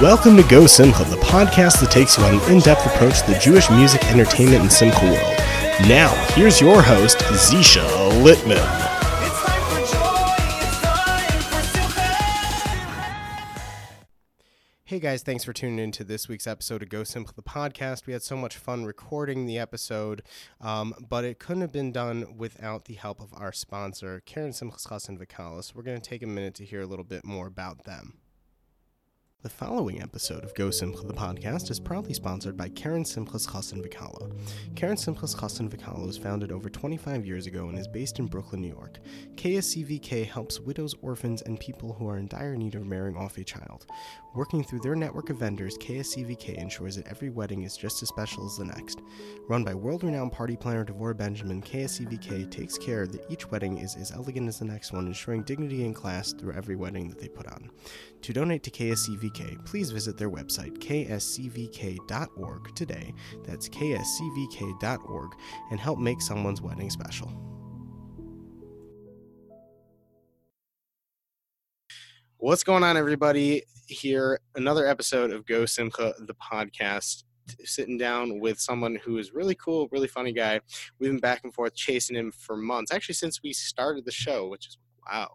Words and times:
Welcome 0.00 0.36
to 0.38 0.42
Go 0.42 0.66
Simcha, 0.66 1.04
the 1.04 1.14
podcast 1.18 1.78
that 1.78 1.88
takes 1.92 2.18
you 2.18 2.24
on 2.24 2.34
an 2.34 2.52
in 2.52 2.58
depth 2.58 2.84
approach 2.84 3.20
to 3.20 3.30
the 3.30 3.38
Jewish 3.38 3.70
music, 3.70 4.04
entertainment, 4.06 4.62
and 4.62 4.72
Simcha 4.72 5.04
world. 5.04 5.38
Now, 5.88 6.12
here's 6.34 6.60
your 6.60 6.82
host, 6.82 7.18
Zisha 7.18 7.86
Littman. 8.24 8.58
Hey 14.82 14.98
guys, 14.98 15.22
thanks 15.22 15.44
for 15.44 15.52
tuning 15.52 15.78
in 15.78 15.92
to 15.92 16.02
this 16.02 16.26
week's 16.26 16.48
episode 16.48 16.82
of 16.82 16.88
Go 16.88 17.04
Simcha, 17.04 17.32
the 17.32 17.42
podcast. 17.44 18.06
We 18.06 18.14
had 18.14 18.24
so 18.24 18.36
much 18.36 18.56
fun 18.56 18.84
recording 18.84 19.46
the 19.46 19.60
episode, 19.60 20.22
um, 20.60 20.92
but 21.08 21.24
it 21.24 21.38
couldn't 21.38 21.62
have 21.62 21.72
been 21.72 21.92
done 21.92 22.36
without 22.36 22.86
the 22.86 22.94
help 22.94 23.20
of 23.20 23.32
our 23.32 23.52
sponsor, 23.52 24.20
Keren 24.26 24.50
Simchas 24.50 25.08
and 25.08 25.20
Vikalis. 25.20 25.72
We're 25.72 25.84
going 25.84 26.00
to 26.00 26.10
take 26.10 26.24
a 26.24 26.26
minute 26.26 26.56
to 26.56 26.64
hear 26.64 26.80
a 26.80 26.86
little 26.86 27.04
bit 27.04 27.24
more 27.24 27.46
about 27.46 27.84
them. 27.84 28.14
The 29.44 29.50
following 29.50 30.00
episode 30.00 30.42
of 30.42 30.54
Go 30.54 30.70
Simcha, 30.70 31.02
the 31.02 31.12
podcast, 31.12 31.70
is 31.70 31.78
proudly 31.78 32.14
sponsored 32.14 32.56
by 32.56 32.70
Keren 32.70 33.04
Simchas 33.04 33.46
Chassan 33.46 33.86
Vikala. 33.86 34.32
Keren 34.74 34.96
Simchas 34.96 35.36
Chassan 35.36 35.68
Vikala 35.68 36.06
was 36.06 36.16
founded 36.16 36.50
over 36.50 36.70
25 36.70 37.26
years 37.26 37.46
ago 37.46 37.68
and 37.68 37.78
is 37.78 37.86
based 37.86 38.18
in 38.18 38.26
Brooklyn, 38.26 38.62
New 38.62 38.68
York. 38.68 39.00
KSCVK 39.34 40.26
helps 40.26 40.60
widows, 40.60 40.94
orphans, 41.02 41.42
and 41.42 41.60
people 41.60 41.92
who 41.92 42.08
are 42.08 42.16
in 42.16 42.26
dire 42.26 42.56
need 42.56 42.74
of 42.74 42.86
marrying 42.86 43.18
off 43.18 43.36
a 43.36 43.44
child. 43.44 43.84
Working 44.34 44.64
through 44.64 44.80
their 44.80 44.96
network 44.96 45.30
of 45.30 45.36
vendors, 45.36 45.78
KSCVK 45.78 46.56
ensures 46.56 46.96
that 46.96 47.06
every 47.06 47.30
wedding 47.30 47.62
is 47.62 47.76
just 47.76 48.02
as 48.02 48.08
special 48.08 48.44
as 48.44 48.56
the 48.56 48.64
next. 48.64 49.00
Run 49.48 49.62
by 49.62 49.74
world 49.74 50.02
renowned 50.02 50.32
party 50.32 50.56
planner 50.56 50.84
Devorah 50.84 51.16
Benjamin, 51.16 51.62
KSCVK 51.62 52.50
takes 52.50 52.76
care 52.76 53.06
that 53.06 53.30
each 53.30 53.48
wedding 53.52 53.78
is 53.78 53.94
as 53.94 54.10
elegant 54.10 54.48
as 54.48 54.58
the 54.58 54.64
next 54.64 54.92
one, 54.92 55.06
ensuring 55.06 55.44
dignity 55.44 55.86
and 55.86 55.94
class 55.94 56.32
through 56.32 56.52
every 56.54 56.74
wedding 56.74 57.08
that 57.08 57.20
they 57.20 57.28
put 57.28 57.46
on. 57.46 57.70
To 58.22 58.32
donate 58.32 58.64
to 58.64 58.72
KSCVK, 58.72 59.64
please 59.64 59.92
visit 59.92 60.18
their 60.18 60.30
website, 60.30 60.78
kscvk.org, 60.78 62.74
today. 62.74 63.14
That's 63.44 63.68
kscvk.org, 63.68 65.30
and 65.70 65.78
help 65.78 66.00
make 66.00 66.20
someone's 66.20 66.60
wedding 66.60 66.90
special. 66.90 67.32
What's 72.38 72.64
going 72.64 72.82
on, 72.82 72.96
everybody? 72.96 73.62
Here, 73.86 74.40
another 74.54 74.86
episode 74.86 75.30
of 75.30 75.44
Go 75.44 75.66
Simcha, 75.66 76.14
the 76.18 76.34
podcast. 76.34 77.24
Sitting 77.64 77.98
down 77.98 78.40
with 78.40 78.58
someone 78.58 78.96
who 79.04 79.18
is 79.18 79.34
really 79.34 79.54
cool, 79.54 79.88
really 79.92 80.08
funny 80.08 80.32
guy. 80.32 80.60
We've 80.98 81.10
been 81.10 81.20
back 81.20 81.42
and 81.44 81.52
forth 81.52 81.74
chasing 81.74 82.16
him 82.16 82.32
for 82.32 82.56
months, 82.56 82.90
actually, 82.90 83.16
since 83.16 83.42
we 83.42 83.52
started 83.52 84.06
the 84.06 84.10
show, 84.10 84.48
which 84.48 84.68
is 84.68 84.78
wow, 85.06 85.28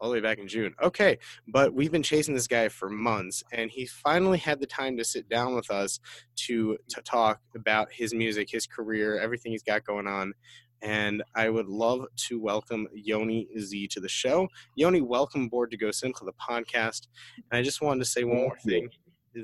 all 0.00 0.08
the 0.08 0.14
way 0.14 0.20
back 0.20 0.38
in 0.38 0.46
June. 0.46 0.72
Okay, 0.80 1.18
but 1.48 1.74
we've 1.74 1.90
been 1.90 2.04
chasing 2.04 2.34
this 2.34 2.46
guy 2.46 2.68
for 2.68 2.88
months, 2.88 3.42
and 3.50 3.72
he 3.72 3.86
finally 3.86 4.38
had 4.38 4.60
the 4.60 4.66
time 4.66 4.96
to 4.96 5.04
sit 5.04 5.28
down 5.28 5.56
with 5.56 5.68
us 5.72 5.98
to 6.46 6.78
to 6.90 7.02
talk 7.02 7.40
about 7.56 7.88
his 7.90 8.14
music, 8.14 8.48
his 8.52 8.68
career, 8.68 9.18
everything 9.18 9.50
he's 9.50 9.64
got 9.64 9.84
going 9.84 10.06
on 10.06 10.34
and 10.82 11.22
I 11.34 11.48
would 11.48 11.66
love 11.66 12.06
to 12.28 12.40
welcome 12.40 12.86
Yoni 12.92 13.48
Z 13.58 13.88
to 13.88 14.00
the 14.00 14.08
show. 14.08 14.48
Yoni, 14.76 15.00
welcome 15.00 15.44
aboard 15.44 15.70
to 15.70 15.76
Go 15.76 15.90
Simcha, 15.90 16.24
the 16.24 16.32
podcast. 16.32 17.08
And 17.36 17.58
I 17.58 17.62
just 17.62 17.82
wanted 17.82 18.00
to 18.00 18.10
say 18.10 18.24
one 18.24 18.38
more 18.38 18.58
thing 18.64 18.88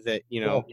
that, 0.05 0.23
you 0.29 0.41
know, 0.41 0.65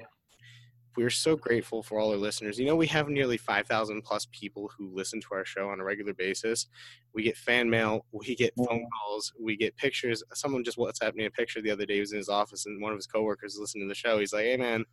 we're 0.98 1.10
so 1.10 1.36
grateful 1.36 1.82
for 1.84 2.00
all 2.00 2.12
our 2.12 2.18
listeners. 2.18 2.60
You 2.60 2.66
know, 2.66 2.76
we 2.76 2.88
have 2.88 3.08
nearly 3.08 3.38
5,000 3.38 4.02
plus 4.02 4.28
people 4.32 4.70
who 4.78 4.94
listen 4.94 5.22
to 5.22 5.28
our 5.32 5.46
show 5.46 5.70
on 5.70 5.80
a 5.80 5.84
regular 5.84 6.14
basis. 6.14 6.68
We 7.14 7.24
get 7.24 7.38
fan 7.38 7.70
mail, 7.70 8.06
we 8.12 8.36
get 8.36 8.54
phone 8.58 8.86
calls, 9.00 9.32
we 9.40 9.56
get 9.56 9.76
pictures. 9.78 10.24
Someone 10.34 10.64
just 10.64 10.78
WhatsApped 10.78 11.16
me 11.16 11.26
a 11.26 11.32
picture 11.32 11.62
the 11.62 11.72
other 11.72 11.86
day. 11.86 11.96
He 11.96 12.00
was 12.02 12.12
in 12.12 12.18
his 12.18 12.30
office, 12.30 12.66
and 12.66 12.82
one 12.82 12.92
of 12.92 12.98
his 12.98 13.08
coworkers 13.08 13.58
listening 13.60 13.86
to 13.86 13.90
the 13.90 13.96
show. 13.96 14.20
He's 14.20 14.34
like, 14.34 14.46
hey, 14.46 14.58
man, 14.58 14.84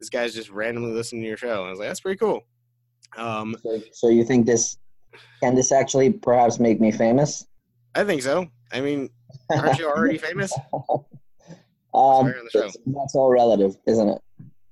this 0.00 0.10
guy's 0.10 0.34
just 0.34 0.50
randomly 0.50 0.92
listening 0.92 1.22
to 1.22 1.28
your 1.28 1.36
show. 1.36 1.60
And 1.60 1.68
I 1.68 1.70
was 1.70 1.78
like, 1.78 1.88
that's 1.88 2.00
pretty 2.00 2.18
cool. 2.18 2.42
Um, 3.16 3.56
so, 3.62 3.80
so 3.92 4.08
you 4.08 4.24
think 4.24 4.46
this 4.46 4.78
can 5.42 5.54
this 5.54 5.72
actually 5.72 6.12
perhaps 6.12 6.58
make 6.58 6.80
me 6.80 6.92
famous? 6.92 7.46
I 7.94 8.04
think 8.04 8.22
so. 8.22 8.48
I 8.72 8.80
mean, 8.80 9.10
aren't 9.50 9.78
you 9.78 9.88
already 9.88 10.18
famous? 10.18 10.52
um, 11.94 12.34
that's, 12.54 13.14
all 13.14 13.30
relative, 13.30 13.76
isn't 13.86 14.08
it? 14.08 14.22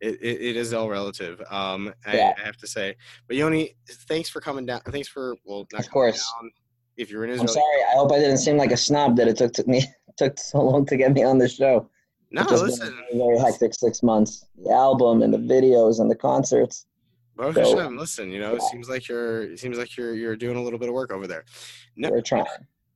It, 0.01 0.15
it, 0.21 0.41
it 0.43 0.57
is 0.57 0.75
all 0.75 0.91
relative. 0.91 1.41
Um, 1.51 1.95
I, 2.07 2.17
yeah. 2.17 2.35
I, 2.37 2.45
have 2.45 2.57
to 2.59 2.67
say. 2.67 2.97
But 3.27 3.37
Yoni, 3.37 3.75
thanks 3.89 4.29
for 4.29 4.41
coming 4.41 4.67
down. 4.67 4.81
Thanks 4.89 5.09
for 5.09 5.37
well, 5.45 5.67
of 5.75 5.91
course. 5.91 6.31
Down. 6.41 6.51
If 6.97 7.11
you're 7.11 7.25
in 7.25 7.31
Israel, 7.31 7.49
I'm 7.49 7.55
sorry. 7.55 7.83
I 7.91 7.95
hope 7.95 8.13
I 8.13 8.19
didn't 8.19 8.39
seem 8.39 8.57
like 8.57 8.71
a 8.71 8.77
snob 8.77 9.17
that 9.17 9.27
it 9.27 9.37
took 9.37 9.53
to 9.55 9.65
me 9.67 9.85
took 10.17 10.39
so 10.39 10.61
long 10.61 10.87
to 10.87 10.97
get 10.97 11.13
me 11.13 11.25
on 11.25 11.39
the 11.39 11.49
show. 11.49 11.89
No, 12.31 12.43
listen. 12.43 12.99
very 13.15 13.39
hectic 13.39 13.75
six 13.75 14.03
months. 14.03 14.45
The 14.63 14.73
album 14.73 15.23
and 15.23 15.33
the 15.33 15.39
videos 15.39 16.01
and 16.01 16.11
the 16.11 16.17
concerts. 16.17 16.87
Baruch 17.37 17.57
so, 17.57 17.77
Hashem, 17.77 17.97
listen, 17.97 18.31
you 18.31 18.41
know, 18.41 18.51
yeah. 18.51 18.57
it 18.57 18.63
seems 18.63 18.89
like 18.89 19.09
you're 19.09 19.43
it 19.43 19.59
seems 19.59 19.79
like 19.79 19.97
you're 19.97 20.15
you're 20.15 20.37
doing 20.37 20.57
a 20.57 20.63
little 20.63 20.79
bit 20.79 20.89
of 20.89 20.95
work 20.95 21.13
over 21.13 21.27
there. 21.27 21.45
No, 21.97 22.11
We're 22.11 22.21
trying. 22.21 22.47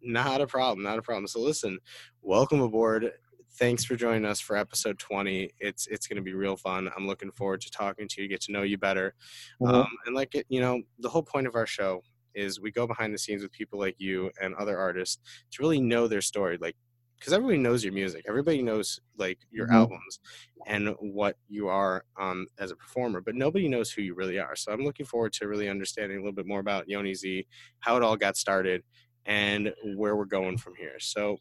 Not 0.00 0.40
a 0.40 0.46
problem, 0.46 0.84
not 0.84 0.98
a 0.98 1.02
problem. 1.02 1.26
So 1.26 1.40
listen, 1.40 1.78
welcome 2.22 2.60
aboard. 2.60 3.10
Thanks 3.58 3.84
for 3.84 3.96
joining 3.96 4.24
us 4.24 4.38
for 4.38 4.56
episode 4.56 4.98
20. 4.98 5.50
It's 5.58 5.88
it's 5.88 6.06
going 6.06 6.16
to 6.16 6.22
be 6.22 6.34
real 6.34 6.56
fun. 6.56 6.88
I'm 6.96 7.06
looking 7.06 7.32
forward 7.32 7.60
to 7.62 7.70
talking 7.70 8.06
to 8.08 8.22
you, 8.22 8.28
get 8.28 8.40
to 8.42 8.52
know 8.52 8.62
you 8.62 8.78
better. 8.78 9.14
Mm-hmm. 9.60 9.74
Um, 9.74 9.88
and 10.06 10.14
like 10.14 10.34
it, 10.36 10.46
you 10.48 10.60
know, 10.60 10.82
the 11.00 11.08
whole 11.08 11.24
point 11.24 11.48
of 11.48 11.56
our 11.56 11.66
show 11.66 12.02
is 12.34 12.60
we 12.60 12.70
go 12.70 12.86
behind 12.86 13.12
the 13.12 13.18
scenes 13.18 13.42
with 13.42 13.50
people 13.50 13.80
like 13.80 13.96
you 13.98 14.30
and 14.40 14.54
other 14.54 14.78
artists 14.78 15.18
to 15.50 15.62
really 15.62 15.80
know 15.80 16.06
their 16.06 16.20
story. 16.20 16.58
Like 16.60 16.76
because 17.18 17.32
everybody 17.32 17.58
knows 17.58 17.82
your 17.82 17.92
music 17.92 18.24
everybody 18.28 18.62
knows 18.62 19.00
like 19.16 19.38
your 19.50 19.66
mm-hmm. 19.66 19.76
albums 19.76 20.20
and 20.66 20.94
what 21.00 21.36
you 21.48 21.68
are 21.68 22.04
um, 22.20 22.46
as 22.58 22.70
a 22.70 22.76
performer 22.76 23.20
but 23.20 23.34
nobody 23.34 23.68
knows 23.68 23.90
who 23.90 24.02
you 24.02 24.14
really 24.14 24.38
are 24.38 24.54
so 24.56 24.72
i'm 24.72 24.82
looking 24.82 25.06
forward 25.06 25.32
to 25.32 25.48
really 25.48 25.68
understanding 25.68 26.18
a 26.18 26.20
little 26.20 26.32
bit 26.32 26.46
more 26.46 26.60
about 26.60 26.88
yoni 26.88 27.14
z 27.14 27.46
how 27.80 27.96
it 27.96 28.02
all 28.02 28.16
got 28.16 28.36
started 28.36 28.82
and 29.28 29.72
where 29.94 30.16
we're 30.16 30.24
going 30.24 30.56
from 30.56 30.74
here. 30.74 30.98
So 30.98 31.38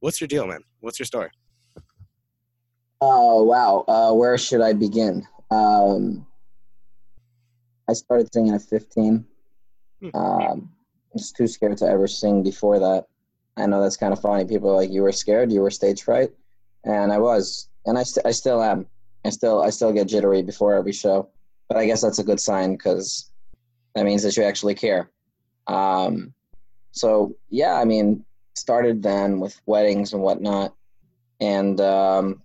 what's 0.00 0.20
your 0.20 0.28
deal 0.28 0.46
man? 0.46 0.62
What's 0.80 0.98
your 0.98 1.06
story? 1.06 1.30
Oh 3.00 3.42
wow. 3.44 3.84
Uh, 3.88 4.12
where 4.12 4.36
should 4.36 4.60
i 4.60 4.72
begin? 4.72 5.26
Um, 5.50 6.26
i 7.88 7.92
started 7.92 8.32
singing 8.32 8.54
at 8.54 8.62
15 8.62 9.26
hmm. 10.00 10.08
um, 10.14 10.70
i 10.72 11.12
was 11.12 11.32
too 11.32 11.48
scared 11.48 11.76
to 11.76 11.84
ever 11.84 12.06
sing 12.06 12.42
before 12.42 12.78
that 12.78 13.06
I 13.56 13.66
know 13.66 13.82
that's 13.82 13.96
kind 13.96 14.12
of 14.12 14.20
funny. 14.20 14.44
People 14.44 14.70
are 14.70 14.76
like, 14.76 14.90
you 14.90 15.02
were 15.02 15.12
scared, 15.12 15.52
you 15.52 15.60
were 15.60 15.70
stage 15.70 16.02
fright, 16.02 16.30
and 16.84 17.12
I 17.12 17.18
was, 17.18 17.68
and 17.86 17.98
I, 17.98 18.02
st- 18.02 18.26
I 18.26 18.30
still 18.30 18.62
am. 18.62 18.86
I 19.24 19.30
still, 19.30 19.62
I 19.62 19.70
still 19.70 19.92
get 19.92 20.08
jittery 20.08 20.42
before 20.42 20.74
every 20.74 20.92
show, 20.92 21.28
but 21.68 21.76
I 21.76 21.86
guess 21.86 22.00
that's 22.02 22.18
a 22.18 22.24
good 22.24 22.40
sign 22.40 22.72
because 22.72 23.30
that 23.94 24.04
means 24.04 24.22
that 24.22 24.36
you 24.36 24.42
actually 24.42 24.74
care. 24.74 25.10
Um, 25.66 26.34
so 26.92 27.36
yeah, 27.50 27.74
I 27.74 27.84
mean, 27.84 28.24
started 28.54 29.02
then 29.02 29.40
with 29.40 29.60
weddings 29.66 30.12
and 30.12 30.22
whatnot, 30.22 30.74
and 31.40 31.80
um, 31.80 32.42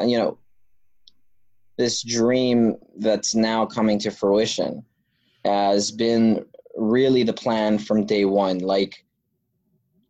and 0.00 0.10
you 0.10 0.18
know, 0.18 0.38
this 1.78 2.02
dream 2.02 2.76
that's 2.98 3.34
now 3.34 3.66
coming 3.66 3.98
to 4.00 4.10
fruition 4.10 4.84
has 5.44 5.90
been 5.90 6.44
really 6.76 7.22
the 7.22 7.32
plan 7.32 7.78
from 7.78 8.06
day 8.06 8.24
one. 8.24 8.58
Like 8.58 9.04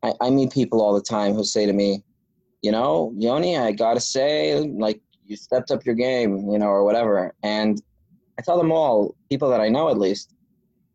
I, 0.02 0.12
I 0.20 0.30
meet 0.30 0.52
people 0.52 0.80
all 0.80 0.94
the 0.94 1.02
time 1.02 1.34
who 1.34 1.44
say 1.44 1.66
to 1.66 1.72
me, 1.72 2.02
you 2.62 2.70
know, 2.70 3.12
Yoni, 3.16 3.58
I 3.58 3.72
gotta 3.72 4.00
say, 4.00 4.60
like 4.60 5.00
you 5.26 5.36
stepped 5.36 5.70
up 5.70 5.84
your 5.84 5.94
game, 5.94 6.50
you 6.50 6.58
know, 6.58 6.68
or 6.68 6.84
whatever. 6.84 7.34
And 7.42 7.82
I 8.38 8.42
tell 8.42 8.58
them 8.58 8.72
all, 8.72 9.14
people 9.28 9.50
that 9.50 9.60
I 9.60 9.68
know 9.68 9.88
at 9.88 9.98
least, 9.98 10.34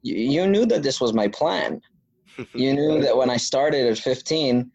you, 0.02 0.16
you 0.16 0.48
knew 0.48 0.66
that 0.66 0.84
this 0.84 1.02
was 1.02 1.14
my 1.14 1.28
plan. 1.28 1.82
you 2.54 2.74
knew 2.74 3.02
that 3.02 3.18
when 3.18 3.30
I 3.30 3.38
started 3.38 3.86
at 3.88 3.98
15, 3.98 4.72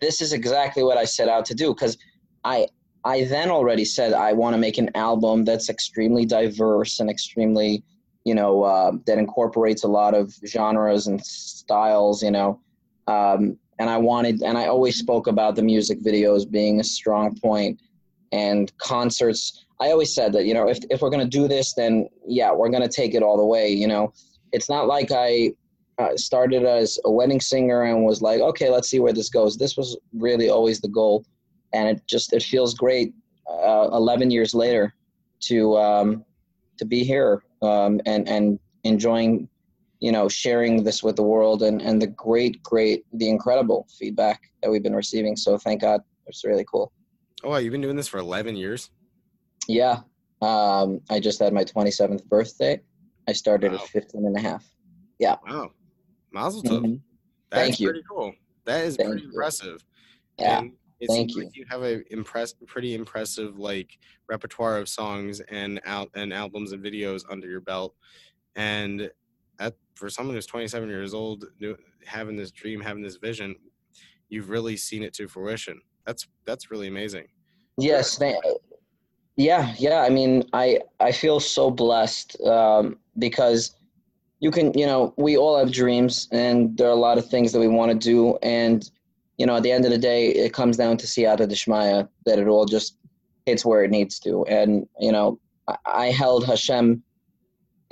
this 0.00 0.20
is 0.20 0.32
exactly 0.32 0.82
what 0.82 0.98
I 0.98 1.04
set 1.04 1.28
out 1.28 1.44
to 1.46 1.54
do. 1.54 1.74
Because 1.74 1.98
I, 2.44 2.68
I 3.04 3.24
then 3.24 3.50
already 3.50 3.84
said 3.84 4.12
I 4.12 4.32
want 4.32 4.54
to 4.54 4.58
make 4.58 4.78
an 4.78 4.90
album 4.94 5.44
that's 5.44 5.68
extremely 5.68 6.24
diverse 6.24 7.00
and 7.00 7.10
extremely, 7.10 7.82
you 8.24 8.34
know, 8.34 8.62
uh, 8.62 8.92
that 9.06 9.18
incorporates 9.18 9.84
a 9.84 9.88
lot 9.88 10.14
of 10.14 10.34
genres 10.46 11.06
and 11.06 11.24
styles, 11.24 12.22
you 12.22 12.30
know. 12.30 12.60
Um, 13.06 13.58
and 13.78 13.90
I 13.90 13.96
wanted, 13.96 14.42
and 14.42 14.56
I 14.56 14.66
always 14.66 14.98
spoke 14.98 15.26
about 15.26 15.56
the 15.56 15.62
music 15.62 16.00
videos 16.02 16.48
being 16.48 16.80
a 16.80 16.84
strong 16.84 17.36
point 17.38 17.80
and 18.32 18.76
concerts. 18.78 19.64
I 19.80 19.90
always 19.90 20.14
said 20.14 20.32
that, 20.34 20.44
you 20.44 20.54
know, 20.54 20.68
if, 20.68 20.78
if 20.90 21.02
we're 21.02 21.10
going 21.10 21.28
to 21.28 21.38
do 21.38 21.48
this, 21.48 21.74
then 21.74 22.08
yeah, 22.26 22.52
we're 22.52 22.68
going 22.68 22.82
to 22.82 22.88
take 22.88 23.14
it 23.14 23.22
all 23.22 23.36
the 23.36 23.44
way. 23.44 23.68
You 23.68 23.88
know, 23.88 24.12
it's 24.52 24.68
not 24.68 24.86
like 24.86 25.10
I 25.12 25.52
uh, 25.98 26.16
started 26.16 26.64
as 26.64 26.98
a 27.04 27.10
wedding 27.10 27.40
singer 27.40 27.82
and 27.82 28.04
was 28.04 28.22
like, 28.22 28.40
okay, 28.40 28.70
let's 28.70 28.88
see 28.88 29.00
where 29.00 29.12
this 29.12 29.28
goes. 29.28 29.56
This 29.56 29.76
was 29.76 29.96
really 30.12 30.48
always 30.48 30.80
the 30.80 30.88
goal. 30.88 31.24
And 31.72 31.88
it 31.88 32.02
just, 32.06 32.32
it 32.32 32.42
feels 32.42 32.74
great 32.74 33.12
uh, 33.48 33.88
11 33.92 34.30
years 34.30 34.54
later 34.54 34.94
to, 35.40 35.76
um, 35.76 36.24
to 36.78 36.84
be 36.84 37.04
here 37.04 37.42
um, 37.62 38.00
and, 38.06 38.28
and 38.28 38.58
enjoying 38.84 39.48
you 40.00 40.12
know, 40.12 40.28
sharing 40.28 40.82
this 40.82 41.02
with 41.02 41.16
the 41.16 41.22
world 41.22 41.62
and, 41.62 41.80
and 41.80 42.00
the 42.00 42.06
great, 42.06 42.62
great, 42.62 43.04
the 43.12 43.28
incredible 43.28 43.86
feedback 43.98 44.42
that 44.62 44.70
we've 44.70 44.82
been 44.82 44.94
receiving. 44.94 45.36
So 45.36 45.56
thank 45.58 45.80
God, 45.80 46.00
it's 46.26 46.44
really 46.44 46.64
cool. 46.70 46.92
Oh, 47.42 47.50
wow, 47.50 47.56
you've 47.58 47.72
been 47.72 47.80
doing 47.80 47.96
this 47.96 48.08
for 48.08 48.18
11 48.18 48.56
years? 48.56 48.90
Yeah. 49.68 50.00
Um, 50.42 51.00
I 51.10 51.20
just 51.20 51.38
had 51.38 51.52
my 51.52 51.64
27th 51.64 52.24
birthday. 52.26 52.80
I 53.28 53.32
started 53.32 53.72
Wow. 53.72 53.78
at 53.78 53.88
15 53.88 54.26
and 54.26 54.36
a 54.36 54.40
half. 54.40 54.64
Yeah 55.18 55.36
wow. 55.46 55.70
Mazel 56.32 56.62
tov. 56.62 56.80
Mhm. 56.84 57.00
That's 57.50 57.62
Thank 57.68 57.80
you. 57.80 57.88
pretty 57.88 58.02
cool. 58.10 58.34
That 58.64 58.84
is 58.84 58.96
Thank 58.96 59.08
pretty 59.10 59.22
you. 59.22 59.28
impressive. 59.30 59.84
Yeah. 60.38 60.58
And 60.60 60.72
it 61.00 61.06
Thank 61.08 61.30
seems 61.30 61.44
like 61.44 61.56
you 61.56 61.64
have 61.70 61.82
a 61.82 62.02
impress 62.12 62.52
pretty 62.66 62.94
impressive 62.94 63.58
like 63.58 63.96
repertoire 64.28 64.76
of 64.78 64.88
songs 64.88 65.40
and 65.40 65.80
out 65.86 66.10
and 66.14 66.32
albums 66.32 66.72
and 66.72 66.82
videos 66.84 67.22
under 67.30 67.48
your 67.48 67.60
belt. 67.60 67.94
And 68.56 69.10
at, 69.58 69.74
for 69.94 70.10
someone 70.10 70.34
who's 70.34 70.46
27 70.46 70.88
years 70.88 71.14
old, 71.14 71.44
having 72.04 72.36
this 72.36 72.50
dream, 72.50 72.80
having 72.80 73.02
this 73.02 73.16
vision, 73.16 73.54
you've 74.28 74.50
really 74.50 74.76
seen 74.76 75.02
it 75.02 75.14
to 75.14 75.28
fruition. 75.28 75.80
That's 76.06 76.26
that's 76.44 76.70
really 76.70 76.88
amazing. 76.88 77.26
Yes. 77.78 78.20
Yeah. 79.36 79.74
Yeah. 79.78 80.00
I 80.00 80.10
mean, 80.10 80.44
I, 80.52 80.80
I 81.00 81.12
feel 81.12 81.40
so 81.40 81.70
blessed 81.70 82.40
um, 82.42 82.98
because 83.18 83.74
you 84.40 84.50
can, 84.50 84.76
you 84.78 84.86
know, 84.86 85.14
we 85.16 85.36
all 85.36 85.58
have 85.58 85.72
dreams 85.72 86.28
and 86.30 86.76
there 86.76 86.86
are 86.88 86.92
a 86.92 86.96
lot 86.96 87.18
of 87.18 87.28
things 87.28 87.52
that 87.52 87.60
we 87.60 87.68
want 87.68 87.90
to 87.90 87.98
do. 87.98 88.36
And, 88.42 88.88
you 89.38 89.46
know, 89.46 89.56
at 89.56 89.62
the 89.62 89.72
end 89.72 89.84
of 89.84 89.90
the 89.90 89.98
day, 89.98 90.28
it 90.28 90.52
comes 90.52 90.76
down 90.76 90.96
to 90.98 91.06
Siyata 91.06 91.48
Dishmaya 91.48 92.08
that 92.26 92.38
it 92.38 92.46
all 92.46 92.66
just 92.66 92.96
hits 93.46 93.64
where 93.64 93.82
it 93.82 93.90
needs 93.90 94.18
to. 94.20 94.44
And, 94.46 94.86
you 95.00 95.10
know, 95.10 95.40
I, 95.68 95.76
I 95.86 96.06
held 96.06 96.46
Hashem, 96.46 97.02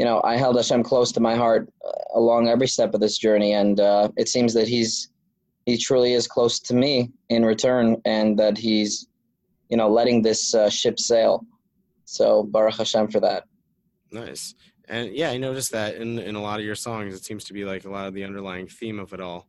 you 0.02 0.08
know, 0.08 0.20
I 0.24 0.36
held 0.36 0.56
Hashem 0.56 0.82
close 0.82 1.12
to 1.12 1.20
my 1.20 1.36
heart 1.36 1.72
uh, 1.86 2.18
along 2.18 2.48
every 2.48 2.66
step 2.66 2.92
of 2.92 3.00
this 3.00 3.18
journey. 3.18 3.52
And 3.52 3.78
uh, 3.78 4.08
it 4.16 4.28
seems 4.28 4.52
that 4.52 4.66
he's, 4.66 5.12
he 5.64 5.78
truly 5.78 6.14
is 6.14 6.26
close 6.26 6.58
to 6.58 6.74
me 6.74 7.12
in 7.28 7.44
return 7.44 8.02
and 8.04 8.36
that 8.36 8.58
he's, 8.58 9.06
you 9.68 9.76
know, 9.76 9.88
letting 9.88 10.20
this 10.20 10.56
uh, 10.56 10.68
ship 10.68 10.98
sail. 10.98 11.46
So 12.04 12.42
Baruch 12.42 12.78
Hashem 12.78 13.12
for 13.12 13.20
that. 13.20 13.44
Nice. 14.10 14.56
And 14.88 15.14
yeah, 15.14 15.30
I 15.30 15.36
noticed 15.36 15.70
that 15.70 15.94
in 15.94 16.18
in 16.18 16.34
a 16.34 16.42
lot 16.42 16.58
of 16.58 16.66
your 16.66 16.74
songs, 16.74 17.14
it 17.14 17.24
seems 17.24 17.44
to 17.44 17.52
be 17.52 17.64
like 17.64 17.84
a 17.84 17.88
lot 17.88 18.08
of 18.08 18.12
the 18.12 18.24
underlying 18.24 18.66
theme 18.66 18.98
of 18.98 19.12
it 19.12 19.20
all 19.20 19.46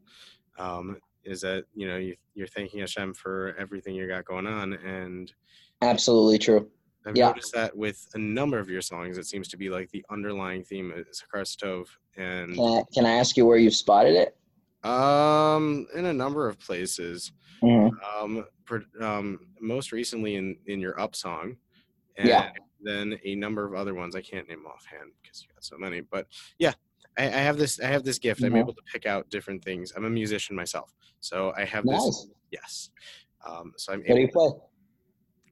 um, 0.59 0.97
is 1.23 1.41
that 1.41 1.63
you 1.73 1.87
know 1.87 1.97
you, 1.97 2.15
you're 2.35 2.45
thanking 2.45 2.81
Hashem 2.81 3.15
for 3.15 3.55
everything 3.57 3.95
you 3.95 4.07
got 4.07 4.23
going 4.23 4.45
on, 4.45 4.73
and 4.73 5.33
Absolutely 5.81 6.37
true. 6.37 6.69
I've 7.05 7.15
Yeah. 7.15 7.27
noticed 7.29 7.53
that 7.53 7.75
with 7.75 8.07
a 8.13 8.17
number 8.17 8.59
of 8.59 8.69
your 8.69 8.81
songs, 8.81 9.17
it 9.17 9.25
seems 9.25 9.47
to 9.49 9.57
be 9.57 9.69
like 9.69 9.89
the 9.91 10.05
underlying 10.09 10.63
theme 10.63 10.91
is 10.95 11.21
Hakaras 11.33 11.55
Hatov, 11.57 11.87
and 12.17 12.55
Can 12.55 12.65
I, 12.79 12.83
can 12.93 13.05
I 13.05 13.11
ask 13.13 13.35
you 13.37 13.45
where 13.45 13.57
you've 13.57 13.75
spotted 13.75 14.15
it? 14.15 14.37
um, 14.83 15.87
in 15.95 16.05
a 16.05 16.13
number 16.13 16.47
of 16.49 16.59
places. 16.59 17.31
Mhm. 17.63 17.91
Um, 18.17 18.45
per, 18.65 18.83
um, 18.99 19.47
most 19.61 19.91
recently 19.93 20.35
in 20.35 20.57
in 20.67 20.79
your 20.81 20.99
Up 20.99 21.15
song, 21.15 21.57
and 22.17 22.29
Yeah. 22.29 22.51
then 22.81 23.19
a 23.23 23.35
number 23.35 23.65
of 23.65 23.73
other 23.75 23.93
ones 23.93 24.15
I 24.15 24.21
can't 24.21 24.47
name 24.49 24.65
offhand 24.65 25.11
because 25.21 25.41
you 25.43 25.49
got 25.53 25.63
so 25.63 25.77
many. 25.77 26.01
But 26.01 26.27
yeah, 26.59 26.73
I, 27.17 27.25
I 27.25 27.29
have 27.47 27.57
this 27.57 27.79
I 27.79 27.87
have 27.87 28.03
this 28.03 28.19
gift. 28.19 28.43
I'm 28.43 28.53
Mhm. 28.53 28.59
able 28.59 28.73
to 28.73 28.81
pick 28.91 29.05
out 29.05 29.29
different 29.29 29.63
things. 29.63 29.93
I'm 29.95 30.05
a 30.05 30.09
musician 30.09 30.55
myself, 30.55 30.93
so 31.21 31.53
I 31.57 31.65
have 31.65 31.85
this. 31.85 31.93
Nice. 32.05 32.27
Yes. 32.51 32.89
Um, 33.45 33.73
so 33.77 33.93
I'm 33.93 33.99
What 33.99 34.15
do 34.15 34.21
you 34.21 34.27
able 34.27 34.51
play? 34.51 34.61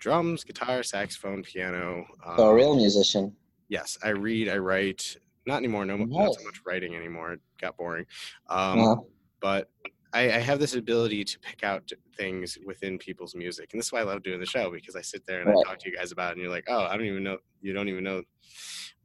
Drums, 0.06 0.44
guitar, 0.44 0.84
saxophone, 0.84 1.44
piano. 1.44 2.06
Um, 2.26 2.36
So 2.38 2.50
a 2.50 2.54
real 2.54 2.76
musician. 2.76 3.34
Yes, 3.70 3.98
I 4.04 4.10
read. 4.10 4.50
I 4.50 4.58
write. 4.58 5.16
Not 5.46 5.58
anymore. 5.58 5.86
No, 5.86 5.96
not 5.96 6.34
so 6.36 6.44
much 6.44 6.62
writing 6.66 6.96
anymore. 6.96 7.34
It 7.34 7.40
got 7.62 7.78
boring. 7.78 8.06
Um, 8.50 8.80
Uh-huh. 8.80 8.96
but 9.40 9.70
I, 10.14 10.24
I 10.26 10.40
have 10.40 10.60
this 10.60 10.76
ability 10.76 11.24
to 11.24 11.40
pick 11.40 11.64
out 11.64 11.90
things 12.18 12.58
within 12.66 12.98
people's 12.98 13.34
music, 13.34 13.70
and 13.72 13.80
this 13.80 13.86
is 13.88 13.94
why 13.94 14.02
I 14.02 14.04
love 14.04 14.24
doing 14.24 14.42
the 14.42 14.46
show 14.46 14.70
because 14.72 14.96
I 14.98 15.02
sit 15.02 15.26
there 15.26 15.40
and 15.40 15.48
Right. 15.50 15.58
I 15.66 15.70
talk 15.70 15.80
to 15.80 15.90
you 15.90 15.96
guys 15.96 16.12
about, 16.12 16.30
it, 16.30 16.34
and 16.34 16.42
you're 16.42 16.52
like, 16.52 16.66
oh, 16.68 16.84
I 16.84 16.98
don't 16.98 17.06
even 17.06 17.24
know, 17.24 17.38
you 17.62 17.72
don't 17.72 17.88
even 17.88 18.04
know. 18.04 18.22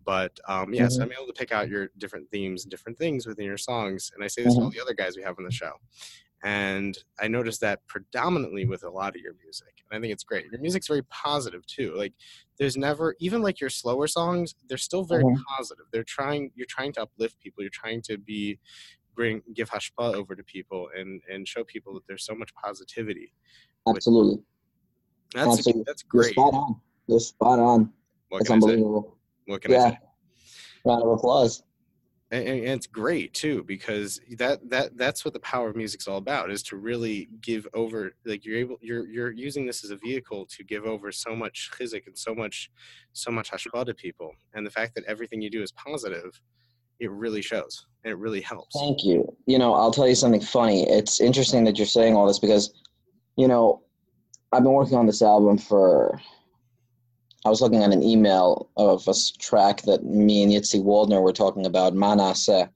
But 0.05 0.39
um, 0.49 0.75
yeah, 0.75 0.89
so 0.89 1.01
Mhm. 1.01 1.05
I'm 1.07 1.13
able 1.13 1.27
to 1.29 1.33
pick 1.33 1.53
out 1.53 1.69
your 1.69 1.91
different 1.99 2.29
themes, 2.31 2.65
and 2.65 2.71
different 2.71 2.99
things 2.99 3.25
within 3.25 3.45
your 3.47 3.57
songs, 3.57 4.11
and 4.15 4.25
I 4.25 4.27
say 4.27 4.43
this 4.43 4.55
to 4.55 4.63
all 4.63 4.67
Mm-hmm. 4.67 4.77
the 4.77 4.83
other 4.83 4.95
guys 4.95 5.17
we 5.17 5.23
have 5.23 5.39
on 5.39 5.45
the 5.45 5.51
show, 5.53 5.73
and 6.43 6.99
I 7.21 7.29
noticed 7.29 7.61
that 7.61 7.87
predominantly 7.87 8.67
with 8.67 8.83
a 8.83 8.91
lot 8.91 9.15
of 9.15 9.23
your 9.23 9.35
music, 9.35 9.76
and 9.91 9.99
I 9.99 10.01
think 10.01 10.13
it's 10.13 10.25
great. 10.25 10.47
Your 10.51 10.61
music's 10.61 10.89
very 10.89 11.03
positive 11.05 11.65
too. 11.67 11.95
Like 11.97 12.13
there's 12.59 12.77
never 12.77 13.15
even 13.21 13.43
like 13.43 13.61
your 13.61 13.71
slower 13.71 14.07
songs, 14.07 14.55
they're 14.69 14.79
still 14.79 15.05
very 15.05 15.25
Mhm. 15.25 15.37
positive. 15.57 15.87
They're 15.93 16.05
trying, 16.05 16.51
you're 16.55 16.67
trying 16.69 16.93
to 16.95 17.03
uplift 17.03 17.39
people. 17.41 17.63
You're 17.63 17.71
trying 17.71 18.03
to 18.03 18.19
be 18.19 18.59
bring 19.15 19.43
give 19.55 19.71
hashpa 19.71 20.15
over 20.15 20.35
to 20.37 20.45
people 20.45 20.91
and 20.95 21.23
and 21.31 21.49
show 21.49 21.65
people 21.65 21.95
that 21.95 22.07
there's 22.07 22.25
so 22.25 22.35
much 22.35 22.55
positivity. 22.55 23.33
Absolutely. 23.89 24.43
That's 25.35 25.47
Absolutely. 25.59 25.85
that's 25.87 26.05
You're 26.13 26.23
great. 26.23 26.33
spot 26.33 26.55
on. 26.55 26.81
You're 27.07 27.21
spot 27.21 27.59
on. 27.59 27.93
What 28.29 28.43
It's 28.43 28.51
I 28.51 28.55
unbelievable. 28.55 29.17
What 29.47 29.63
can 29.63 29.73
I 29.73 29.75
Yeah. 29.77 29.91
say? 29.91 29.99
Round 30.85 31.03
of 31.03 31.09
applause. 31.11 31.63
And, 32.33 32.49
and 32.49 32.67
it's 32.67 32.89
great 32.89 33.35
too 33.35 33.63
because 33.65 34.21
that 34.39 34.69
that 34.71 34.97
that's 34.97 35.25
what 35.25 35.33
the 35.33 35.41
power 35.41 35.69
of 35.69 35.77
music 35.77 36.01
is 36.01 36.09
all 36.09 36.19
about 36.19 36.51
is 36.51 36.63
to 36.65 36.77
really 36.77 37.29
give 37.41 37.69
over 37.73 38.15
like 38.25 38.45
you're 38.45 38.59
able 38.59 38.79
you're 38.81 39.07
you're 39.07 39.31
using 39.31 39.65
this 39.65 39.85
as 39.85 39.91
a 39.91 39.97
vehicle 39.97 40.45
to 40.47 40.65
give 40.65 40.87
over 40.87 41.13
so 41.13 41.37
much 41.37 41.71
chizuk 41.73 42.05
and 42.09 42.19
so 42.19 42.35
much 42.35 42.69
so 43.13 43.31
much 43.31 43.53
hashpa 43.53 43.87
to 43.87 43.95
people 43.95 44.33
and 44.55 44.67
the 44.67 44.71
fact 44.71 44.97
that 44.97 45.05
everything 45.05 45.41
you 45.41 45.51
do 45.51 45.63
is 45.63 45.71
positive 45.71 46.41
it 46.99 47.11
really 47.13 47.43
shows 47.43 47.87
and 48.03 48.11
it 48.11 48.17
really 48.17 48.41
helps 48.41 48.77
Thank 48.79 49.05
you. 49.05 49.37
You 49.47 49.59
know, 49.59 49.75
I'll 49.75 49.91
tell 49.91 50.09
you 50.09 50.15
something 50.15 50.41
funny. 50.41 50.89
It's 50.89 51.21
interesting 51.21 51.65
that 51.65 51.77
you're 51.77 51.87
saying 51.87 52.15
all 52.15 52.27
this 52.27 52.39
because, 52.39 52.73
you 53.37 53.49
know, 53.49 53.83
I've 54.53 54.63
been 54.63 54.73
working 54.73 54.97
on 54.97 55.07
this 55.07 55.23
album 55.23 55.59
for. 55.59 56.21
I 57.47 57.49
was 57.49 57.61
looking 57.61 57.85
at 57.85 57.93
an 57.93 58.03
email 58.03 58.69
of 58.77 59.07
a 59.07 59.15
track 59.39 59.83
that 59.83 60.05
me 60.05 60.43
and 60.43 60.51
Yitzi 60.51 60.83
Waldner 60.83 61.23
were 61.23 61.33
talking 61.33 61.65
about, 61.65 61.95
Manase. 61.95 62.69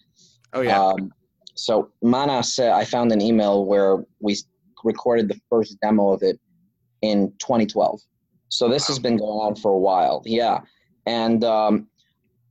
oh 0.53 0.61
yeah 0.61 0.81
Um, 0.81 1.13
so 1.57 1.91
Manase, 2.05 2.71
I 2.71 2.85
found 2.85 3.11
an 3.11 3.21
email 3.21 3.65
where 3.65 4.05
we 4.21 4.37
recorded 4.85 5.27
the 5.27 5.41
first 5.51 5.77
demo 5.81 6.13
of 6.13 6.23
it 6.23 6.39
in 7.03 7.33
2012. 7.41 8.01
So 8.49 8.69
this 8.69 8.87
has 8.87 9.01
been 9.01 9.17
going 9.17 9.41
on 9.41 9.57
for 9.57 9.73
a 9.73 9.79
while. 9.79 10.23
Yeah, 10.25 10.61
and 11.05 11.43
um, 11.43 11.89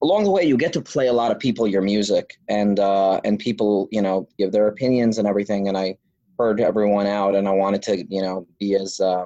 along 0.04 0.26
the 0.26 0.32
way, 0.32 0.44
you 0.44 0.58
get 0.58 0.74
to 0.74 0.82
play 0.82 1.08
a 1.08 1.14
lot 1.14 1.32
of 1.32 1.40
people 1.40 1.68
your 1.68 1.82
music, 1.82 2.36
and 2.50 2.82
uh, 2.82 3.22
and 3.24 3.40
people, 3.40 3.88
you 3.92 4.02
know, 4.02 4.28
give 4.38 4.52
their 4.52 4.68
opinions 4.68 5.20
and 5.20 5.28
everything. 5.28 5.70
And 5.70 5.78
I 5.78 5.98
heard 6.38 6.60
everyone 6.60 7.08
out, 7.08 7.34
and 7.34 7.48
I 7.48 7.52
wanted 7.52 7.82
to, 7.84 8.06
you 8.10 8.22
know, 8.22 8.46
be 8.60 8.76
as 8.76 9.00
uh, 9.00 9.24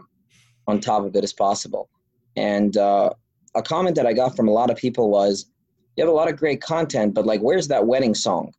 on 0.67 0.79
top 0.79 1.03
of 1.05 1.15
it 1.15 1.23
as 1.23 1.33
possible. 1.33 1.89
And 2.35 2.75
uh, 2.77 3.11
a 3.55 3.61
comment 3.61 3.95
that 3.95 4.05
I 4.05 4.13
got 4.13 4.35
from 4.35 4.47
a 4.47 4.51
lot 4.51 4.69
of 4.69 4.77
people 4.77 5.09
was, 5.09 5.45
"You 5.95 6.03
have 6.03 6.11
a 6.11 6.15
lot 6.15 6.29
of 6.29 6.37
great 6.37 6.61
content, 6.61 7.13
but 7.13 7.25
like, 7.25 7.41
where's 7.41 7.67
that 7.67 7.85
wedding 7.85 8.15
song? 8.15 8.51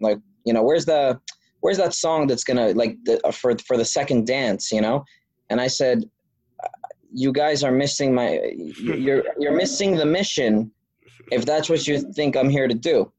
Like, 0.00 0.18
you 0.44 0.52
know, 0.52 0.62
where's 0.62 0.84
the 0.84 1.20
where's 1.60 1.78
that 1.78 1.94
song 1.94 2.26
that's 2.26 2.44
gonna 2.44 2.72
like 2.72 2.96
the, 3.04 3.24
uh, 3.26 3.30
for 3.30 3.56
for 3.66 3.76
the 3.76 3.84
second 3.84 4.26
dance? 4.26 4.70
You 4.70 4.80
know?" 4.80 5.04
And 5.50 5.60
I 5.60 5.68
said, 5.68 6.04
"You 7.12 7.32
guys 7.32 7.64
are 7.64 7.72
missing 7.72 8.14
my. 8.14 8.40
You're 8.78 9.24
you're 9.38 9.56
missing 9.56 9.96
the 9.96 10.06
mission. 10.06 10.70
If 11.32 11.46
that's 11.46 11.70
what 11.70 11.86
you 11.86 12.00
think 12.12 12.36
I'm 12.36 12.50
here 12.50 12.68
to 12.68 12.74
do, 12.74 13.10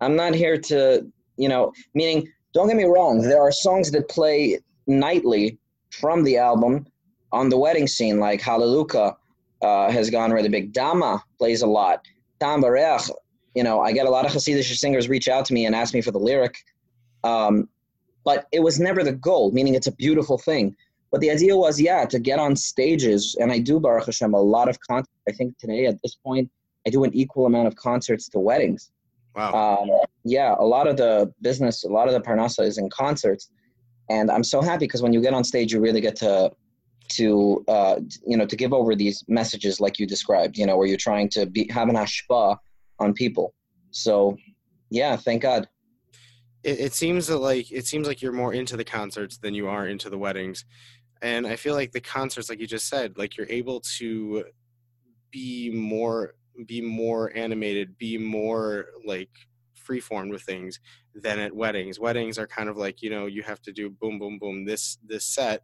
I'm 0.00 0.14
not 0.14 0.34
here 0.34 0.56
to, 0.58 1.06
you 1.36 1.48
know, 1.48 1.72
meaning." 1.94 2.28
Don't 2.54 2.68
get 2.68 2.76
me 2.76 2.84
wrong. 2.84 3.22
There 3.22 3.40
are 3.40 3.50
songs 3.50 3.90
that 3.92 4.10
play 4.10 4.58
nightly 4.86 5.58
from 5.90 6.22
the 6.22 6.36
album 6.36 6.86
on 7.32 7.48
the 7.48 7.56
wedding 7.56 7.86
scene, 7.86 8.20
like 8.20 8.42
Hallelujah 8.42 9.16
uh, 9.62 9.90
has 9.90 10.10
gone 10.10 10.32
really 10.32 10.48
big. 10.48 10.72
Dama 10.72 11.22
plays 11.38 11.62
a 11.62 11.66
lot. 11.66 12.04
Tam 12.40 12.62
Bareach, 12.62 13.10
you 13.54 13.62
know, 13.62 13.80
I 13.80 13.92
get 13.92 14.06
a 14.06 14.10
lot 14.10 14.26
of 14.26 14.32
Hasidic 14.32 14.64
singers 14.76 15.08
reach 15.08 15.28
out 15.28 15.44
to 15.46 15.54
me 15.54 15.66
and 15.66 15.74
ask 15.74 15.94
me 15.94 16.00
for 16.00 16.10
the 16.10 16.18
lyric. 16.18 16.56
Um, 17.24 17.68
but 18.24 18.46
it 18.52 18.60
was 18.60 18.78
never 18.78 19.02
the 19.02 19.12
goal, 19.12 19.52
meaning 19.52 19.74
it's 19.74 19.86
a 19.86 19.92
beautiful 19.92 20.38
thing. 20.38 20.76
But 21.10 21.20
the 21.20 21.30
idea 21.30 21.56
was, 21.56 21.80
yeah, 21.80 22.04
to 22.06 22.18
get 22.18 22.38
on 22.38 22.56
stages, 22.56 23.36
and 23.38 23.52
I 23.52 23.58
do, 23.58 23.78
Baruch 23.78 24.06
Hashem, 24.06 24.32
a 24.32 24.40
lot 24.40 24.68
of 24.68 24.80
concerts. 24.80 25.12
I 25.28 25.32
think 25.32 25.58
today, 25.58 25.86
at 25.86 26.00
this 26.02 26.14
point, 26.14 26.50
I 26.86 26.90
do 26.90 27.04
an 27.04 27.14
equal 27.14 27.46
amount 27.46 27.68
of 27.68 27.76
concerts 27.76 28.28
to 28.30 28.38
weddings. 28.38 28.90
wow 29.36 29.82
Um, 29.82 29.90
yeah, 30.24 30.54
a 30.58 30.64
lot 30.64 30.86
of 30.86 30.96
the 30.96 31.32
business, 31.42 31.84
a 31.84 31.88
lot 31.88 32.08
of 32.08 32.14
the 32.14 32.20
parnasa 32.20 32.64
is 32.64 32.78
in 32.78 32.88
concerts, 32.90 33.50
and 34.08 34.30
I'm 34.30 34.44
so 34.44 34.62
happy 34.62 34.86
because 34.86 35.02
when 35.02 35.12
you 35.12 35.20
get 35.20 35.34
on 35.34 35.44
stage, 35.44 35.72
you 35.72 35.80
really 35.80 36.00
get 36.00 36.16
to, 36.16 36.50
to 37.16 37.64
uh, 37.68 38.00
you 38.26 38.36
know, 38.36 38.46
to 38.46 38.56
give 38.56 38.72
over 38.72 38.94
these 38.94 39.24
messages 39.28 39.80
like 39.80 39.98
you 39.98 40.06
described. 40.06 40.56
You 40.58 40.66
know, 40.66 40.76
where 40.76 40.86
you're 40.86 40.96
trying 40.96 41.28
to 41.30 41.46
be 41.46 41.68
have 41.70 41.88
an 41.88 41.96
ashpa 41.96 42.56
on 42.98 43.14
people. 43.14 43.54
So, 43.90 44.36
yeah, 44.90 45.16
thank 45.16 45.42
God. 45.42 45.68
it, 46.64 46.80
it 46.80 46.92
seems 46.94 47.26
that 47.26 47.38
like 47.38 47.70
it 47.70 47.86
seems 47.86 48.06
like 48.06 48.22
you're 48.22 48.32
more 48.32 48.54
into 48.54 48.76
the 48.76 48.84
concerts 48.84 49.38
than 49.38 49.54
you 49.54 49.68
are 49.68 49.86
into 49.88 50.08
the 50.10 50.18
weddings 50.18 50.64
and 51.22 51.46
i 51.46 51.56
feel 51.56 51.74
like 51.74 51.92
the 51.92 52.00
concerts 52.00 52.50
like 52.50 52.60
you 52.60 52.66
just 52.66 52.88
said 52.88 53.16
like 53.16 53.36
you're 53.36 53.48
able 53.48 53.80
to 53.80 54.44
be 55.30 55.70
more 55.70 56.34
be 56.66 56.80
more 56.80 57.32
animated 57.34 57.96
be 57.98 58.18
more 58.18 58.86
like 59.06 59.30
freeform 59.82 60.30
with 60.30 60.42
things 60.42 60.80
than 61.14 61.38
at 61.38 61.54
weddings. 61.54 62.00
Weddings 62.00 62.38
are 62.38 62.46
kind 62.46 62.68
of 62.68 62.76
like 62.76 63.02
you 63.02 63.10
know 63.10 63.26
you 63.26 63.42
have 63.42 63.60
to 63.62 63.72
do 63.72 63.90
boom 63.90 64.18
boom 64.18 64.38
boom 64.38 64.64
this 64.64 64.98
this 65.06 65.24
set 65.24 65.62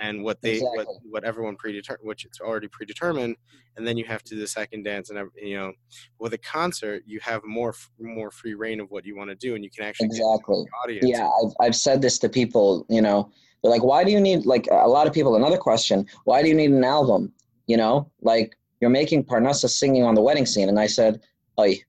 and 0.00 0.22
what 0.22 0.40
they 0.42 0.54
Exactly. 0.54 0.76
what, 0.76 0.86
what 1.10 1.24
everyone 1.24 1.56
predetermined 1.56 2.06
which 2.06 2.24
it's 2.24 2.40
already 2.40 2.68
predetermined 2.68 3.36
and 3.76 3.86
then 3.86 3.96
you 3.96 4.04
have 4.04 4.22
to 4.24 4.34
do 4.34 4.40
the 4.40 4.46
second 4.46 4.82
dance 4.84 5.10
and 5.10 5.18
you 5.36 5.56
know 5.56 5.72
with 6.18 6.32
a 6.34 6.38
concert 6.38 7.02
you 7.06 7.20
have 7.20 7.42
more 7.44 7.74
more 8.00 8.30
free 8.30 8.54
reign 8.54 8.80
of 8.80 8.90
what 8.90 9.04
you 9.04 9.16
want 9.16 9.30
to 9.30 9.36
do 9.36 9.54
and 9.54 9.64
you 9.64 9.70
can 9.70 9.84
actually 9.84 10.06
Exactly. 10.06 10.64
the 10.64 10.70
audience. 10.84 11.08
Yeah, 11.08 11.28
I've, 11.28 11.52
I've 11.60 11.76
said 11.76 12.00
this 12.02 12.18
to 12.20 12.28
people, 12.28 12.86
you 12.88 13.02
know, 13.02 13.30
they're 13.62 13.70
like, 13.70 13.82
why 13.82 14.04
do 14.04 14.10
you 14.12 14.20
need, 14.20 14.46
like, 14.46 14.68
a 14.70 14.88
lot 14.88 15.06
of 15.06 15.12
people, 15.12 15.36
another 15.36 15.56
question, 15.58 16.06
why 16.24 16.42
do 16.42 16.48
you 16.48 16.54
need 16.54 16.70
an 16.70 16.84
album? 16.84 17.32
You 17.66 17.76
know, 17.76 18.10
like, 18.22 18.56
you're 18.80 18.90
making 18.90 19.24
Parnassa 19.24 19.68
singing 19.68 20.04
on 20.04 20.14
the 20.14 20.22
wedding 20.22 20.46
scene. 20.46 20.68
And 20.68 20.78
I 20.78 20.86
said, 20.86 21.20
Oi, 21.60 21.80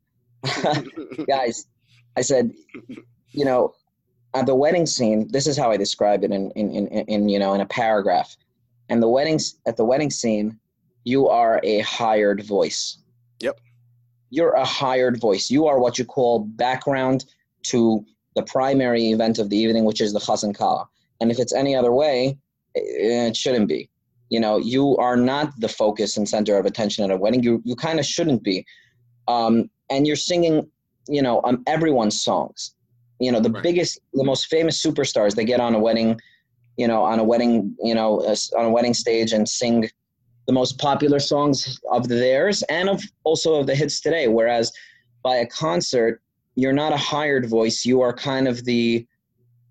guys, 1.28 1.68
I 2.18 2.22
said, 2.22 2.52
you 3.32 3.46
know, 3.46 3.74
at 4.34 4.46
the 4.46 4.56
wedding 4.56 4.86
scene, 4.86 5.28
this 5.32 5.48
is 5.48 5.58
how 5.58 5.72
I 5.72 5.78
describe 5.78 6.24
it 6.24 6.32
in, 6.32 6.52
in, 6.52 6.70
in, 6.72 6.88
in, 6.88 7.30
you 7.30 7.40
know, 7.40 7.54
in 7.54 7.62
a 7.62 7.66
paragraph. 7.66 8.36
And 8.90 9.02
the 9.02 9.08
weddings, 9.08 9.56
at 9.68 9.78
the 9.78 9.86
wedding 9.86 10.10
scene, 10.10 10.60
you 11.04 11.28
are 11.28 11.60
a 11.64 11.80
hired 11.80 12.44
voice. 12.44 12.98
Yep. 13.40 13.60
You're 14.30 14.54
a 14.54 14.66
hired 14.66 15.20
voice. 15.20 15.50
You 15.50 15.68
are 15.68 15.80
what 15.80 15.98
you 15.98 16.06
call 16.06 16.40
background 16.40 17.26
to 17.64 18.06
the 18.36 18.44
primary 18.44 19.12
event 19.12 19.40
of 19.40 19.50
the 19.50 19.58
evening, 19.58 19.86
which 19.86 20.02
is 20.02 20.14
the 20.14 20.20
Chazan 20.20 20.56
Kala. 20.56 20.88
And 21.20 21.32
if 21.32 21.40
it's 21.40 21.54
any 21.54 21.76
other 21.76 21.92
way, 21.92 22.38
it 22.76 23.36
shouldn't 23.36 23.68
be. 23.68 23.90
You 24.30 24.40
know, 24.40 24.58
you 24.58 24.96
are 24.98 25.18
not 25.18 25.60
the 25.60 25.68
focus 25.68 26.16
and 26.16 26.30
center 26.30 26.58
of 26.58 26.66
attention 26.66 27.04
at 27.04 27.12
a 27.12 27.18
wedding. 27.18 27.42
You 27.42 27.62
you 27.66 27.76
kind 27.76 28.00
of 28.00 28.06
shouldn't 28.06 28.44
be. 28.44 28.66
Um, 29.28 29.70
and 29.90 30.06
you're 30.08 30.16
singing, 30.16 30.70
you 31.08 31.22
know, 31.22 31.42
um, 31.44 31.64
everyone's 31.68 32.22
songs. 32.22 32.76
You 33.20 33.32
know, 33.32 33.40
the 33.40 33.50
Right. 33.52 33.64
biggest, 33.64 34.00
the 34.14 34.24
most 34.24 34.48
famous 34.48 34.82
superstars 34.82 35.36
they 35.36 35.44
get 35.46 35.60
on 35.60 35.76
a 35.76 35.80
wedding, 35.80 36.20
you 36.78 36.88
know, 36.88 37.04
on 37.04 37.20
a 37.20 37.24
wedding, 37.24 37.76
you 37.84 37.94
know, 37.94 38.20
uh, 38.22 38.36
on 38.58 38.66
a 38.66 38.70
wedding 38.70 38.94
stage 38.94 39.34
and 39.34 39.48
sing 39.48 39.90
the 40.48 40.54
most 40.54 40.78
popular 40.78 41.20
songs 41.20 41.80
of 41.92 42.08
theirs 42.08 42.64
and 42.70 42.90
of 42.90 43.04
also 43.24 43.56
of 43.56 43.68
the 43.68 43.76
hits 43.76 44.00
today. 44.00 44.28
Whereas 44.28 44.72
by 45.22 45.36
a 45.36 45.46
concert, 45.46 46.22
you're 46.56 46.74
not 46.74 46.94
a 46.94 46.98
hired 46.98 47.48
voice. 47.50 47.86
You 47.86 48.02
are 48.02 48.14
kind 48.14 48.48
of 48.48 48.66
the 48.66 49.06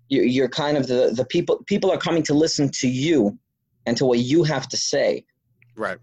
you- 0.09 0.23
you're 0.23 0.49
kind 0.49 0.77
of 0.77 0.87
the 0.87 1.11
the 1.15 1.25
people 1.25 1.63
people 1.65 1.91
are 1.91 1.97
coming 1.97 2.23
to 2.23 2.33
listen 2.33 2.69
to 2.69 2.87
you 2.87 3.37
and 3.85 3.95
to 3.97 4.05
what 4.05 4.19
you 4.19 4.43
have 4.43 4.67
to 4.67 4.77
say 4.77 5.23
right. 5.75 5.99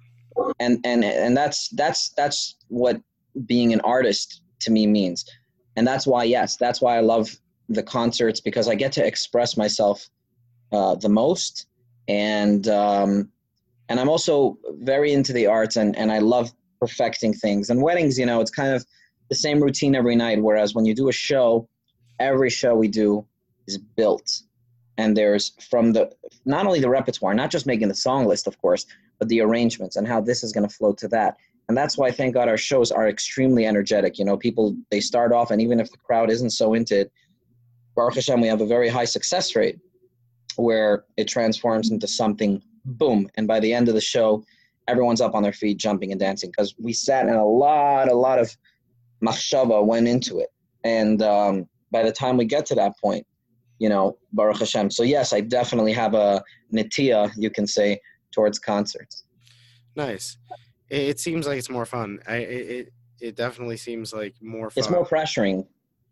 and 0.60 0.78
and 0.84 1.04
and 1.04 1.36
that's 1.36 1.68
that's 1.70 2.10
that's 2.10 2.56
what 2.68 3.00
being 3.44 3.72
an 3.72 3.80
artist 3.82 4.42
to 4.60 4.70
me 4.70 4.86
means. 4.86 5.24
And 5.76 5.86
that's 5.86 6.06
why 6.06 6.24
yes 6.24 6.56
that's 6.56 6.80
why 6.80 6.96
i 6.96 7.00
love 7.00 7.28
the 7.68 7.82
concerts 7.82 8.40
because 8.40 8.68
i 8.68 8.74
get 8.74 8.92
to 8.92 9.06
express 9.06 9.56
myself 9.56 10.08
uh, 10.72 10.94
the 10.96 11.08
most. 11.08 11.66
And 12.08 12.66
um, 12.68 13.30
and 13.88 14.00
i'm 14.00 14.08
also 14.08 14.58
very 14.80 15.12
into 15.12 15.32
the 15.32 15.46
arts 15.46 15.76
and 15.76 15.96
and 15.96 16.10
i 16.10 16.18
love 16.18 16.52
perfecting 16.80 17.34
things. 17.34 17.70
And 17.70 17.82
weddings 17.82 18.18
you 18.18 18.26
know 18.26 18.40
it's 18.40 18.50
kind 18.50 18.72
of 18.72 18.84
the 19.28 19.34
same 19.34 19.62
routine 19.62 19.94
every 19.94 20.16
night 20.16 20.42
whereas 20.42 20.74
when 20.74 20.84
you 20.84 20.94
do 20.94 21.08
a 21.08 21.12
show 21.12 21.68
every 22.18 22.50
show 22.50 22.74
we 22.74 22.88
do 22.88 23.26
is 23.66 23.78
built. 23.78 24.40
And 24.98 25.14
there's 25.14 25.52
from 25.68 25.92
the 25.92 26.10
not 26.46 26.66
only 26.66 26.80
the 26.80 26.88
repertoire 26.88 27.34
not 27.34 27.50
just 27.50 27.66
making 27.66 27.88
the 27.88 27.94
song 27.94 28.24
list 28.26 28.46
of 28.46 28.58
course 28.62 28.86
but 29.18 29.28
the 29.28 29.40
arrangements 29.40 29.96
and 29.96 30.06
how 30.06 30.20
this 30.20 30.42
is 30.42 30.52
going 30.52 30.68
to 30.68 30.74
flow 30.74 30.92
to 30.94 31.08
that. 31.08 31.36
And 31.68 31.76
that's 31.76 31.98
why, 31.98 32.10
thank 32.10 32.34
God, 32.34 32.48
our 32.48 32.56
shows 32.56 32.92
are 32.92 33.08
extremely 33.08 33.66
energetic. 33.66 34.18
You 34.18 34.24
know, 34.24 34.36
people 34.36 34.76
they 34.90 35.00
start 35.00 35.32
off, 35.32 35.50
and 35.50 35.60
even 35.60 35.80
if 35.80 35.90
the 35.90 35.98
crowd 35.98 36.30
isn't 36.30 36.50
so 36.50 36.74
into 36.74 37.00
it, 37.00 37.12
Baruch 37.94 38.14
Hashem, 38.14 38.40
we 38.40 38.48
have 38.48 38.60
a 38.60 38.66
very 38.66 38.88
high 38.88 39.04
success 39.04 39.56
rate 39.56 39.78
where 40.56 41.04
it 41.16 41.28
transforms 41.28 41.90
into 41.90 42.06
something 42.06 42.62
boom, 42.84 43.28
and 43.36 43.48
by 43.48 43.58
the 43.60 43.72
end 43.72 43.88
of 43.88 43.94
the 43.94 44.00
show, 44.00 44.44
everyone's 44.88 45.20
up 45.20 45.34
on 45.34 45.42
their 45.42 45.52
feet, 45.52 45.78
jumping 45.78 46.12
and 46.12 46.20
dancing 46.20 46.50
because 46.50 46.74
we 46.78 46.92
sat 46.92 47.26
and 47.26 47.36
a 47.36 47.44
lot, 47.44 48.08
a 48.08 48.14
lot 48.14 48.38
of 48.38 48.56
machshava 49.24 49.84
went 49.84 50.06
into 50.06 50.38
it. 50.38 50.48
And 50.84 51.20
um, 51.22 51.68
by 51.90 52.02
the 52.02 52.12
time 52.12 52.36
we 52.36 52.44
get 52.44 52.66
to 52.66 52.74
that 52.76 52.92
point, 53.02 53.26
you 53.78 53.88
know, 53.88 54.16
Baruch 54.32 54.58
Hashem. 54.58 54.90
So 54.90 55.02
yes, 55.02 55.32
I 55.32 55.40
definitely 55.40 55.92
have 55.92 56.14
a 56.14 56.42
nitiya, 56.72 57.32
you 57.36 57.50
can 57.50 57.66
say, 57.66 58.00
towards 58.32 58.58
concerts. 58.58 59.24
Nice. 59.96 60.38
It, 60.90 61.02
it 61.10 61.20
seems 61.20 61.46
like 61.46 61.58
it's 61.58 61.70
more 61.70 61.86
fun. 61.86 62.20
I 62.26 62.36
it 62.36 62.70
it, 62.70 62.92
it 63.20 63.36
definitely 63.36 63.76
seems 63.76 64.12
like 64.12 64.34
more 64.40 64.70
fun. 64.70 64.82
It's 64.82 64.90
more 64.90 65.06
pressuring, 65.06 65.66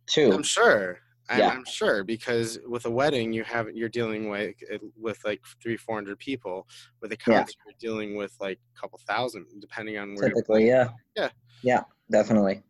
too. 0.07 0.33
I'm 0.33 0.43
sure. 0.43 0.99
I'm, 1.29 1.39
Yeah. 1.39 1.49
I'm 1.51 1.65
sure 1.65 2.05
because 2.05 2.59
with 2.67 2.85
a 2.85 2.91
wedding 2.91 3.33
you 3.33 3.45
have 3.45 3.71
you're 3.75 3.89
dealing 3.89 4.29
with 4.29 4.55
eh, 4.71 4.79
with 4.97 5.19
like 5.25 5.41
three 5.63 5.77
four 5.77 5.95
hundred 5.97 6.19
people. 6.19 6.67
With 7.01 7.13
a 7.13 7.17
Yeah. 7.27 7.39
concert 7.39 7.57
you're 7.67 7.75
dealing 7.81 8.17
with 8.17 8.35
like 8.41 8.59
a 8.77 8.81
couple 8.81 9.01
thousand 9.09 9.47
depending 9.59 9.97
on 9.99 10.15
where. 10.15 10.27
you're 10.29 10.35
Typically, 10.37 10.67
yeah. 10.67 10.91
Yeah. 11.17 11.31
Yeah, 11.63 11.85
definitely. 12.11 12.63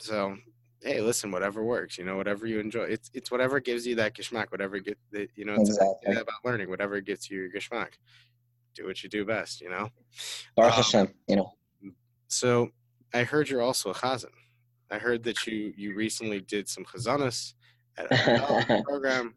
So 0.00 0.36
hey, 0.82 1.00
listen, 1.00 1.30
whatever 1.32 1.64
works. 1.64 1.98
You 1.98 2.04
know, 2.04 2.16
whatever 2.16 2.46
you 2.46 2.58
enjoy. 2.60 2.84
It's 2.84 3.10
it's 3.14 3.30
whatever 3.30 3.60
gives 3.60 3.86
you 3.86 3.94
that 3.96 4.14
geschmack. 4.16 4.50
Whatever 4.50 4.78
get 4.80 4.98
you 5.34 5.44
know. 5.44 5.54
It's 5.54 5.70
Exactly. 5.70 6.14
about 6.16 6.44
learning. 6.44 6.70
Whatever 6.70 7.00
gets 7.00 7.30
you 7.30 7.38
your 7.40 7.50
geschmack. 7.50 7.94
Do 8.78 8.86
what 8.86 9.02
you 9.02 9.08
do 9.08 9.24
best. 9.24 9.60
You 9.60 9.70
know. 9.70 9.88
Baruch 10.56 10.72
Um, 10.72 10.76
Hashem, 10.82 11.08
you 11.26 11.36
know. 11.36 11.52
So 12.28 12.70
I 13.12 13.24
heard 13.24 13.48
you're 13.48 13.60
also 13.62 13.90
a 13.90 13.94
chazan. 13.94 14.26
I 14.90 14.98
heard 14.98 15.24
that 15.24 15.46
you 15.46 15.72
you 15.76 15.94
recently 15.96 16.40
did 16.40 16.68
some 16.68 16.84
chazanas 16.84 17.54
at 17.96 18.06
a 18.10 18.82
program. 18.86 19.34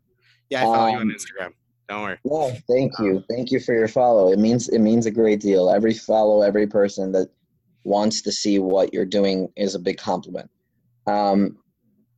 Yeah, 0.51 0.59
I 0.61 0.63
follow 0.63 0.87
you 0.89 0.95
on 0.97 1.01
Um, 1.03 1.09
Instagram. 1.09 1.53
Don't 1.89 2.03
worry. 2.03 2.19
No, 2.23 2.55
thank 2.69 2.91
you. 2.99 3.23
Thank 3.29 3.51
you 3.51 3.59
for 3.59 3.73
your 3.73 3.87
follow. 3.87 4.31
It 4.31 4.37
means 4.39 4.69
it 4.69 4.79
means 4.79 5.05
a 5.07 5.11
great 5.11 5.41
deal. 5.41 5.69
Every 5.71 5.93
follow, 5.93 6.41
every 6.43 6.67
person 6.67 7.11
that 7.13 7.29
wants 7.83 8.21
to 8.21 8.31
see 8.31 8.59
what 8.59 8.93
you're 8.93 9.05
doing 9.19 9.49
is 9.55 9.73
a 9.73 9.79
big 9.79 9.97
compliment. 9.97 10.49
Um, 11.07 11.57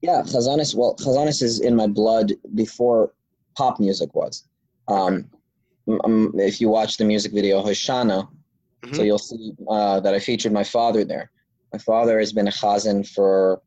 yeah, 0.01 0.21
Chazanis. 0.23 0.75
Well, 0.75 0.97
Chazanis 0.97 1.41
is 1.41 1.61
in 1.61 1.75
my 1.77 1.87
blood 1.87 2.33
before 2.53 3.13
pop 3.57 3.79
music 3.79 4.13
was. 4.13 4.45
Um, 4.89 5.29
um, 6.03 6.31
if 6.35 6.61
you 6.61 6.69
watch 6.69 6.97
the 6.97 7.05
music 7.05 7.33
video 7.33 7.61
Hoshana, 7.63 8.27
so 8.91 9.01
Mhm. 9.01 9.05
you'll 9.05 9.17
see 9.19 9.53
uh, 9.69 9.99
that 10.01 10.13
I 10.13 10.19
featured 10.19 10.51
my 10.53 10.63
father 10.63 11.03
there. 11.03 11.31
My 11.73 11.79
father 11.79 12.19
has 12.19 12.33
been 12.33 12.47
a 12.47 12.51
chazan 12.51 13.07
for, 13.07 13.61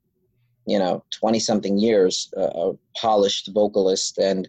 you 0.67 0.79
know, 0.79 1.05
twenty 1.19 1.41
something 1.41 1.79
years, 1.79 2.33
uh, 2.37 2.51
a 2.71 2.73
polished 2.97 3.51
vocalist, 3.53 4.19
and 4.19 4.49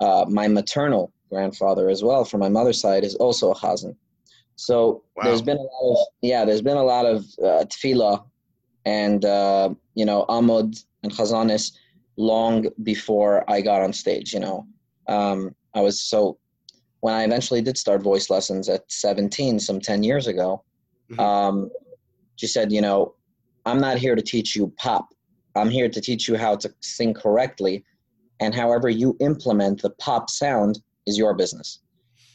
uh, 0.00 0.24
my 0.28 0.48
maternal 0.48 1.12
grandfather 1.30 1.88
as 1.88 2.02
well, 2.02 2.24
from 2.24 2.40
my 2.40 2.48
mother's 2.48 2.80
side, 2.80 3.04
is 3.04 3.14
also 3.16 3.50
a 3.52 3.54
chazan. 3.54 3.96
So 4.56 5.02
Wow. 5.16 5.24
there's 5.24 5.42
been 5.42 5.58
a 5.58 5.62
lot 5.62 5.90
of 5.92 5.98
yeah, 6.22 6.44
there's 6.44 6.62
been 6.62 6.76
a 6.76 6.84
lot 6.84 7.06
of 7.06 7.24
uh, 7.42 7.64
tefillah 7.66 8.24
and 8.84 9.24
uh, 9.24 9.70
you 9.94 10.04
know 10.04 10.24
amud 10.28 10.82
and 11.02 11.12
chazanis 11.12 11.72
long 12.16 12.66
before 12.82 13.44
I 13.50 13.60
got 13.60 13.82
on 13.82 13.92
stage. 13.92 14.32
You 14.32 14.40
know, 14.40 14.66
um, 15.08 15.54
I 15.74 15.80
was 15.80 16.00
so 16.00 16.38
when 17.06 17.14
I 17.14 17.22
eventually 17.22 17.62
did 17.62 17.78
start 17.78 18.02
voice 18.02 18.30
lessons 18.30 18.68
at 18.68 18.90
17, 18.90 19.60
some 19.60 19.80
10 19.80 20.02
years 20.02 20.26
ago, 20.26 20.64
Mhm. 21.08 21.20
um, 21.20 21.70
she 22.34 22.48
said, 22.48 22.72
you 22.72 22.80
know, 22.80 23.14
I'm 23.64 23.80
not 23.80 23.98
here 23.98 24.16
to 24.16 24.22
teach 24.22 24.56
you 24.56 24.72
pop. 24.76 25.06
I'm 25.54 25.70
here 25.70 25.88
to 25.88 26.00
teach 26.00 26.26
you 26.26 26.36
how 26.36 26.56
to 26.56 26.74
sing 26.80 27.14
correctly. 27.14 27.84
And 28.40 28.52
however 28.52 28.88
you 28.88 29.16
implement 29.20 29.82
the 29.82 29.90
pop 29.90 30.30
sound 30.30 30.80
is 31.06 31.16
your 31.16 31.32
business. 31.32 31.78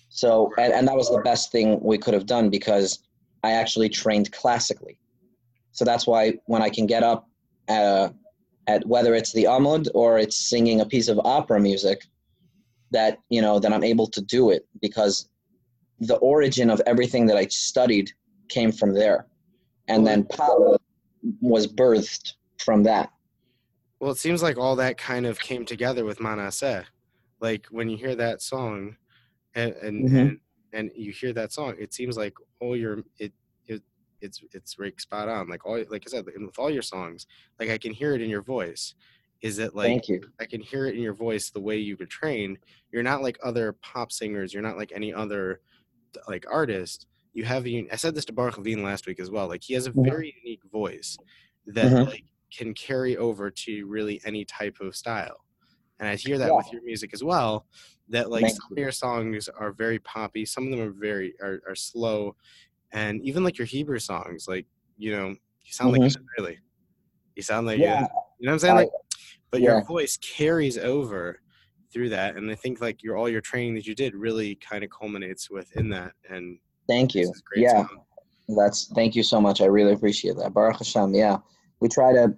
So, 0.08 0.50
and, 0.58 0.72
and 0.72 0.88
that 0.88 0.96
was 0.96 1.10
the 1.10 1.22
best 1.22 1.52
thing 1.52 1.78
we 1.82 1.98
could 1.98 2.14
have 2.14 2.26
done 2.26 2.50
because 2.50 3.00
I 3.44 3.52
actually 3.52 3.90
trained 3.90 4.32
classically. 4.32 4.98
So 5.74 5.84
that's 5.84 6.08
why 6.08 6.36
when 6.46 6.62
I 6.62 6.70
can 6.70 6.86
get 6.86 7.04
up 7.04 7.28
uh, 7.68 8.08
at 8.68 8.88
whether 8.88 9.16
it's 9.16 9.34
the 9.34 9.44
Amud 9.44 9.90
or 9.94 10.18
it's 10.18 10.38
singing 10.38 10.80
a 10.80 10.86
piece 10.86 11.10
of 11.10 11.20
opera 11.26 11.60
music, 11.60 12.06
that 12.92 13.20
you 13.30 13.42
know 13.42 13.60
that 13.60 13.74
I'm 13.74 13.84
able 13.84 14.08
to 14.08 14.22
do 14.22 14.52
it 14.52 14.68
because 14.82 15.30
the 16.00 16.16
origin 16.18 16.70
of 16.70 16.82
everything 16.86 17.26
that 17.28 17.38
I 17.38 17.46
studied 17.48 18.12
came 18.50 18.72
from 18.72 18.94
there, 18.94 19.28
and 19.88 20.06
then 20.06 20.26
pop 20.26 20.82
was 21.40 21.68
birthed 21.68 22.34
from 22.60 22.84
that. 22.84 23.12
Well, 24.00 24.12
it 24.12 24.18
seems 24.18 24.42
like 24.42 24.58
all 24.58 24.76
that 24.78 24.98
kind 24.98 25.26
of 25.26 25.40
came 25.40 25.64
together 25.66 26.06
with 26.06 26.20
Manasseh. 26.20 26.86
Like 27.40 27.68
when 27.70 27.90
you 27.90 27.98
hear 27.98 28.16
that 28.16 28.42
song, 28.42 28.98
and 29.56 29.74
and, 29.76 30.10
Mhm. 30.10 30.20
and 30.20 30.40
and 30.74 30.92
you 30.96 31.12
hear 31.12 31.34
that 31.34 31.52
song, 31.52 31.76
it 31.80 31.94
seems 31.94 32.18
like 32.18 32.34
all 32.60 32.76
your 32.76 33.04
it 33.20 33.34
it 33.68 33.82
it's 34.22 34.42
it's 34.54 34.80
right 34.80 35.00
spot 35.00 35.30
on. 35.30 35.48
Like 35.48 35.66
all 35.66 35.84
like 35.90 36.04
I 36.06 36.10
said, 36.10 36.26
with 36.26 36.60
all 36.60 36.70
your 36.70 36.82
songs, 36.82 37.28
like 37.60 37.70
I 37.70 37.78
can 37.78 37.94
hear 37.94 38.14
it 38.16 38.22
in 38.22 38.30
your 38.30 38.42
voice. 38.42 38.96
Is 39.42 39.58
it 39.60 39.76
like 39.76 39.88
Thank 39.88 40.08
you. 40.08 40.22
I 40.40 40.46
can 40.46 40.62
hear 40.62 40.86
it 40.86 40.96
in 40.96 41.02
your 41.02 41.14
voice 41.14 41.50
the 41.50 41.60
way 41.60 41.78
you 41.78 41.98
were 42.00 42.06
trained. 42.06 42.60
You're 42.92 43.04
not 43.04 43.22
like 43.24 43.40
other 43.44 43.74
pop 43.74 44.12
singers. 44.12 44.54
You're 44.54 44.62
not 44.64 44.78
like 44.78 44.92
any 44.94 45.14
other 45.14 45.62
like 46.28 46.46
artist. 46.52 47.08
You 47.34 47.46
have 47.46 47.66
a, 47.66 47.88
I 47.92 47.96
said 47.96 48.14
this 48.16 48.26
to 48.26 48.34
Baruch 48.34 48.58
Levine 48.58 48.84
last 48.84 49.08
week 49.08 49.20
as 49.20 49.32
well. 49.32 49.48
Like 49.48 49.64
he 49.64 49.74
has 49.74 49.88
a 49.88 49.92
Mhm. 49.92 50.04
very 50.04 50.36
unique 50.44 50.64
voice 50.72 51.18
that 51.68 51.92
Mhm. 51.94 52.06
like 52.08 52.26
can 52.52 52.74
carry 52.74 53.18
over 53.18 53.50
to 53.50 53.86
really 53.88 54.22
any 54.26 54.46
type 54.46 54.80
of 54.82 54.96
style. 54.96 55.46
And 56.00 56.08
I 56.10 56.16
hear 56.16 56.38
that 56.38 56.50
Yeah. 56.50 56.58
with 56.58 56.72
your 56.72 56.84
music 56.84 57.14
as 57.14 57.24
well. 57.24 57.66
That 58.10 58.30
like 58.30 58.44
Thank 58.44 58.56
some 58.56 58.68
you. 58.72 58.76
of 58.78 58.80
your 58.80 58.92
songs 58.92 59.48
are 59.50 59.72
very 59.72 60.00
poppy, 60.00 60.46
some 60.46 60.66
of 60.66 60.72
them 60.72 60.82
are 60.88 60.92
very 60.92 61.34
are, 61.42 61.62
are 61.68 61.76
slow, 61.76 62.36
and 62.92 63.22
even 63.24 63.44
like 63.44 63.58
your 63.58 63.68
Hebrew 63.68 64.00
songs, 64.00 64.48
like 64.48 64.68
you 64.98 65.12
know, 65.12 65.30
you 65.30 65.72
sound 65.74 65.94
like 65.94 66.02
Mhm. 66.02 66.16
an 66.16 66.24
Israeli. 66.38 66.60
You 67.36 67.44
sound 67.44 67.68
like 67.68 67.80
Yeah, 67.80 68.02
you 68.40 68.46
know 68.46 68.52
what 68.52 68.54
I'm 68.54 68.60
saying? 68.60 68.76
Like, 68.76 68.90
but 69.52 69.62
your 69.62 69.84
voice 69.84 70.18
carries 70.18 70.78
over 70.78 71.40
through 71.92 72.10
that, 72.10 72.36
and 72.36 72.50
I 72.50 72.56
think 72.56 72.82
like 72.82 73.04
your 73.04 73.18
all 73.18 73.30
your 73.30 73.42
training 73.42 73.76
that 73.76 73.86
you 73.86 73.96
did 73.96 74.16
really 74.16 74.56
kind 74.56 74.84
of 74.84 74.90
culminates 74.90 75.50
within 75.50 75.90
that. 75.90 76.14
And 76.30 76.58
thank 76.88 77.14
you. 77.14 77.32
great 77.46 77.64
Yeah, 77.64 77.88
sound. 77.88 78.00
that's 78.50 78.88
thank 78.96 79.16
you 79.16 79.24
so 79.24 79.42
much. 79.42 79.62
I 79.62 79.66
really 79.66 79.94
appreciate 79.94 80.38
that. 80.38 80.54
Baruch 80.54 80.78
Hashem. 80.78 81.14
Yeah, 81.14 81.38
we 81.80 81.90
try 81.90 82.14
to. 82.14 82.36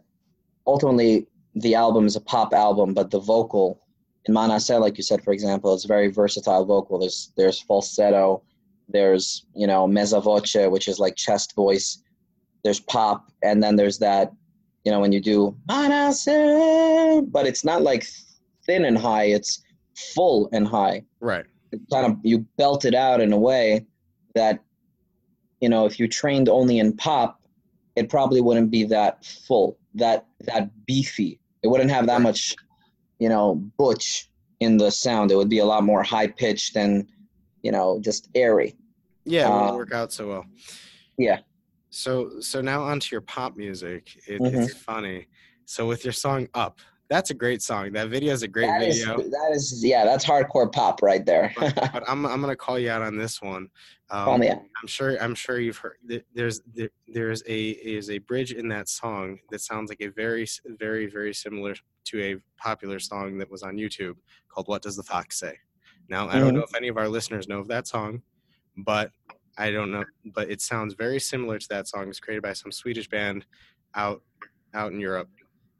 Ultimately, 0.65 1.27
the 1.55 1.75
album 1.75 2.05
is 2.05 2.15
a 2.15 2.21
pop 2.21 2.53
album, 2.53 2.93
but 2.93 3.11
the 3.11 3.19
vocal 3.19 3.83
in 4.25 4.33
Manaseh, 4.33 4.79
like 4.79 4.97
you 4.97 5.03
said, 5.03 5.23
for 5.23 5.33
example, 5.33 5.73
it's 5.73 5.85
very 5.85 6.07
versatile 6.07 6.65
vocal. 6.65 6.99
There's 6.99 7.31
there's 7.35 7.61
falsetto, 7.61 8.43
there's 8.87 9.45
you 9.53 9.67
know 9.67 9.87
mezza 9.87 10.21
voce, 10.23 10.69
which 10.69 10.87
is 10.87 10.99
like 10.99 11.15
chest 11.15 11.55
voice. 11.55 12.01
There's 12.63 12.79
pop, 12.79 13.29
and 13.43 13.61
then 13.61 13.75
there's 13.75 13.99
that, 13.99 14.31
you 14.83 14.91
know, 14.91 14.99
when 14.99 15.11
you 15.11 15.21
do 15.21 15.55
but 15.67 17.45
it's 17.47 17.63
not 17.63 17.81
like 17.81 18.05
thin 18.65 18.85
and 18.85 18.97
high. 18.97 19.25
It's 19.25 19.61
full 20.13 20.49
and 20.51 20.67
high. 20.67 21.03
Right. 21.19 21.45
It 21.71 21.81
kind 21.91 22.05
of 22.05 22.17
you 22.23 22.39
belt 22.57 22.85
it 22.85 22.93
out 22.95 23.19
in 23.21 23.33
a 23.33 23.37
way 23.37 23.85
that 24.35 24.59
you 25.61 25.69
know 25.69 25.85
if 25.85 25.99
you 25.99 26.07
trained 26.07 26.49
only 26.49 26.79
in 26.79 26.95
pop 26.95 27.39
it 27.95 28.09
probably 28.09 28.41
wouldn't 28.41 28.71
be 28.71 28.83
that 28.85 29.23
full 29.25 29.77
that 29.95 30.25
that 30.41 30.69
beefy 30.85 31.39
it 31.61 31.67
wouldn't 31.67 31.91
have 31.91 32.05
that 32.07 32.21
much 32.21 32.55
you 33.19 33.29
know 33.29 33.55
butch 33.77 34.29
in 34.59 34.77
the 34.77 34.89
sound 34.91 35.31
it 35.31 35.35
would 35.35 35.49
be 35.49 35.59
a 35.59 35.65
lot 35.65 35.83
more 35.83 36.01
high 36.03 36.27
pitched 36.27 36.75
and 36.75 37.07
you 37.61 37.71
know 37.71 37.99
just 38.01 38.29
airy 38.35 38.75
Yeah, 39.25 39.47
it 39.47 39.51
wouldn't 39.53 39.71
Uh, 39.71 39.75
work 39.75 39.93
out 39.93 40.11
so 40.11 40.27
well. 40.27 40.45
yeah 41.17 41.39
So 41.93 42.39
so 42.39 42.59
now 42.59 42.81
onto 42.81 43.13
your 43.13 43.21
pop 43.21 43.55
music. 43.55 44.19
It, 44.27 44.41
Mhm. 44.41 44.63
It's 44.65 44.73
funny. 44.73 45.27
So 45.65 45.87
with 45.87 46.03
your 46.03 46.11
song 46.11 46.47
"Up," 46.55 46.79
that's 47.07 47.29
a 47.29 47.35
great 47.35 47.61
song. 47.61 47.91
That 47.91 48.09
video 48.09 48.33
is 48.33 48.41
a 48.41 48.47
great 48.47 48.65
that 48.65 48.81
is 48.81 49.03
video. 49.03 49.17
that 49.29 49.51
is 49.53 49.85
yeah 49.85 50.03
that's 50.03 50.25
hardcore 50.25 50.71
pop 50.71 51.03
right 51.03 51.23
there 51.23 51.53
but, 51.55 51.75
but 51.75 52.03
I'm 52.09 52.25
I'm 52.25 52.41
gonna 52.41 52.55
call 52.55 52.79
you 52.79 52.89
out 52.89 53.03
on 53.03 53.15
this 53.15 53.43
one. 53.43 53.69
Um, 54.09 54.25
Call 54.25 54.37
me 54.39 54.49
out. 54.49 54.63
I'm 54.81 54.87
sure 54.87 55.21
I'm 55.21 55.35
sure 55.35 55.59
you've 55.59 55.77
heard. 55.77 55.97
There's 56.33 56.61
there, 56.73 56.89
there's 57.07 57.43
a 57.47 57.69
is 57.69 58.09
a 58.09 58.17
bridge 58.17 58.53
in 58.53 58.67
that 58.69 58.89
song 58.89 59.37
that 59.51 59.61
sounds 59.61 59.89
like 59.89 60.01
a 60.01 60.07
very 60.07 60.47
very 60.65 61.05
very 61.05 61.33
similar 61.33 61.75
to 62.05 62.21
a 62.21 62.37
popular 62.57 62.97
song 62.97 63.37
that 63.37 63.51
was 63.51 63.61
on 63.61 63.75
YouTube 63.77 64.15
called 64.49 64.67
"What 64.67 64.81
Does 64.81 64.95
the 64.95 65.03
Fox 65.03 65.37
Say." 65.39 65.59
Now 66.09 66.27
I 66.27 66.39
don't 66.39 66.55
know 66.55 66.63
if 66.63 66.75
any 66.75 66.87
of 66.87 66.97
our 66.97 67.07
listeners 67.07 67.47
know 67.47 67.59
of 67.59 67.67
that 67.67 67.85
song, 67.85 68.23
but 68.77 69.11
I 69.57 69.71
don't 69.71 69.91
know. 69.91 70.03
But 70.25 70.49
it 70.49 70.61
sounds 70.61 70.93
very 70.93 71.19
similar 71.19 71.59
to 71.59 71.67
that 71.69 71.87
song. 71.87 72.09
It's 72.09 72.19
created 72.19 72.43
by 72.43 72.53
some 72.53 72.71
Swedish 72.71 73.07
band 73.07 73.45
out 73.95 74.21
out 74.73 74.91
in 74.91 74.99
Europe 74.99 75.29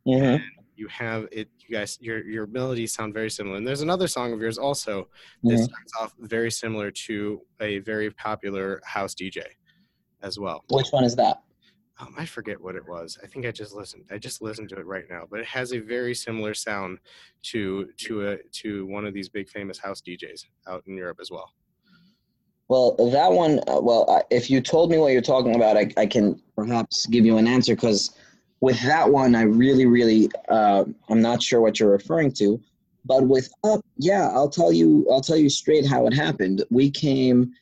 Mhm. 0.07 0.39
you 0.75 0.87
have 0.87 1.27
it 1.31 1.49
you 1.59 1.69
guys 1.75 1.97
your 2.01 2.23
your 2.25 2.45
melodies 2.47 2.93
sound 2.93 3.13
very 3.13 3.29
similar 3.29 3.57
and 3.57 3.67
there's 3.67 3.81
another 3.81 4.07
song 4.07 4.33
of 4.33 4.39
yours 4.41 4.57
also 4.57 5.09
that 5.43 5.53
Mhm. 5.53 5.63
starts 5.63 5.93
off 5.99 6.13
very 6.19 6.51
similar 6.51 6.91
to 6.91 7.41
a 7.61 7.79
very 7.79 8.11
popular 8.11 8.81
house 8.85 9.15
dj 9.15 9.43
as 10.21 10.37
well 10.39 10.63
which 10.69 10.91
one 10.91 11.03
is 11.03 11.15
that 11.15 11.43
um, 11.99 12.13
i 12.17 12.25
forget 12.25 12.59
what 12.59 12.75
it 12.75 12.85
was 12.87 13.17
i 13.23 13.27
think 13.27 13.45
i 13.45 13.51
just 13.51 13.73
listened 13.73 14.05
i 14.11 14.17
just 14.17 14.41
listened 14.41 14.67
to 14.69 14.75
it 14.79 14.85
right 14.85 15.05
now 15.09 15.25
but 15.29 15.39
it 15.39 15.45
has 15.45 15.73
a 15.73 15.79
very 15.79 16.13
similar 16.13 16.53
sound 16.53 16.99
to 17.43 17.91
to 17.97 18.27
a 18.29 18.37
to 18.51 18.85
one 18.87 19.05
of 19.05 19.13
these 19.13 19.29
big 19.29 19.47
famous 19.49 19.77
house 19.79 20.01
djs 20.01 20.45
out 20.67 20.83
in 20.87 20.95
europe 20.97 21.19
as 21.21 21.31
well 21.31 21.53
Well, 22.73 22.95
that 23.11 23.31
one, 23.31 23.59
uh, 23.67 23.79
well, 23.81 24.25
if 24.31 24.49
you 24.49 24.59
told 24.59 24.89
me 24.89 24.97
what 24.97 25.11
you're 25.11 25.21
talking 25.21 25.55
about, 25.55 25.77
I, 25.77 25.91
I 25.95 26.07
can 26.07 26.41
perhaps 26.55 27.05
give 27.05 27.23
you 27.23 27.37
an 27.37 27.45
answer 27.45 27.75
because 27.75 28.17
with 28.61 28.81
that 28.81 29.11
one, 29.11 29.35
I 29.35 29.43
really, 29.43 29.85
really, 29.85 30.31
uh, 30.49 30.83
I'm 31.07 31.21
not 31.21 31.43
sure 31.43 31.61
what 31.61 31.79
you're 31.79 31.91
referring 31.91 32.31
to. 32.31 32.59
But 33.05 33.27
with 33.27 33.47
Up, 33.63 33.81
yeah, 33.97 34.27
I'll 34.29 34.49
tell 34.49 34.73
you, 34.73 35.05
I'll 35.11 35.21
tell 35.21 35.37
you 35.37 35.49
straight 35.49 35.85
how 35.85 36.07
it 36.07 36.15
happened. 36.15 36.63
We 36.71 36.89
came, 36.89 37.53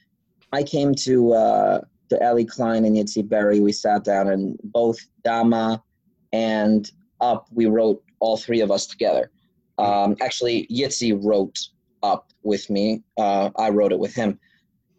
I 0.54 0.64
came 0.64 0.96
to 1.04 1.34
uh, 1.34 1.82
to 2.08 2.24
Ellie 2.24 2.46
Klein 2.46 2.86
and 2.86 2.96
Yitzi 2.96 3.28
Berry. 3.28 3.60
We 3.60 3.74
sat 3.74 4.06
down 4.06 4.30
and 4.30 4.58
both 4.64 4.98
Dama 5.26 5.84
and 6.32 6.90
Up, 7.20 7.48
we 7.52 7.66
wrote 7.66 8.02
all 8.22 8.38
three 8.38 8.62
of 8.62 8.72
us 8.72 8.88
together. 8.88 9.30
Um, 9.78 10.16
actually, 10.22 10.68
Yitzi 10.72 11.22
wrote 11.22 11.60
Up 12.02 12.30
with 12.44 12.70
me. 12.70 13.04
Uh, 13.18 13.50
I 13.58 13.72
wrote 13.72 13.92
it 13.92 14.00
with 14.00 14.16
him 14.16 14.40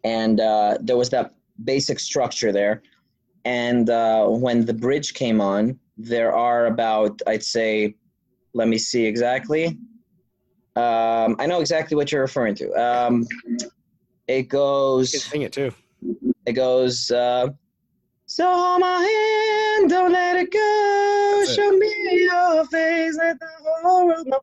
and 0.03 0.39
uh, 0.39 0.77
there 0.81 0.97
was 0.97 1.09
that 1.11 1.33
basic 1.63 1.99
structure 1.99 2.51
there. 2.51 2.81
And 3.45 3.89
uh, 3.89 4.25
when 4.27 4.65
the 4.65 4.73
bridge 4.73 5.13
came 5.13 5.41
on, 5.41 5.79
there 5.97 6.33
are 6.33 6.67
about 6.67 7.21
I'd 7.27 7.43
say, 7.43 7.95
let 8.53 8.67
me 8.67 8.77
see 8.77 9.05
exactly. 9.05 9.77
Um, 10.75 11.35
I 11.39 11.45
know 11.45 11.59
exactly 11.59 11.95
what 11.95 12.11
you're 12.11 12.21
referring 12.21 12.55
to. 12.55 12.71
Um, 12.73 13.27
it 14.27 14.37
you 14.37 14.43
can 14.43 14.47
goes. 14.47 15.23
sing 15.23 15.41
it 15.43 15.51
too 15.51 15.71
It 16.45 16.53
goes. 16.53 17.11
Uh, 17.11 17.49
so 18.25 18.45
hold 18.45 18.81
my 18.81 19.01
hand, 19.77 19.89
don't 19.89 20.11
let 20.11 20.37
it 20.37 20.51
go. 20.51 21.45
Show 21.53 21.71
me 21.77 22.23
your 22.23 22.65
face, 22.65 23.17
let 23.17 23.39
the 23.39 23.47
whole 23.83 24.07
world 24.07 24.25
know. 24.25 24.39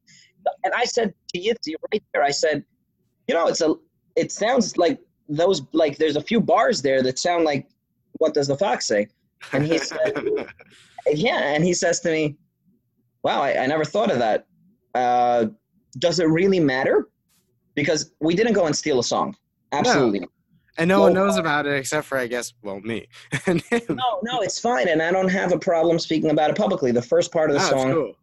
And 0.65 0.73
I 0.75 0.85
said 0.85 1.13
to 1.35 1.41
Yitzi 1.41 1.75
right 1.93 2.03
there, 2.13 2.23
I 2.23 2.31
said, 2.31 2.65
you 3.27 3.35
know, 3.35 3.49
it's 3.49 3.61
a. 3.61 3.75
It 4.17 4.33
sounds 4.33 4.77
like 4.77 5.01
those 5.31 5.63
like 5.73 5.97
there's 5.97 6.17
a 6.17 6.21
few 6.23 6.41
bars 6.41 6.83
there 6.83 7.03
that 7.03 7.19
sound 7.19 7.45
like 7.45 7.69
what 8.19 8.35
does 8.35 8.49
the 8.49 8.57
fox 8.57 8.87
say? 8.87 9.09
And 9.53 9.65
he 9.65 9.79
said, 9.79 9.99
yeah, 11.07 11.55
and 11.55 11.65
he 11.65 11.73
says 11.73 12.01
to 12.01 12.11
me, 12.11 12.37
"Wow, 13.23 13.41
I, 13.41 13.63
I 13.63 13.67
never 13.67 13.85
thought 13.85 14.11
of 14.11 14.19
that. 14.19 14.47
Uh, 14.95 15.47
does 15.99 16.21
it 16.21 16.27
really 16.27 16.61
matter? 16.61 17.09
Because 17.75 18.13
we 18.21 18.35
didn't 18.35 18.53
go 18.53 18.67
and 18.67 18.77
steal 18.77 18.99
a 18.99 19.05
song. 19.05 19.37
Absolutely. 19.73 20.27
and 20.79 20.89
no 20.89 21.01
one 21.01 21.15
knows 21.15 21.37
about 21.37 21.65
it 21.65 21.77
except 21.77 22.05
for 22.05 22.19
i 22.19 22.27
guess 22.27 22.53
well 22.63 22.81
me. 22.81 23.07
No, 23.47 24.21
no, 24.23 24.41
it's 24.41 24.59
fine, 24.59 24.89
and 24.89 25.01
I 25.01 25.13
don't 25.13 25.29
have 25.29 25.53
a 25.53 25.59
problem 25.59 25.99
speaking 25.99 26.31
about 26.31 26.51
it 26.51 26.57
publicly. 26.57 26.91
The 26.93 27.03
first 27.03 27.33
part 27.33 27.51
of 27.51 27.55
the 27.57 27.63
it's 27.63 27.71
song 27.71 27.93
cool. 27.93 28.15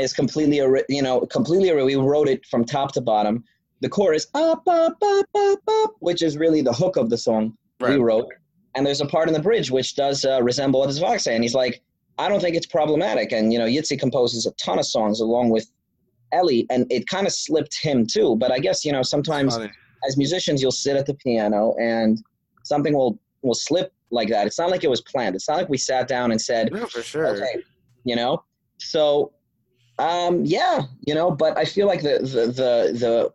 is 0.00 0.12
completely, 0.12 0.56
you 0.88 1.02
know, 1.02 1.20
completely. 1.20 1.72
We 1.82 1.96
wrote 1.96 2.28
it 2.28 2.44
from 2.46 2.64
top 2.64 2.92
to 2.92 3.00
bottom. 3.00 3.44
The 3.80 3.88
chorus, 3.88 4.26
up, 4.34 4.62
up, 4.66 4.96
up, 5.02 5.26
up, 5.34 5.58
up, 5.68 5.94
which 6.00 6.22
is 6.22 6.36
really 6.36 6.62
the 6.62 6.72
hook 6.72 6.96
of 6.96 7.10
the 7.10 7.18
song. 7.18 7.56
we 7.80 7.88
Right. 7.88 8.00
wrote. 8.00 8.28
And 8.74 8.86
there's 8.86 9.00
a 9.00 9.06
part 9.06 9.28
in 9.28 9.34
the 9.34 9.40
bridge 9.40 9.70
which 9.70 9.96
does 9.96 10.24
uh, 10.24 10.42
resemble 10.42 10.80
what 10.80 10.86
does 10.86 10.98
Fox 10.98 11.24
say. 11.24 11.34
And 11.34 11.42
he's 11.44 11.54
like, 11.54 11.82
I 12.18 12.28
don't 12.28 12.40
think 12.40 12.56
it's 12.56 12.66
problematic. 12.66 13.32
And, 13.32 13.52
you 13.52 13.58
know, 13.58 13.66
Yitzi 13.66 13.98
composes 13.98 14.46
a 14.46 14.52
ton 14.52 14.78
of 14.78 14.86
songs 14.86 15.20
along 15.20 15.50
with 15.50 15.70
Ellie, 16.32 16.66
and 16.70 16.90
it 16.90 17.06
kind 17.06 17.26
of 17.26 17.32
slipped 17.32 17.78
him 17.80 18.06
too. 18.06 18.36
But 18.36 18.50
I 18.52 18.58
guess, 18.58 18.84
you 18.84 18.92
know, 18.92 19.02
sometimes 19.02 19.56
as 20.06 20.16
musicians, 20.16 20.62
you'll 20.62 20.72
sit 20.72 20.96
at 20.96 21.06
the 21.06 21.14
piano 21.14 21.74
and 21.80 22.22
something 22.64 22.94
will, 22.94 23.18
will 23.42 23.54
slip 23.54 23.92
like 24.10 24.28
that. 24.28 24.46
It's 24.46 24.58
not 24.58 24.70
like 24.70 24.84
it 24.84 24.90
was 24.90 25.02
planned. 25.02 25.34
It's 25.34 25.48
not 25.48 25.56
like 25.58 25.68
we 25.68 25.78
sat 25.78 26.08
down 26.08 26.30
and 26.30 26.40
said, 26.40 26.72
no 26.72 26.86
for 26.86 27.02
sure 27.02 27.26
okay, 27.28 27.62
you 28.04 28.16
know? 28.16 28.42
So, 28.78 29.32
um, 29.98 30.44
yeah, 30.44 30.82
you 31.06 31.14
know, 31.14 31.30
but 31.30 31.56
I 31.56 31.64
feel 31.64 31.86
like 31.86 32.02
the, 32.02 32.18
the, 32.20 32.46
the, 32.46 32.98
the, 32.98 33.32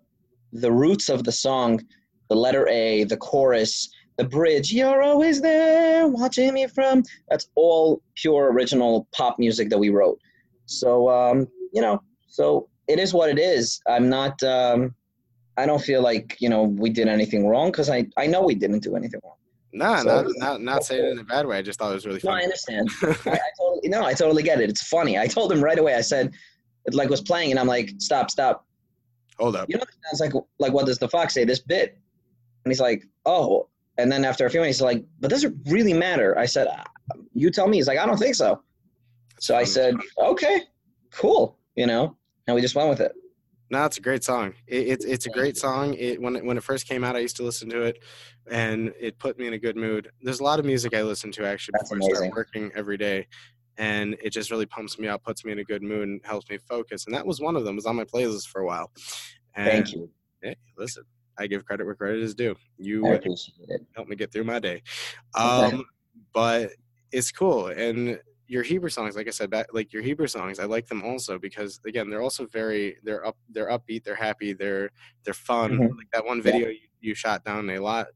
the 0.54 0.72
roots 0.72 1.10
of 1.10 1.24
the 1.24 1.32
song, 1.32 1.82
the 2.30 2.36
letter 2.36 2.68
A, 2.70 3.04
the 3.06 3.18
chorus, 3.18 3.90
the 4.18 4.24
bridge, 4.24 4.72
you're 4.72 5.02
always 5.02 5.42
there 5.42 6.08
watching 6.08 6.54
me 6.54 6.68
from, 6.68 7.04
that's 7.30 7.48
all 7.56 8.02
pure 8.16 8.52
original 8.52 9.08
pop 9.14 9.40
music 9.40 9.70
that 9.70 9.78
we 9.78 9.90
wrote. 9.90 10.20
So, 10.66 11.10
um, 11.10 11.48
you 11.74 11.82
know, 11.82 12.02
so 12.28 12.70
it 12.88 13.00
is 13.00 13.14
what 13.14 13.30
it 13.30 13.40
is. 13.40 13.82
I'm 13.88 14.10
not, 14.10 14.42
um, 14.44 14.94
I 15.58 15.66
don't 15.66 15.82
feel 15.82 16.02
like, 16.02 16.38
you 16.40 16.50
know, 16.50 16.64
we 16.64 16.90
did 16.90 17.08
anything 17.08 17.48
wrong 17.48 17.72
because 17.72 17.90
I, 17.90 18.06
I 18.18 18.28
know 18.28 18.42
we 18.42 18.56
didn't 18.56 18.80
do 18.84 18.96
anything 18.96 19.20
wrong. 19.24 19.36
Nah, 19.74 19.98
So- 20.02 20.24
not, 20.24 20.32
not 20.38 20.62
not 20.62 20.84
saying 20.84 21.06
it 21.06 21.12
in 21.12 21.20
a 21.20 21.24
bad 21.24 21.46
way. 21.46 21.58
I 21.58 21.62
just 21.62 21.80
thought 21.80 21.92
it 21.92 21.96
was 21.96 22.06
really 22.06 22.20
funny. 22.20 22.36
No, 22.36 22.42
I 22.42 22.44
understand. 22.44 22.90
I, 23.04 23.38
I 23.38 23.40
totally, 23.58 23.90
no, 23.90 24.04
I 24.06 24.14
totally 24.14 24.44
get 24.44 24.60
it. 24.60 24.70
It's 24.70 24.84
funny. 24.88 25.18
I 25.18 25.28
told 25.28 25.52
him 25.52 25.64
right 25.64 25.80
away. 25.80 25.96
I 25.96 26.02
said, 26.02 26.34
it 26.86 26.94
like 26.94 27.10
was 27.10 27.22
playing, 27.22 27.52
and 27.52 27.60
I'm 27.60 27.68
like, 27.68 27.92
stop, 28.00 28.30
stop. 28.32 28.66
Hold 29.40 29.56
up. 29.56 29.70
You 29.70 29.78
know, 29.78 29.84
it 29.84 29.90
sounds 30.10 30.20
like 30.20 30.44
like 30.60 30.74
what 30.74 30.86
does 30.86 30.98
the 31.00 31.10
fox 31.10 31.34
say? 31.34 31.46
This 31.46 31.60
bit, 31.60 31.98
and 32.66 32.72
he's 32.72 32.80
like, 32.82 33.04
oh. 33.26 33.68
And 33.98 34.12
then 34.12 34.24
after 34.26 34.46
a 34.46 34.50
few 34.50 34.62
minutes, 34.62 34.80
he's 34.80 34.84
like, 34.84 35.04
but 35.20 35.30
does 35.30 35.44
it 35.44 35.54
really 35.68 35.94
matter? 35.94 36.38
I 36.38 36.46
said, 36.46 36.68
"Uh, 36.68 36.84
you 37.34 37.52
tell 37.52 37.68
me. 37.68 37.78
He's 37.78 37.88
like, 37.88 38.00
I 38.00 38.06
don't 38.06 38.18
think 38.18 38.36
so. 38.36 38.62
So 39.40 39.56
I 39.56 39.64
said, 39.64 39.96
okay, 40.18 40.62
cool. 41.12 41.58
You 41.76 41.88
know, 41.88 42.16
and 42.48 42.56
we 42.56 42.62
just 42.62 42.76
went 42.76 42.90
with 42.90 43.02
it. 43.02 43.12
No, 43.70 43.86
it's 43.86 43.98
a 43.98 44.02
great 44.02 44.24
song. 44.24 44.54
It, 44.68 44.88
it's 44.88 45.06
it's 45.06 45.26
a 45.26 45.30
great 45.30 45.58
song. 45.58 45.94
It 45.94 46.22
when 46.22 46.36
it, 46.36 46.46
when 46.46 46.58
it 46.58 46.64
first 46.64 46.88
came 46.88 47.04
out, 47.04 47.16
I 47.16 47.20
used 47.20 47.38
to 47.38 47.44
listen 47.44 47.70
to 47.70 47.82
it, 47.84 48.04
and 48.50 48.94
it 49.00 49.18
put 49.18 49.40
me 49.40 49.48
in 49.48 49.54
a 49.54 49.58
good 49.58 49.78
mood. 49.78 50.10
There's 50.22 50.42
a 50.42 50.44
lot 50.44 50.60
of 50.60 50.66
music 50.66 50.94
I 50.94 51.04
listen 51.04 51.32
to 51.34 51.46
actually 51.46 51.74
That's 51.78 51.90
before 51.90 52.04
I 52.04 52.08
amazing. 52.08 52.16
start 52.32 52.36
working 52.36 52.72
every 52.76 52.98
day, 52.98 53.28
and 53.82 54.16
it 54.24 54.30
just 54.30 54.52
really 54.52 54.68
pumps 54.68 55.00
me 55.00 55.08
up, 55.08 55.24
puts 55.24 55.44
me 55.44 55.52
in 55.52 55.58
a 55.58 55.64
good 55.64 55.82
mood, 55.82 56.08
and 56.08 56.22
helps 56.24 56.48
me 56.52 56.60
focus. 56.70 57.06
And 57.08 57.16
that 57.16 57.26
was 57.26 57.42
one 57.42 57.56
of 57.56 57.64
them. 57.66 57.74
It 57.74 57.78
was 57.78 57.86
on 57.88 57.96
my 57.96 58.04
playlist 58.04 58.48
for 58.48 58.62
a 58.62 58.66
while. 58.66 58.92
And 59.56 59.68
Thank 59.72 59.94
you. 59.94 60.08
Hey, 60.44 60.56
listen, 60.78 61.04
I 61.40 61.48
give 61.48 61.66
credit 61.66 61.86
where 61.86 61.96
credit 61.96 62.22
is 62.22 62.36
due. 62.36 62.56
You 62.78 63.04
helped 63.96 64.08
me 64.10 64.16
get 64.16 64.32
through 64.32 64.44
my 64.44 64.60
day. 64.60 64.84
Okay. 65.36 65.76
Um, 65.78 65.86
but 66.32 66.70
it's 67.12 67.32
cool. 67.32 67.68
And 67.68 68.20
your 68.48 68.62
Hebrew 68.62 68.90
songs, 68.90 69.16
like 69.16 69.28
I 69.28 69.32
said, 69.32 69.50
back, 69.50 69.68
like 69.74 69.92
your 69.94 70.04
Hebrew 70.04 70.28
songs, 70.28 70.60
I 70.60 70.66
like 70.66 70.88
them 70.88 71.02
also 71.04 71.40
because 71.40 71.80
again, 71.88 72.10
they're 72.10 72.22
also 72.22 72.46
very 72.46 72.98
they're 73.04 73.26
up 73.26 73.38
they're 73.50 73.70
upbeat, 73.70 74.04
they're 74.04 74.14
happy, 74.16 74.54
they're 74.54 74.92
they're 75.24 75.34
fun. 75.34 75.72
Mhm. 75.72 75.98
Like 75.98 76.12
that 76.14 76.26
one 76.26 76.42
video 76.42 76.68
you, 76.70 76.80
you 77.00 77.16
shot 77.16 77.44
down 77.46 77.70
a 77.72 77.80
lot, 77.80 78.08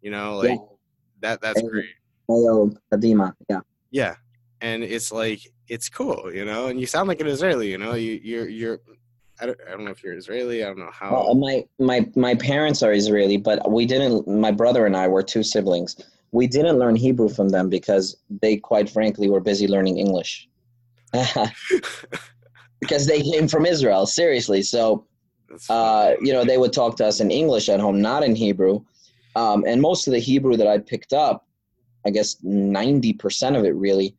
you 0.00 0.10
know, 0.10 0.36
like 0.38 0.50
Yeah. 0.50 0.56
that 1.20 1.40
that's 1.42 1.60
And- 1.60 1.70
great. 1.70 1.90
Mayo 2.28 2.70
Kadima. 2.92 3.34
Yeah. 3.50 3.60
Yeah. 3.90 4.14
And 4.60 4.82
it's 4.82 5.10
like 5.10 5.40
it's 5.68 5.88
cool, 5.88 6.30
you 6.32 6.44
know, 6.44 6.66
and 6.66 6.78
you 6.80 6.86
sound 6.86 7.08
like 7.08 7.20
an 7.20 7.26
Israeli, 7.26 7.70
you 7.70 7.78
know, 7.78 7.94
you 7.94 8.20
you're 8.22 8.48
you're 8.48 8.80
I 9.40 9.46
don't, 9.46 9.58
I 9.66 9.70
don't 9.70 9.84
know 9.84 9.90
if 9.90 10.02
you're 10.02 10.14
Israeli, 10.14 10.62
I 10.62 10.66
don't 10.66 10.78
know 10.78 10.90
how 10.92 11.12
Well, 11.12 11.34
my 11.34 11.64
my 11.78 12.08
my 12.14 12.34
parents 12.34 12.82
are 12.82 12.92
Israeli, 12.92 13.36
but 13.38 13.70
we 13.70 13.86
didn't. 13.86 14.28
My 14.28 14.50
brother 14.50 14.86
and 14.86 14.96
I 14.96 15.08
were 15.08 15.22
two 15.22 15.42
siblings. 15.42 15.96
We 16.32 16.46
didn't 16.46 16.78
learn 16.78 16.94
Hebrew 16.94 17.28
from 17.28 17.48
them 17.48 17.68
because 17.68 18.16
they, 18.42 18.56
quite 18.56 18.88
frankly, 18.88 19.28
were 19.28 19.40
busy 19.40 19.66
learning 19.66 19.98
English. 19.98 20.48
because 22.80 23.06
they 23.06 23.20
came 23.20 23.48
from 23.48 23.66
Israel, 23.66 24.06
seriously. 24.06 24.62
So 24.62 25.06
uh, 25.68 26.14
you 26.20 26.32
know, 26.32 26.44
they 26.44 26.58
would 26.58 26.72
talk 26.72 26.96
to 26.96 27.06
us 27.06 27.20
in 27.20 27.30
English 27.30 27.68
at 27.68 27.80
home, 27.80 28.00
not 28.00 28.22
in 28.22 28.34
Hebrew. 28.34 28.84
Um, 29.36 29.64
and 29.66 29.80
most 29.80 30.06
of 30.06 30.12
the 30.12 30.18
Hebrew 30.18 30.56
that 30.56 30.66
I 30.66 30.78
picked 30.78 31.12
up, 31.12 31.46
I 32.06 32.10
guess 32.10 32.36
90% 32.44 33.58
of 33.58 33.64
it 33.64 33.74
really 33.74 34.16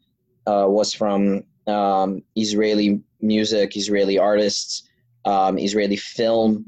uh, 0.51 0.67
was 0.67 0.93
from 0.93 1.43
um, 1.67 2.21
Israeli 2.35 3.01
music, 3.21 3.77
Israeli 3.77 4.17
artists, 4.17 4.83
um, 5.25 5.57
Israeli 5.57 5.95
film, 5.95 6.65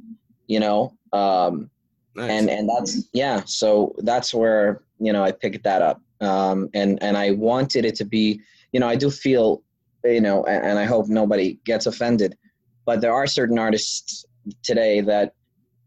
you 0.48 0.60
know. 0.60 0.80
Um, 1.12 1.70
Nice. 2.16 2.30
and 2.30 2.50
and 2.50 2.70
that's 2.70 3.10
yeah 3.14 3.42
so 3.46 3.96
that's 4.00 4.36
where 4.36 4.84
you 5.00 5.12
know 5.12 5.24
i 5.24 5.32
picked 5.32 5.64
that 5.64 5.82
up 5.82 6.00
um 6.22 6.70
and 6.76 7.02
and 7.02 7.18
i 7.18 7.32
wanted 7.32 7.86
it 7.86 7.96
to 7.96 8.06
be 8.06 8.40
you 8.72 8.80
know 8.80 8.88
i 8.88 8.96
do 8.96 9.10
feel 9.10 9.64
you 10.04 10.22
know 10.22 10.44
and, 10.44 10.64
and 10.64 10.78
i 10.78 10.86
hope 10.86 11.08
nobody 11.08 11.60
gets 11.66 11.88
offended 11.88 12.38
but 12.86 13.02
there 13.02 13.14
are 13.14 13.26
certain 13.26 13.58
artists 13.58 14.26
today 14.62 15.02
that 15.02 15.34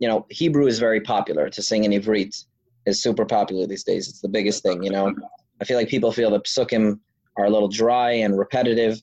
you 0.00 0.08
know 0.08 0.26
hebrew 0.28 0.66
is 0.66 0.80
very 0.80 1.00
popular 1.00 1.48
to 1.48 1.62
sing 1.62 1.84
in 1.84 1.92
ivrit 1.92 2.44
is 2.86 3.00
super 3.00 3.24
popular 3.24 3.64
these 3.64 3.84
days 3.84 4.08
it's 4.08 4.20
the 4.20 4.28
biggest 4.28 4.64
thing 4.64 4.82
you 4.82 4.90
know 4.90 5.14
i 5.60 5.64
feel 5.64 5.76
like 5.76 5.88
people 5.88 6.10
feel 6.10 6.30
that 6.30 6.44
psukim 6.44 6.98
are 7.36 7.44
a 7.44 7.50
little 7.50 7.68
dry 7.68 8.10
and 8.12 8.38
repetitive 8.38 9.00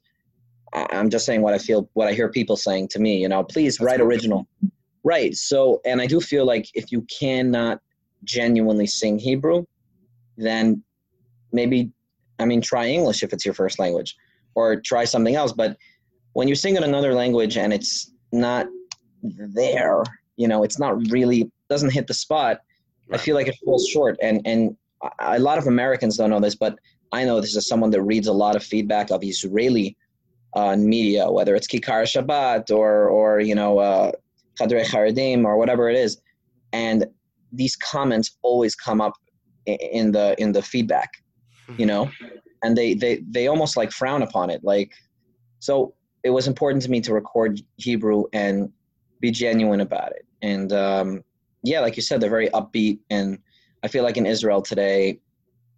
i'm 0.73 1.09
just 1.09 1.25
saying 1.25 1.41
what 1.41 1.53
i 1.53 1.57
feel 1.57 1.89
what 1.93 2.07
i 2.07 2.13
hear 2.13 2.29
people 2.29 2.57
saying 2.57 2.87
to 2.87 2.99
me 2.99 3.17
you 3.21 3.27
know 3.27 3.43
please 3.43 3.77
That's 3.77 3.85
write 3.85 4.01
original 4.01 4.47
Right. 5.03 5.35
So, 5.35 5.81
and 5.85 6.01
I 6.01 6.05
do 6.05 6.21
feel 6.21 6.45
like 6.45 6.69
if 6.73 6.91
you 6.91 7.05
cannot 7.19 7.81
genuinely 8.23 8.87
sing 8.87 9.19
Hebrew, 9.19 9.65
then 10.37 10.81
maybe, 11.51 11.91
I 12.39 12.45
mean, 12.45 12.61
try 12.61 12.87
English 12.87 13.21
if 13.21 13.33
it's 13.33 13.45
your 13.45 13.53
first 13.53 13.79
language, 13.79 14.15
or 14.55 14.79
try 14.79 15.03
something 15.03 15.35
else. 15.35 15.51
But 15.51 15.77
when 16.33 16.47
you 16.47 16.55
sing 16.55 16.77
in 16.77 16.83
another 16.83 17.13
language 17.13 17.57
and 17.57 17.73
it's 17.73 18.11
not 18.31 18.67
there, 19.21 20.03
you 20.37 20.47
know, 20.47 20.63
it's 20.63 20.79
not 20.79 20.95
really 21.11 21.51
doesn't 21.69 21.91
hit 21.91 22.07
the 22.07 22.13
spot. 22.13 22.61
I 23.11 23.17
feel 23.17 23.35
like 23.35 23.47
it 23.47 23.55
falls 23.65 23.87
short. 23.87 24.17
And 24.21 24.41
and 24.45 24.77
a 25.19 25.37
lot 25.37 25.57
of 25.57 25.67
Americans 25.67 26.15
don't 26.15 26.29
know 26.29 26.39
this, 26.39 26.55
but 26.55 26.79
I 27.13 27.23
know 27.23 27.39
this 27.39 27.55
is 27.55 27.67
someone 27.67 27.91
that 27.91 28.01
reads 28.01 28.27
a 28.27 28.33
lot 28.33 28.55
of 28.57 28.63
feedback 28.63 29.11
of 29.11 29.23
Israeli 29.23 29.95
uh, 30.55 30.75
media, 30.75 31.31
whether 31.31 31.55
it's 31.55 31.67
Kikar 31.67 32.03
Shabbat 32.03 32.75
or 32.75 33.07
or 33.07 33.39
you 33.39 33.55
know. 33.55 33.79
Uh, 33.79 34.11
Haredim 34.59 35.45
or 35.45 35.57
whatever 35.57 35.89
it 35.89 35.97
is, 35.97 36.21
and 36.73 37.05
these 37.51 37.75
comments 37.75 38.37
always 38.41 38.75
come 38.75 39.01
up 39.01 39.13
in 39.65 40.11
the 40.11 40.35
in 40.37 40.51
the 40.51 40.61
feedback, 40.61 41.09
you 41.77 41.85
know, 41.85 42.11
and 42.63 42.77
they 42.77 42.93
they 42.93 43.23
they 43.29 43.47
almost 43.47 43.77
like 43.77 43.91
frown 43.91 44.21
upon 44.21 44.49
it. 44.49 44.63
Like, 44.63 44.91
so 45.59 45.93
it 46.23 46.31
was 46.31 46.47
important 46.47 46.83
to 46.83 46.91
me 46.91 47.01
to 47.01 47.13
record 47.13 47.59
Hebrew 47.77 48.25
and 48.33 48.71
be 49.19 49.31
genuine 49.31 49.81
about 49.81 50.11
it. 50.11 50.25
And 50.41 50.71
um, 50.73 51.23
yeah, 51.63 51.79
like 51.79 51.95
you 51.95 52.01
said, 52.01 52.21
they're 52.21 52.29
very 52.29 52.49
upbeat, 52.49 52.99
and 53.09 53.39
I 53.83 53.87
feel 53.87 54.03
like 54.03 54.17
in 54.17 54.25
Israel 54.25 54.61
today, 54.61 55.19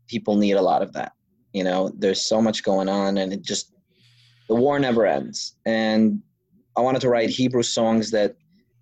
people 0.08 0.36
need 0.36 0.54
a 0.54 0.62
lot 0.62 0.82
of 0.82 0.94
that. 0.94 1.14
You 1.56 1.64
know, 1.64 1.90
there's 1.98 2.26
so 2.26 2.42
much 2.42 2.64
going 2.64 2.90
on, 2.90 3.18
and 3.18 3.32
it 3.32 3.42
just 3.42 3.74
the 4.50 4.56
war 4.56 4.78
never 4.78 5.06
ends. 5.06 5.56
And 5.66 6.22
I 6.78 6.82
wanted 6.82 7.00
to 7.02 7.10
write 7.10 7.30
Hebrew 7.30 7.64
songs 7.64 8.12
that 8.12 8.36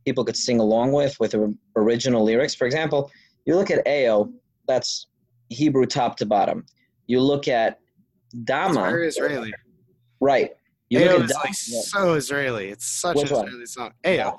people 0.05 0.25
could 0.25 0.35
sing 0.35 0.59
along 0.59 0.91
with 0.91 1.15
with 1.19 1.35
original 1.75 2.23
lyrics. 2.23 2.55
For 2.55 2.65
example, 2.65 3.11
you 3.45 3.55
look 3.55 3.69
at 3.69 3.87
Ao, 3.87 4.27
that's 4.67 5.05
Hebrew 5.49 5.85
top 5.85 6.17
to 6.17 6.25
bottom. 6.25 6.65
You 7.05 7.21
look 7.21 7.47
at 7.47 7.77
It's 8.33 8.43
Dama, 8.45 8.81
very 8.89 9.07
Israeli. 9.07 9.53
right? 10.19 10.49
You 10.89 10.99
Ayo 10.99 11.11
look 11.11 11.19
at 11.19 11.29
is 11.29 11.35
like 11.43 11.53
so 11.53 12.13
Israeli. 12.15 12.69
It's 12.69 12.87
such 12.87 13.21
an 13.21 13.29
one? 13.29 13.45
Israeli 13.45 13.65
song. 13.67 13.91
Ayo. 14.03 14.35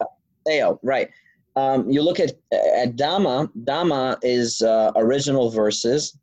Ao, 0.51 0.79
right? 0.83 1.09
Um, 1.55 1.89
you 1.89 2.03
look 2.03 2.19
at 2.19 2.33
at 2.53 2.97
Dama. 2.97 3.49
Dama 3.63 4.19
is 4.23 4.61
uh, 4.61 4.91
original 4.97 5.51
verses, 5.51 6.19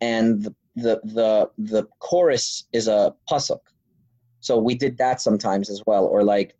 and 0.00 0.42
the, 0.42 0.52
the 0.76 1.00
the 1.04 1.50
the 1.58 1.84
chorus 2.00 2.64
is 2.72 2.88
a 2.88 3.14
pasuk. 3.30 3.60
So 4.40 4.58
we 4.58 4.74
did 4.74 4.98
that 4.98 5.20
sometimes 5.20 5.70
as 5.70 5.82
well, 5.86 6.04
or 6.04 6.22
like 6.22 6.54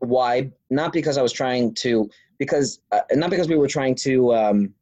why? 0.00 0.50
Not 0.70 0.92
because 0.92 1.18
I 1.18 1.22
was 1.22 1.32
trying 1.32 1.74
to, 1.74 2.08
because 2.38 2.80
uh, 2.92 3.00
not 3.12 3.30
because 3.30 3.48
we 3.48 3.56
were 3.56 3.68
trying 3.68 3.94
to, 3.96 4.34
um, 4.34 4.74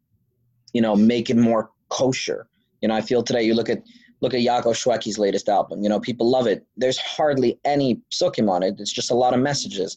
you 0.72 0.81
know, 0.81 0.94
make 0.96 1.29
it 1.29 1.37
more 1.37 1.70
kosher. 1.88 2.48
You 2.81 2.88
know, 2.88 2.94
I 2.94 3.01
feel 3.01 3.22
today. 3.22 3.42
You 3.42 3.55
look 3.55 3.68
at 3.68 3.83
look 4.20 4.35
at 4.35 4.40
Yaakov 4.40 4.74
Shwekey's 4.74 5.18
latest 5.18 5.48
album. 5.48 5.83
You 5.83 5.88
know, 5.88 6.01
people 6.01 6.29
love 6.29 6.46
it. 6.46 6.66
There's 6.77 6.98
hardly 6.98 7.59
any 7.64 8.01
psukim 8.11 8.48
on 8.51 8.62
it. 8.62 8.77
It's 8.79 8.92
just 8.92 9.11
a 9.11 9.14
lot 9.14 9.35
of 9.35 9.40
messages, 9.40 9.96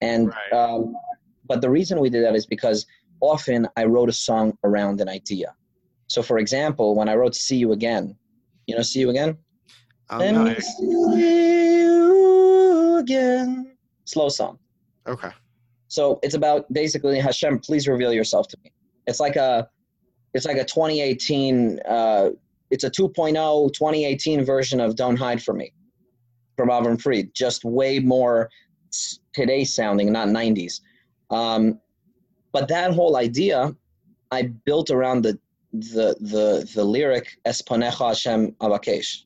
and 0.00 0.28
Right. 0.28 0.52
um, 0.52 0.94
but 1.46 1.60
the 1.60 1.70
reason 1.70 1.98
we 2.00 2.10
did 2.10 2.24
that 2.24 2.34
is 2.34 2.46
because 2.46 2.86
often 3.20 3.66
I 3.76 3.84
wrote 3.84 4.08
a 4.08 4.12
song 4.12 4.56
around 4.64 5.00
an 5.00 5.08
idea. 5.08 5.54
So, 6.08 6.22
for 6.22 6.38
example, 6.38 6.94
when 6.94 7.08
I 7.08 7.14
wrote 7.14 7.34
"See 7.34 7.56
You 7.56 7.72
Again," 7.72 8.16
you 8.68 8.76
know, 8.76 8.82
"See 8.82 9.00
You 9.00 9.10
Again." 9.10 9.36
Um, 10.10 10.18
Let 10.20 10.34
no, 10.34 10.44
me 10.44 10.50
I- 10.52 10.58
see 10.58 10.84
you 10.84 12.08
again. 12.98 13.76
Slow 14.04 14.28
song. 14.28 14.58
okay. 15.06 15.30
So 15.88 16.18
it's 16.22 16.34
about 16.34 16.70
basically 16.72 17.18
Hashem, 17.18 17.60
please 17.60 17.88
reveal 17.88 18.12
yourself 18.12 18.46
to 18.48 18.58
me. 18.62 18.72
It's 19.06 19.20
like 19.20 19.36
a, 19.36 19.68
it's 20.34 20.44
like 20.44 20.58
a 20.58 20.64
2018. 20.64 21.80
Uh, 21.88 22.30
it's 22.70 22.84
a 22.84 22.90
2.0 22.90 23.72
2018 23.72 24.44
version 24.44 24.80
of 24.80 24.96
"Don't 24.96 25.16
Hide 25.16 25.42
from 25.42 25.56
Me" 25.58 25.72
from 26.56 26.68
Avram 26.68 27.00
Fried. 27.00 27.30
Just 27.34 27.64
way 27.64 27.98
more 28.00 28.50
today 29.32 29.64
sounding, 29.64 30.12
not 30.12 30.28
90s. 30.28 30.80
Um, 31.30 31.80
but 32.52 32.68
that 32.68 32.92
whole 32.92 33.16
idea, 33.16 33.74
I 34.30 34.42
built 34.66 34.90
around 34.90 35.22
the 35.22 35.38
the 35.72 36.16
the 36.20 36.68
the 36.74 36.84
lyric 36.84 37.38
"Esponecha 37.46 38.08
Hashem 38.08 38.52
Avakesh." 38.60 39.24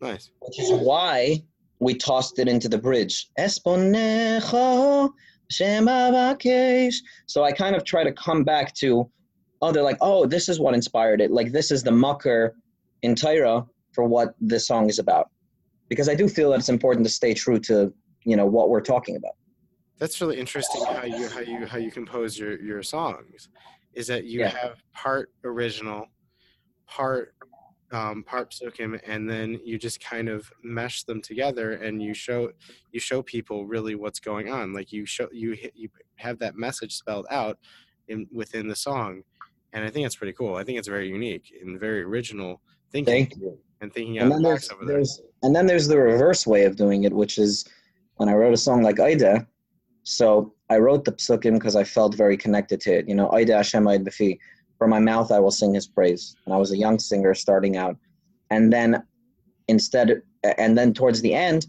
Nice. 0.00 0.30
which 0.40 0.60
is 0.60 0.70
why 0.70 1.42
we 1.78 1.94
tossed 1.94 2.38
it 2.38 2.48
into 2.48 2.68
the 2.68 2.78
bridge. 2.78 3.28
Esponecho 3.38 5.10
Shem 5.50 5.86
Avakesh. 5.86 6.96
So 7.26 7.44
I 7.44 7.52
kind 7.52 7.76
of 7.76 7.84
try 7.84 8.04
to 8.04 8.12
come 8.12 8.44
back 8.44 8.74
to, 8.76 9.08
oh, 9.62 9.72
they're 9.72 9.82
like, 9.82 9.98
oh, 10.00 10.26
this 10.26 10.48
is 10.48 10.58
what 10.58 10.74
inspired 10.74 11.20
it. 11.20 11.30
Like 11.30 11.52
this 11.52 11.70
is 11.70 11.82
the 11.82 11.92
mucker 11.92 12.54
in 13.02 13.14
Tyra 13.14 13.66
for 13.92 14.04
what 14.04 14.34
this 14.40 14.66
song 14.66 14.88
is 14.88 14.98
about. 14.98 15.30
Because 15.88 16.08
I 16.08 16.14
do 16.14 16.28
feel 16.28 16.50
that 16.50 16.60
it's 16.60 16.68
important 16.68 17.06
to 17.06 17.12
stay 17.12 17.32
true 17.32 17.60
to, 17.60 17.92
you 18.24 18.36
know, 18.36 18.46
what 18.46 18.70
we're 18.70 18.80
talking 18.80 19.16
about. 19.16 19.34
That's 19.98 20.20
really 20.20 20.38
interesting 20.38 20.84
how 20.84 21.04
you 21.04 21.28
how 21.28 21.40
you 21.40 21.64
how 21.64 21.78
you 21.78 21.90
compose 21.90 22.38
your 22.38 22.60
your 22.60 22.82
songs. 22.82 23.48
Is 23.96 24.06
that 24.08 24.24
you 24.24 24.40
Yeah. 24.40 24.48
have 24.50 24.82
part 24.92 25.32
original, 25.42 26.06
part 26.86 27.34
um, 27.92 28.24
part 28.24 28.50
psukim, 28.50 29.00
and 29.06 29.30
then 29.30 29.60
you 29.64 29.78
just 29.78 30.00
kind 30.04 30.28
of 30.28 30.52
mesh 30.62 31.04
them 31.04 31.22
together, 31.22 31.74
and 31.74 32.02
you 32.02 32.12
show 32.14 32.50
you 32.92 33.00
show 33.00 33.22
people 33.22 33.64
really 33.66 33.94
what's 33.94 34.18
going 34.20 34.50
on. 34.50 34.72
Like 34.72 34.92
you 34.92 35.06
show 35.06 35.28
you 35.32 35.56
you 35.74 35.88
have 36.16 36.38
that 36.40 36.56
message 36.56 36.92
spelled 36.94 37.26
out 37.30 37.58
in 38.08 38.26
within 38.32 38.66
the 38.68 38.76
song, 38.76 39.22
and 39.72 39.82
I 39.84 39.88
think 39.90 40.04
it's 40.04 40.16
pretty 40.16 40.32
cool. 40.34 40.56
I 40.56 40.64
think 40.64 40.78
it's 40.78 40.88
very 40.88 41.08
unique 41.08 41.54
and 41.62 41.78
very 41.80 42.02
original 42.02 42.60
thinking 42.90 43.26
Thank 43.28 43.36
you. 43.36 43.58
and 43.80 43.92
thinking 43.92 44.18
And 44.18 44.30
the 44.32 44.40
there's, 44.40 44.68
box 44.68 44.72
over 44.72 44.84
there. 44.84 45.02
and 45.44 45.54
then 45.56 45.66
there's 45.66 45.86
the 45.88 45.98
reverse 45.98 46.46
way 46.46 46.64
of 46.64 46.76
doing 46.76 47.04
it, 47.04 47.12
which 47.12 47.38
is 47.38 47.64
when 48.16 48.28
I 48.28 48.34
wrote 48.34 48.52
a 48.52 48.56
song 48.58 48.82
like 48.82 48.98
Aida. 48.98 49.46
So 50.02 50.54
I 50.68 50.78
wrote 50.78 51.04
the 51.04 51.12
psukim 51.12 51.54
because 51.54 51.76
I 51.76 51.84
felt 51.84 52.14
very 52.14 52.36
connected 52.36 52.80
to 52.82 52.98
it. 52.98 53.08
You 53.08 53.14
know, 53.14 53.30
Aida 53.32 53.56
Hashem 53.56 53.84
Befi. 53.84 54.38
From 54.78 54.90
my 54.90 54.98
mouth 54.98 55.32
I 55.32 55.40
will 55.40 55.50
sing 55.50 55.72
His 55.74 55.86
praise. 55.86 56.36
And 56.44 56.54
I 56.54 56.58
was 56.58 56.72
a 56.72 56.76
young 56.76 56.98
singer 56.98 57.34
starting 57.34 57.76
out, 57.76 57.96
and 58.50 58.72
then 58.72 59.02
instead 59.68 60.22
and 60.58 60.76
then 60.76 60.92
towards 60.92 61.20
the 61.22 61.34
end, 61.34 61.66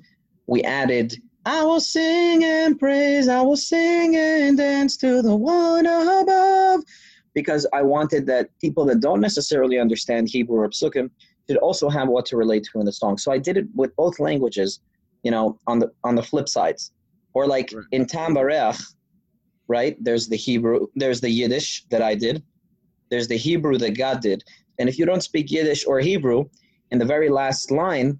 we 0.47 0.61
added, 0.63 1.15
I 1.45 1.63
will 1.63 1.79
sing 1.79 2.43
and 2.43 2.77
praise, 2.77 3.27
I 3.27 3.41
will 3.41 3.57
sing 3.57 4.15
and 4.15 4.57
dance 4.57 4.97
to 4.97 5.21
the 5.21 5.35
one 5.35 5.85
above. 5.85 6.83
Because 7.33 7.67
I 7.71 7.83
wanted 7.83 8.25
that 8.27 8.49
people 8.59 8.83
that 8.85 8.99
don't 8.99 9.21
necessarily 9.21 9.79
understand 9.79 10.27
Hebrew 10.29 10.57
or 10.57 10.69
Psukim 10.69 11.09
should 11.47 11.57
also 11.57 11.89
have 11.89 12.07
what 12.07 12.25
to 12.27 12.37
relate 12.37 12.67
to 12.71 12.79
in 12.79 12.85
the 12.85 12.91
song. 12.91 13.17
So 13.17 13.31
I 13.31 13.37
did 13.37 13.57
it 13.57 13.67
with 13.75 13.95
both 13.95 14.19
languages, 14.19 14.79
you 15.23 15.31
know, 15.31 15.59
on 15.67 15.79
the 15.79 15.91
on 16.03 16.15
the 16.15 16.23
flip 16.23 16.49
sides. 16.49 16.91
Or 17.33 17.45
like 17.47 17.71
Right. 17.73 17.85
in 17.91 18.05
Tam 18.05 18.35
Barech, 18.35 18.81
right? 19.67 19.95
There's 20.03 20.27
the 20.27 20.37
Hebrew, 20.37 20.87
there's 20.95 21.21
the 21.21 21.29
Yiddish 21.29 21.85
that 21.89 22.01
I 22.01 22.15
did, 22.15 22.43
there's 23.09 23.27
the 23.27 23.37
Hebrew 23.37 23.77
that 23.77 23.97
God 23.97 24.21
did. 24.21 24.43
And 24.79 24.89
if 24.89 24.97
you 24.99 25.05
don't 25.05 25.21
speak 25.23 25.51
Yiddish 25.51 25.85
or 25.85 25.99
Hebrew, 25.99 26.45
in 26.91 26.99
the 26.99 27.05
very 27.05 27.29
last 27.29 27.71
line, 27.71 28.19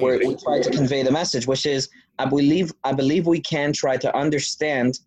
where 0.00 0.18
we 0.18 0.36
try 0.36 0.60
to 0.60 0.70
convey 0.70 1.02
the 1.02 1.10
message, 1.10 1.46
which 1.46 1.66
is 1.66 1.88
I 2.18 2.24
believe 2.26 2.72
I 2.84 2.92
believe 2.92 3.26
we 3.26 3.40
can 3.40 3.72
try 3.72 3.96
to 3.96 4.16
understand 4.16 4.98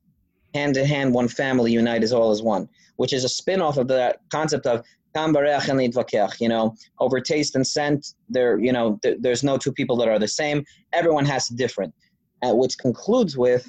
hand 0.53 0.77
in 0.77 0.85
hand 0.85 1.13
one 1.13 1.27
family 1.27 1.71
unite 1.71 2.03
as 2.03 2.13
all 2.13 2.31
as 2.31 2.41
one, 2.41 2.67
which 2.97 3.13
is 3.13 3.23
a 3.23 3.29
spin-off 3.29 3.77
of 3.77 3.87
the 3.87 4.15
concept 4.31 4.65
of 4.65 4.83
Tambarech 5.15 5.67
and 5.69 5.79
nitvakeach," 5.79 6.39
you 6.39 6.49
know, 6.49 6.75
over 6.99 7.19
taste 7.19 7.55
and 7.55 7.65
scent, 7.65 8.13
there, 8.29 8.59
you 8.59 8.71
know, 8.71 8.99
th- 9.01 9.17
there's 9.19 9.43
no 9.43 9.57
two 9.57 9.71
people 9.71 9.95
that 9.97 10.07
are 10.07 10.19
the 10.19 10.27
same. 10.27 10.63
Everyone 10.93 11.25
has 11.25 11.47
different. 11.47 11.93
Which 12.43 12.77
concludes 12.77 13.37
with, 13.37 13.67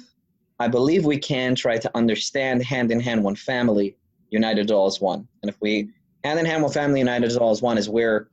I 0.59 0.67
believe 0.67 1.05
we 1.05 1.17
can 1.17 1.55
try 1.55 1.77
to 1.77 1.91
understand 1.95 2.63
hand 2.63 2.91
in 2.91 2.99
hand 2.99 3.23
one 3.23 3.35
family 3.35 3.97
united 4.29 4.71
all 4.71 4.87
as 4.87 5.01
one. 5.01 5.27
And 5.41 5.49
if 5.49 5.57
we 5.61 5.89
hand 6.23 6.39
in 6.39 6.45
hand 6.45 6.63
one 6.63 6.71
family 6.71 6.99
united 6.99 7.25
as 7.25 7.37
all 7.37 7.51
as 7.51 7.61
one 7.61 7.77
is 7.77 7.89
where 7.89 8.29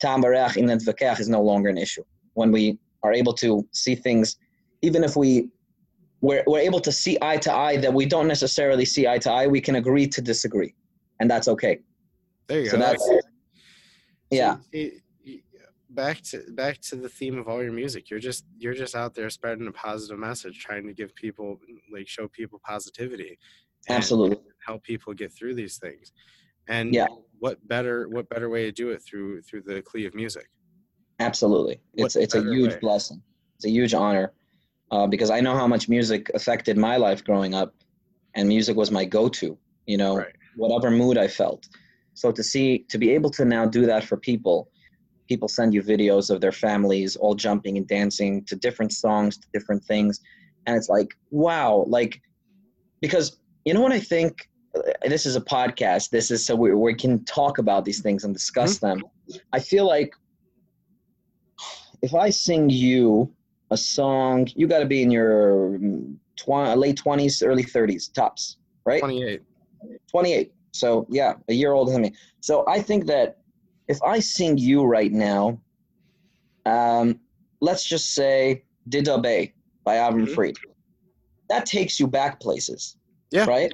Tam 0.00 0.22
barech 0.22 0.56
and 0.56 0.68
nitvakeach 0.68 1.20
is 1.20 1.28
no 1.28 1.40
longer 1.40 1.68
an 1.68 1.78
issue. 1.78 2.04
When 2.34 2.50
we 2.50 2.78
are 3.02 3.12
able 3.12 3.32
to 3.34 3.66
see 3.72 3.94
things, 3.94 4.36
even 4.82 5.04
if 5.04 5.16
we 5.16 5.48
we're, 6.20 6.42
we're 6.46 6.60
able 6.60 6.80
to 6.80 6.90
see 6.90 7.18
eye 7.20 7.36
to 7.36 7.52
eye 7.52 7.76
that 7.76 7.92
we 7.92 8.06
don't 8.06 8.26
necessarily 8.26 8.84
see 8.84 9.06
eye 9.06 9.18
to 9.18 9.30
eye, 9.30 9.46
we 9.46 9.60
can 9.60 9.76
agree 9.76 10.06
to 10.08 10.20
disagree. 10.20 10.74
And 11.20 11.30
that's 11.30 11.48
okay. 11.48 11.80
There 12.48 12.60
you 12.60 12.68
So 12.70 12.78
go. 12.78 12.82
that's 12.82 13.08
yeah, 14.30 14.56
See, 14.72 14.90
see, 14.90 15.00
back 15.94 16.20
to 16.22 16.42
back 16.50 16.80
to 16.80 16.96
the 16.96 17.08
theme 17.08 17.38
of 17.38 17.48
all 17.48 17.62
your 17.62 17.72
music. 17.72 18.10
You're 18.10 18.20
just 18.20 18.44
you're 18.58 18.74
just 18.74 18.94
out 18.94 19.14
there 19.14 19.30
spreading 19.30 19.66
a 19.66 19.72
positive 19.72 20.18
message, 20.18 20.58
trying 20.58 20.86
to 20.86 20.92
give 20.94 21.14
people 21.14 21.58
like 21.92 22.08
show 22.08 22.28
people 22.28 22.60
positivity, 22.64 23.38
absolutely. 23.88 24.38
help 24.66 24.82
people 24.82 25.14
get 25.14 25.32
through 25.32 25.54
these 25.54 25.78
things. 25.78 26.12
And 26.68 26.94
Yeah. 26.94 27.06
what 27.38 27.66
better 27.68 28.08
what 28.08 28.28
better 28.28 28.48
way 28.50 28.64
to 28.64 28.72
do 28.72 28.90
it 28.90 29.02
through 29.02 29.42
through 29.42 29.62
the 29.62 29.82
Kli 29.82 30.06
of 30.06 30.14
music? 30.14 30.48
Absolutely. 31.20 31.80
What 31.92 32.06
It's 32.06 32.16
it's 32.16 32.34
a 32.34 32.42
huge 32.42 32.72
way? 32.72 32.78
blessing. 32.80 33.22
It's 33.56 33.64
a 33.66 33.70
huge 33.70 33.94
honor. 33.94 34.32
Uh, 34.90 35.06
because 35.06 35.30
I 35.30 35.40
know 35.40 35.54
how 35.54 35.66
much 35.66 35.88
music 35.88 36.30
affected 36.34 36.76
my 36.76 36.96
life 36.96 37.24
growing 37.24 37.54
up 37.54 37.74
and 38.34 38.46
music 38.48 38.76
was 38.76 38.90
my 38.90 39.04
go-to, 39.04 39.58
you 39.86 39.96
know, 39.96 40.18
Right. 40.18 40.34
whatever 40.56 40.90
mood 40.90 41.16
I 41.18 41.26
felt. 41.28 41.66
So 42.14 42.30
to 42.30 42.42
see 42.42 42.80
to 42.90 42.98
be 42.98 43.10
able 43.10 43.30
to 43.30 43.44
now 43.44 43.66
do 43.66 43.86
that 43.86 44.04
for 44.04 44.16
people, 44.16 44.70
people 45.28 45.48
send 45.48 45.72
you 45.74 45.82
videos 45.82 46.30
of 46.30 46.40
their 46.40 46.52
families 46.52 47.16
all 47.16 47.34
jumping 47.34 47.76
and 47.78 47.86
dancing 47.88 48.44
to 48.44 48.56
different 48.56 48.92
songs, 48.92 49.36
to 49.38 49.46
different 49.52 49.82
things, 49.84 50.20
and 50.66 50.76
it's 50.76 50.88
like, 50.88 51.10
wow, 51.30 51.84
like 51.88 52.20
because 53.00 53.38
you 53.64 53.74
know 53.74 53.80
what 53.80 53.92
I 53.92 54.00
think 54.00 54.32
Uh, 54.74 55.08
this 55.08 55.24
is 55.24 55.36
a 55.36 55.40
podcast. 55.56 56.10
This 56.10 56.30
is 56.34 56.44
so 56.46 56.52
we, 56.56 56.74
we 56.74 56.94
can 56.94 57.24
talk 57.24 57.58
about 57.58 57.84
these 57.84 58.00
things 58.02 58.24
and 58.24 58.32
discuss 58.34 58.78
them. 58.78 58.98
I 59.52 59.60
feel 59.60 59.86
like 59.86 60.10
if 62.02 62.12
I 62.14 62.30
sing 62.30 62.70
you 62.70 63.32
a 63.70 63.76
song, 63.76 64.48
you 64.56 64.66
got 64.66 64.80
to 64.80 64.86
be 64.86 65.00
in 65.02 65.10
your 65.10 65.78
mm, 65.78 66.16
tw- 66.36 66.76
late 66.76 66.98
20s, 67.04 67.46
early 67.46 67.64
30s, 67.64 68.12
tops, 68.12 68.58
right? 68.84 69.00
Twenty 69.00 69.22
eight. 69.22 69.42
28. 70.10 70.52
So, 70.72 71.06
yeah, 71.08 71.34
a 71.48 71.54
year 71.54 71.72
older 71.72 71.92
than 71.92 72.02
me. 72.02 72.12
So, 72.40 72.64
I 72.66 72.82
think 72.82 73.06
that 73.06 73.38
if 73.88 74.02
I 74.02 74.20
sing 74.20 74.58
you 74.58 74.84
right 74.84 75.12
now, 75.12 75.60
um, 76.66 77.20
let's 77.60 77.84
just 77.84 78.14
say 78.14 78.64
Dida 78.88 79.20
Bay 79.22 79.54
by 79.84 79.96
Avram 79.96 80.26
Mhm. 80.26 80.34
Fried. 80.34 80.58
That 81.50 81.66
takes 81.66 82.00
you 82.00 82.06
back 82.06 82.40
places. 82.40 82.96
Yeah. 83.30 83.44
Right? 83.46 83.72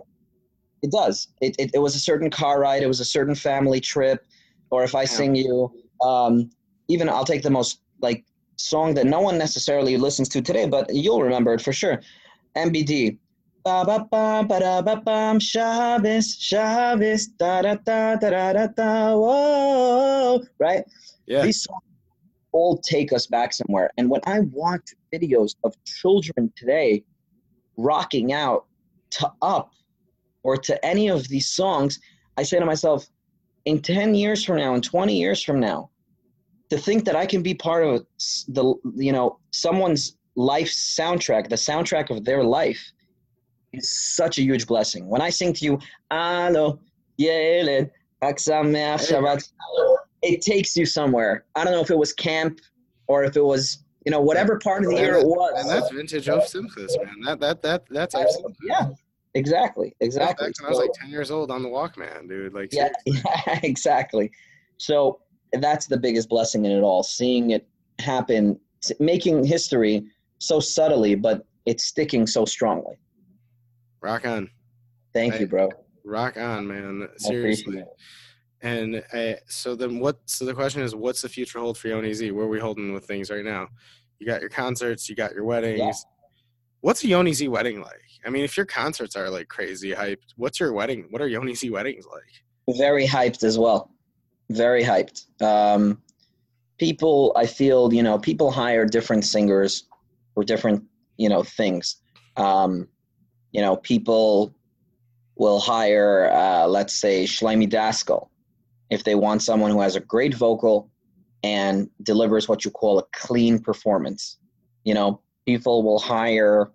It 0.83 0.91
does. 0.91 1.29
It, 1.41 1.55
it, 1.59 1.71
it 1.75 1.79
was 1.79 1.95
a 1.95 2.01
certain 2.01 2.31
car 2.31 2.61
ride, 2.61 2.83
it 2.83 2.87
was 2.89 3.01
a 3.01 3.05
certain 3.05 3.35
family 3.35 3.81
trip. 3.81 4.27
Or 4.71 4.83
if 4.85 4.95
I 4.95 5.05
sing 5.05 5.35
you, 5.35 5.73
um, 6.01 6.51
even 6.89 7.09
I'll 7.09 7.25
take 7.25 7.43
the 7.43 7.51
most 7.51 7.81
like 8.01 8.25
song 8.57 8.95
that 8.95 9.07
no 9.07 9.21
one 9.21 9.37
necessarily 9.37 9.97
listens 9.97 10.29
to 10.31 10.41
today, 10.43 10.67
but 10.67 10.93
you'll 10.95 11.23
remember 11.23 11.53
it 11.55 11.61
for 11.61 11.73
sure. 11.73 12.01
MBD. 12.57 13.19
Ba 13.63 13.85
ba 13.85 14.07
ba 14.11 14.43
ba 14.49 14.61
da 14.61 14.81
ba 14.83 14.97
bam 15.05 15.39
Shabbos 15.39 16.37
Shabbos 16.37 17.27
da 17.27 17.61
da 17.63 17.75
da 17.75 18.17
da 18.17 18.31
da 18.31 18.53
da 18.53 18.67
da 18.69 19.15
whoa 19.17 20.41
right 20.59 20.85
Yeah. 21.27 21.43
these 21.43 21.63
songs 21.63 21.83
all 22.53 22.79
take 22.79 23.13
us 23.13 23.27
back 23.27 23.53
somewhere 23.53 23.91
and 23.99 24.09
when 24.11 24.21
I 24.27 24.41
watch 24.53 24.95
videos 25.13 25.55
of 25.63 25.75
children 25.85 26.53
today 26.57 27.05
rocking 27.77 28.33
out 28.33 28.65
to 29.11 29.31
up 29.43 29.71
or 30.43 30.57
to 30.57 30.85
any 30.85 31.09
of 31.09 31.29
these 31.29 31.49
songs 31.49 32.01
I 32.39 32.43
say 32.43 32.59
to 32.59 32.65
myself 32.67 33.07
in 33.67 33.81
10 33.83 34.15
years 34.15 34.45
from 34.45 34.57
now 34.57 34.75
in 34.75 34.81
20 34.81 35.15
years 35.17 35.43
from 35.43 35.61
now 35.61 35.91
to 36.71 36.79
think 36.79 37.05
that 37.05 37.15
I 37.15 37.27
can 37.27 37.43
be 37.43 37.55
part 37.55 37.85
of 37.85 38.07
the 38.49 38.75
you 38.97 39.13
know 39.13 39.39
someone's 39.53 40.17
life 40.35 40.69
soundtrack 40.71 41.49
the 41.51 41.57
soundtrack 41.57 42.11
of 42.11 42.25
their 42.25 42.43
life 42.43 42.83
is 43.73 43.91
such 43.91 44.39
a 44.39 44.43
huge 44.43 44.67
blessing. 44.67 45.09
When 45.09 45.21
I 45.21 45.31
sing 45.31 45.53
to 45.55 45.65
you, 45.65 45.79
"Alo, 46.11 46.81
Yeled, 47.17 47.91
Chag 48.23 48.37
Sameach, 48.37 49.09
Shabbat," 49.09 49.53
it 50.23 50.43
takes 50.43 50.77
you 50.77 50.87
somewhere. 50.87 51.45
I 51.55 51.65
don't 51.65 51.73
know 51.73 51.81
if 51.81 51.91
it 51.91 51.99
was 51.99 52.13
camp 52.13 52.61
or 53.07 53.25
if 53.25 53.37
it 53.37 53.45
was, 53.45 53.85
you 54.05 54.11
know, 54.11 54.21
whatever 54.21 54.59
part 54.59 54.85
of 54.85 54.91
the 54.91 54.97
year 54.97 55.15
it 55.15 55.27
was. 55.27 55.53
And 55.57 55.71
that's 55.71 55.91
vintage 55.91 56.29
of 56.29 56.43
Simchas, 56.45 56.97
man. 57.05 57.21
That 57.25 57.41
that 57.41 57.63
that 57.63 57.85
that's 57.91 58.15
excellent. 58.15 58.57
yeah, 58.63 58.89
exactly, 59.35 59.95
exactly. 60.01 60.49
back 60.49 60.61
when 60.61 60.67
I 60.67 60.71
was 60.71 60.79
like 60.79 60.93
ten 60.95 61.11
years 61.11 61.31
old 61.31 61.51
on 61.51 61.63
the 61.63 61.69
Walkman, 61.69 62.29
dude. 62.29 62.55
Like 62.55 62.73
yeah, 62.73 62.89
yeah, 63.07 63.61
exactly. 63.63 64.31
So 64.79 65.21
that's 65.53 65.87
the 65.87 65.97
biggest 65.97 66.29
blessing 66.29 66.65
in 66.65 66.73
it 66.73 66.83
all. 66.83 67.03
Seeing 67.03 67.51
it 67.51 67.67
happen, 67.99 68.59
making 68.99 69.45
history 69.45 70.07
so 70.39 70.61
subtly, 70.61 71.15
but 71.15 71.47
it's 71.67 71.85
sticking 71.85 72.27
so 72.27 72.45
strongly. 72.45 72.99
Rock 74.01 74.27
on. 74.27 74.51
Thank 75.13 75.35
Hey, 75.35 75.41
you, 75.41 75.47
bro. 75.47 75.71
Rock 76.05 76.37
on, 76.37 76.67
man. 76.67 77.09
Seriously. 77.19 77.83
And 78.63 79.03
uh, 79.13 79.35
so 79.49 79.75
then 79.75 80.01
what? 80.01 80.19
So 80.27 80.45
the 80.45 80.55
question 80.55 80.83
is, 80.83 80.95
what's 80.95 81.23
the 81.23 81.29
future 81.29 81.59
hold 81.59 81.79
for 81.79 81.89
Yoni 81.89 82.13
Z? 82.13 82.31
Where 82.31 82.45
are 82.45 82.49
we 82.49 82.61
holding 82.61 82.93
with 82.93 83.07
things 83.07 83.31
right 83.31 83.45
now? 83.45 83.69
You 84.19 84.27
got 84.27 84.41
your 84.41 84.51
concerts, 84.51 85.09
you 85.09 85.17
got 85.17 85.33
your 85.33 85.45
weddings. 85.45 86.05
What's 86.83 87.03
a 87.05 87.09
Yoni 87.09 87.33
Z 87.33 87.49
wedding 87.49 87.81
like? 87.81 88.01
I 88.25 88.31
mean, 88.31 88.45
if 88.45 88.57
your 88.57 88.67
concerts 88.67 89.17
are 89.17 89.31
like 89.31 89.49
crazy 89.49 89.93
hyped, 89.93 90.35
what's 90.37 90.61
your 90.61 90.73
wedding? 90.73 91.07
What 91.11 91.23
are 91.23 91.29
Yoni 91.29 91.55
Z 91.55 91.71
weddings 91.71 92.07
like? 92.07 92.45
very 92.77 93.07
hyped 93.07 93.43
as 93.43 93.59
well 93.59 93.91
very 94.51 94.83
hyped 94.83 95.27
um, 95.43 96.01
people 96.79 97.33
i 97.37 97.47
feel 97.47 97.93
you 97.93 98.03
know 98.03 98.19
people 98.19 98.51
hire 98.51 98.85
different 98.85 99.25
singers 99.25 99.89
for 100.35 100.45
different 100.45 100.83
you 101.17 101.29
know 101.29 101.43
things 101.43 101.97
um, 102.37 102.89
you 103.53 103.61
know 103.61 103.77
people 103.77 104.55
will 105.37 105.61
hire 105.61 106.31
uh, 106.33 106.67
let's 106.67 106.95
say 106.95 107.25
Shlomi 107.25 107.69
Daskal 107.69 108.29
if 108.91 109.05
they 109.05 109.15
want 109.15 109.43
someone 109.43 109.71
who 109.71 109.81
has 109.81 109.97
a 109.97 110.01
great 110.01 110.35
vocal 110.35 110.91
and 111.43 111.89
delivers 112.03 112.49
what 112.49 112.65
you 112.65 112.71
call 112.71 112.99
a 112.99 113.05
clean 113.13 113.59
performance 113.59 114.39
you 114.85 114.95
know 114.95 115.21
people 115.47 115.83
will 115.83 115.99
hire 115.99 116.71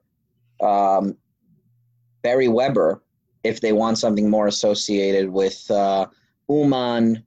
um, 0.61 1.15
Barry 2.23 2.47
Weber 2.47 3.03
if 3.43 3.61
they 3.61 3.71
want 3.71 3.97
something 3.99 4.29
more 4.29 4.47
associated 4.47 5.29
with 5.29 5.69
uh, 5.69 6.07
Uman 6.49 7.23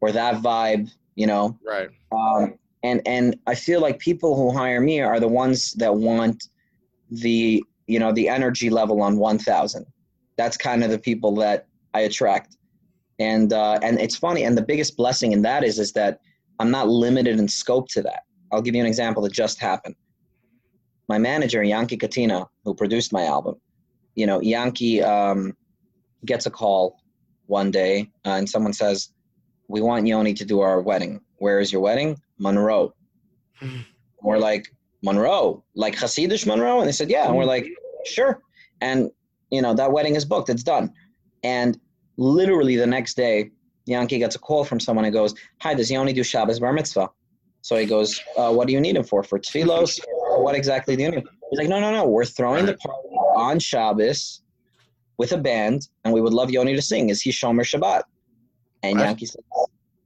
or 0.00 0.12
that 0.12 0.42
vibe, 0.42 0.90
you 1.14 1.26
know. 1.26 1.58
Right. 1.66 1.88
Um, 2.12 2.58
and 2.82 3.00
and 3.06 3.36
I 3.46 3.54
feel 3.54 3.80
like 3.80 3.98
people 3.98 4.36
who 4.36 4.56
hire 4.56 4.80
me 4.80 5.00
are 5.00 5.20
the 5.20 5.28
ones 5.28 5.72
that 5.74 5.94
want 5.94 6.48
the 7.10 7.64
you 7.92 7.98
know 7.98 8.12
the 8.12 8.28
energy 8.28 8.70
level 8.70 9.02
on 9.02 9.18
1,000. 9.18 9.84
That's 10.38 10.56
kind 10.56 10.82
of 10.82 10.90
the 10.90 10.98
people 10.98 11.34
that 11.36 11.66
I 11.92 12.00
attract. 12.00 12.56
And 13.18 13.52
uh, 13.52 13.78
and 13.82 14.00
it's 14.00 14.16
funny. 14.16 14.44
And 14.44 14.56
the 14.56 14.62
biggest 14.62 14.96
blessing 14.96 15.32
in 15.32 15.42
that 15.42 15.62
is 15.62 15.78
is 15.78 15.92
that 15.92 16.20
I'm 16.58 16.70
not 16.70 16.88
limited 16.88 17.38
in 17.38 17.46
scope 17.48 17.88
to 17.90 18.02
that. 18.02 18.22
I'll 18.50 18.62
give 18.62 18.74
you 18.74 18.80
an 18.80 18.86
example 18.86 19.22
that 19.24 19.32
just 19.32 19.60
happened. 19.60 19.94
My 21.08 21.18
manager 21.18 21.62
Yankee 21.62 21.98
Katina, 21.98 22.46
who 22.64 22.74
produced 22.74 23.12
my 23.12 23.24
album, 23.24 23.56
you 24.14 24.26
know, 24.26 24.40
Yankee 24.40 25.02
um, 25.02 25.54
gets 26.24 26.46
a 26.46 26.50
call 26.50 26.96
one 27.46 27.70
day 27.70 28.10
uh, 28.24 28.36
and 28.38 28.48
someone 28.48 28.72
says, 28.72 29.12
We 29.68 29.82
want 29.82 30.06
Yoni 30.06 30.32
to 30.34 30.44
do 30.46 30.60
our 30.60 30.80
wedding. 30.80 31.20
Where 31.36 31.60
is 31.60 31.70
your 31.72 31.82
wedding? 31.82 32.18
Monroe. 32.38 32.94
we're 34.22 34.38
like, 34.38 34.68
Monroe, 35.02 35.64
like 35.74 35.96
Hasidish 35.96 36.46
Monroe? 36.46 36.78
And 36.78 36.88
they 36.88 36.92
said, 36.92 37.10
yeah. 37.10 37.26
And 37.26 37.36
we're 37.36 37.44
like, 37.44 37.66
sure. 38.04 38.40
And, 38.80 39.10
you 39.50 39.62
know, 39.62 39.74
that 39.74 39.92
wedding 39.92 40.14
is 40.14 40.24
booked. 40.24 40.48
It's 40.48 40.62
done. 40.62 40.92
And 41.42 41.78
literally 42.16 42.76
the 42.76 42.86
next 42.86 43.16
day, 43.16 43.50
Yankee 43.86 44.18
gets 44.18 44.36
a 44.36 44.38
call 44.38 44.64
from 44.64 44.80
someone 44.80 45.04
and 45.04 45.14
goes, 45.14 45.34
hi, 45.60 45.74
does 45.74 45.88
he 45.88 45.96
only 45.96 46.12
do 46.12 46.22
Shabbos 46.22 46.60
bar 46.60 46.72
mitzvah? 46.72 47.10
So 47.62 47.76
he 47.76 47.86
goes, 47.86 48.20
uh, 48.36 48.52
what 48.52 48.66
do 48.66 48.72
you 48.72 48.80
need 48.80 48.96
him 48.96 49.04
for? 49.04 49.22
For 49.22 49.38
tefillos? 49.38 50.00
what 50.38 50.54
exactly 50.54 50.96
do 50.96 51.02
you 51.02 51.10
need? 51.10 51.24
He's 51.50 51.58
like, 51.58 51.68
no, 51.68 51.80
no, 51.80 51.92
no. 51.92 52.06
We're 52.06 52.24
throwing 52.24 52.66
the 52.66 52.74
party 52.74 52.98
on 53.36 53.58
Shabbos 53.58 54.42
with 55.18 55.32
a 55.32 55.38
band, 55.38 55.88
and 56.04 56.12
we 56.12 56.20
would 56.20 56.32
love 56.32 56.50
Yoni 56.50 56.74
to 56.74 56.82
sing. 56.82 57.10
Is 57.10 57.20
he 57.20 57.30
Shomer 57.30 57.62
Shabbat? 57.62 58.02
And 58.82 58.98
What? 58.98 59.04
Yankee 59.04 59.26
said, 59.26 59.42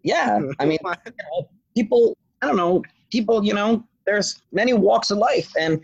yeah. 0.03 0.39
I 0.59 0.67
mean, 0.67 0.79
you 0.85 1.13
know, 1.33 1.49
people, 1.75 2.17
I 2.43 2.47
don't 2.47 2.57
know, 2.57 2.83
people, 3.11 3.45
you 3.45 3.55
know, 3.55 3.85
there's 4.05 4.43
many 4.53 4.73
walks 4.73 5.11
of 5.11 5.19
life. 5.19 5.51
And 5.59 5.81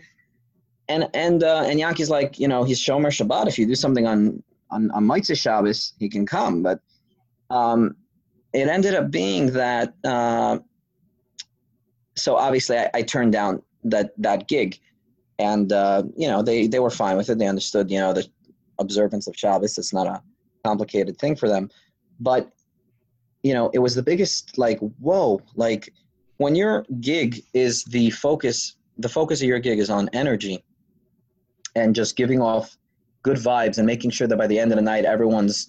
and 0.89 1.09
and 1.13 1.43
uh, 1.43 1.63
and 1.65 1.79
Yankee's 1.79 2.09
like, 2.09 2.39
you 2.39 2.47
know, 2.47 2.63
he's 2.63 2.79
Shomer 2.79 3.07
Shabbat. 3.07 3.47
If 3.47 3.57
you 3.57 3.65
do 3.65 3.75
something 3.75 4.07
on 4.07 4.43
on 4.69 4.91
on 4.91 5.05
Motzei 5.05 5.37
Shabbos, 5.39 5.93
he 5.99 6.09
can 6.09 6.25
come. 6.25 6.63
But 6.63 6.79
um, 7.49 7.95
it 8.53 8.67
ended 8.67 8.95
up 8.95 9.11
being 9.11 9.47
that. 9.53 9.93
Uh, 10.03 10.59
so 12.15 12.35
obviously, 12.35 12.77
I, 12.77 12.89
I 12.93 13.01
turned 13.01 13.31
down 13.31 13.61
that 13.85 14.11
that 14.17 14.47
gig, 14.47 14.79
and 15.39 15.71
uh, 15.71 16.03
you 16.17 16.27
know, 16.27 16.41
they 16.41 16.67
they 16.67 16.79
were 16.79 16.89
fine 16.89 17.17
with 17.17 17.29
it. 17.29 17.37
They 17.37 17.47
understood, 17.47 17.89
you 17.89 17.99
know, 17.99 18.13
the 18.13 18.27
observance 18.79 19.27
of 19.27 19.35
Shabbos. 19.37 19.77
It's 19.77 19.93
not 19.93 20.07
a 20.07 20.21
complicated 20.65 21.17
thing 21.17 21.35
for 21.35 21.47
them, 21.47 21.69
but 22.19 22.51
you 23.41 23.53
know, 23.53 23.69
it 23.73 23.79
was 23.79 23.95
the 23.95 24.03
biggest 24.03 24.57
like 24.57 24.79
whoa, 24.99 25.41
like 25.55 25.93
when 26.37 26.55
your 26.55 26.85
gig 26.99 27.41
is 27.53 27.83
the 27.85 28.09
focus, 28.09 28.75
the 28.97 29.09
focus 29.09 29.41
of 29.41 29.47
your 29.47 29.59
gig 29.59 29.79
is 29.79 29.89
on 29.89 30.09
energy 30.13 30.63
and 31.75 31.95
just 31.95 32.15
giving 32.15 32.41
off 32.41 32.77
good 33.23 33.37
vibes 33.37 33.77
and 33.77 33.87
making 33.87 34.11
sure 34.11 34.27
that 34.27 34.37
by 34.37 34.47
the 34.47 34.59
end 34.59 34.71
of 34.71 34.75
the 34.75 34.81
night 34.81 35.05
everyone's 35.05 35.67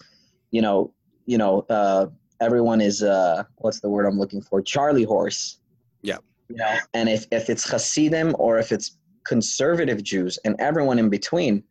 you 0.50 0.60
know 0.60 0.92
you 1.26 1.38
know 1.38 1.64
uh 1.70 2.06
everyone 2.40 2.80
is 2.80 3.02
uh 3.02 3.44
what's 3.56 3.80
the 3.80 3.88
word 3.88 4.06
i'm 4.06 4.18
looking 4.18 4.42
for? 4.42 4.60
Charlie 4.60 5.04
horse. 5.04 5.58
Yeah. 6.02 6.18
you 6.48 6.56
know 6.56 6.76
and 6.92 7.08
if 7.08 7.26
if 7.30 7.48
it's 7.48 7.68
hasidim 7.68 8.34
or 8.38 8.58
if 8.58 8.72
it's 8.72 8.98
conservative 9.24 10.02
jews 10.02 10.38
and 10.44 10.54
everyone 10.58 10.98
in 10.98 11.08
between 11.08 11.62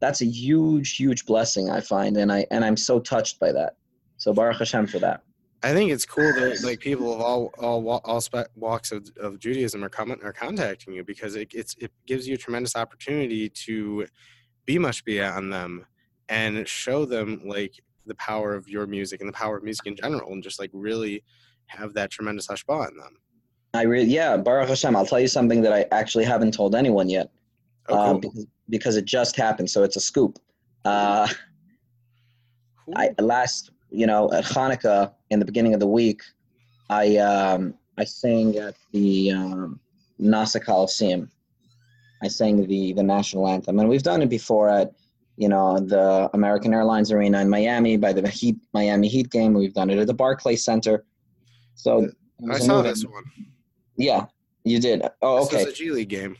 that's 0.00 0.20
a 0.20 0.26
huge 0.26 0.96
huge 0.96 1.26
blessing 1.26 1.70
i 1.70 1.80
find 1.80 2.16
and 2.16 2.32
i 2.32 2.44
and 2.50 2.64
i'm 2.64 2.76
so 2.76 2.98
touched 2.98 3.38
by 3.38 3.52
that. 3.52 3.76
So 4.16 4.32
baruch 4.32 4.58
hashem 4.58 4.88
for 4.88 4.98
that 4.98 5.22
I 5.62 5.72
think 5.72 5.90
it's 5.90 6.06
cool 6.06 6.32
that 6.34 6.60
like 6.62 6.78
people 6.78 7.12
of 7.12 7.20
all 7.20 7.52
all 7.58 8.00
all 8.04 8.20
spe- 8.20 8.50
walks 8.54 8.92
of, 8.92 9.08
of 9.18 9.38
Judaism 9.40 9.82
are 9.82 9.88
coming 9.88 10.18
are 10.22 10.32
contacting 10.32 10.94
you 10.94 11.02
because 11.02 11.34
it 11.34 11.48
it's 11.52 11.74
it 11.78 11.90
gives 12.06 12.28
you 12.28 12.34
a 12.34 12.38
tremendous 12.38 12.76
opportunity 12.76 13.48
to 13.48 14.06
be 14.66 14.76
mashpia 14.78 15.34
on 15.34 15.50
them 15.50 15.84
and 16.28 16.66
show 16.68 17.04
them 17.04 17.40
like 17.44 17.74
the 18.06 18.14
power 18.14 18.54
of 18.54 18.68
your 18.68 18.86
music 18.86 19.20
and 19.20 19.28
the 19.28 19.32
power 19.32 19.56
of 19.56 19.64
music 19.64 19.86
in 19.86 19.96
general 19.96 20.32
and 20.32 20.42
just 20.42 20.60
like 20.60 20.70
really 20.72 21.24
have 21.66 21.92
that 21.94 22.10
tremendous 22.10 22.46
hashpah 22.46 22.86
on 22.86 22.96
them. 22.96 23.16
i 23.74 23.82
really 23.82 24.06
yeah 24.08 24.36
baruch 24.36 24.68
hashem 24.68 24.94
i'll 24.96 25.04
tell 25.06 25.20
you 25.20 25.28
something 25.28 25.60
that 25.60 25.72
i 25.72 25.84
actually 25.90 26.24
haven't 26.24 26.52
told 26.52 26.74
anyone 26.74 27.08
yet 27.08 27.30
Oh, 27.90 27.94
uh, 27.96 28.10
cool. 28.12 28.18
because, 28.20 28.46
because 28.68 28.96
it 28.96 29.04
just 29.06 29.36
happened 29.36 29.68
so 29.70 29.82
it's 29.82 29.96
a 29.96 30.00
scoop 30.00 30.38
uh. 30.84 31.26
I 32.96 33.10
last, 33.18 33.70
you 33.90 34.06
know, 34.06 34.30
at 34.32 34.44
Hanukkah 34.44 35.12
in 35.30 35.38
the 35.38 35.44
beginning 35.44 35.74
of 35.74 35.80
the 35.80 35.86
week, 35.86 36.22
I 36.90 37.16
um, 37.16 37.74
I 37.96 38.04
sang 38.04 38.56
at 38.56 38.76
the 38.92 39.32
um, 39.32 39.80
Nassau 40.18 40.58
Coliseum. 40.58 41.30
I 42.22 42.28
sang 42.28 42.66
the 42.66 42.92
the 42.92 43.02
national 43.02 43.48
anthem, 43.48 43.78
and 43.78 43.88
we've 43.88 44.02
done 44.02 44.22
it 44.22 44.28
before 44.28 44.68
at, 44.68 44.92
you 45.36 45.48
know, 45.48 45.78
the 45.78 46.28
American 46.34 46.74
Airlines 46.74 47.12
Arena 47.12 47.40
in 47.40 47.48
Miami 47.48 47.96
by 47.96 48.12
the 48.12 48.26
Heat 48.28 48.56
Miami 48.72 49.08
Heat 49.08 49.30
game. 49.30 49.54
We've 49.54 49.74
done 49.74 49.90
it 49.90 49.98
at 49.98 50.06
the 50.06 50.14
Barclays 50.14 50.64
Center. 50.64 51.04
So 51.74 52.08
I 52.50 52.58
saw 52.58 52.82
this 52.82 53.04
one. 53.04 53.24
Yeah, 53.96 54.26
you 54.64 54.80
did. 54.80 55.02
Oh, 55.22 55.38
This 55.38 55.48
okay. 55.48 55.64
was 55.64 55.72
a 55.72 55.76
G 55.76 55.90
League 55.90 56.08
game. 56.08 56.36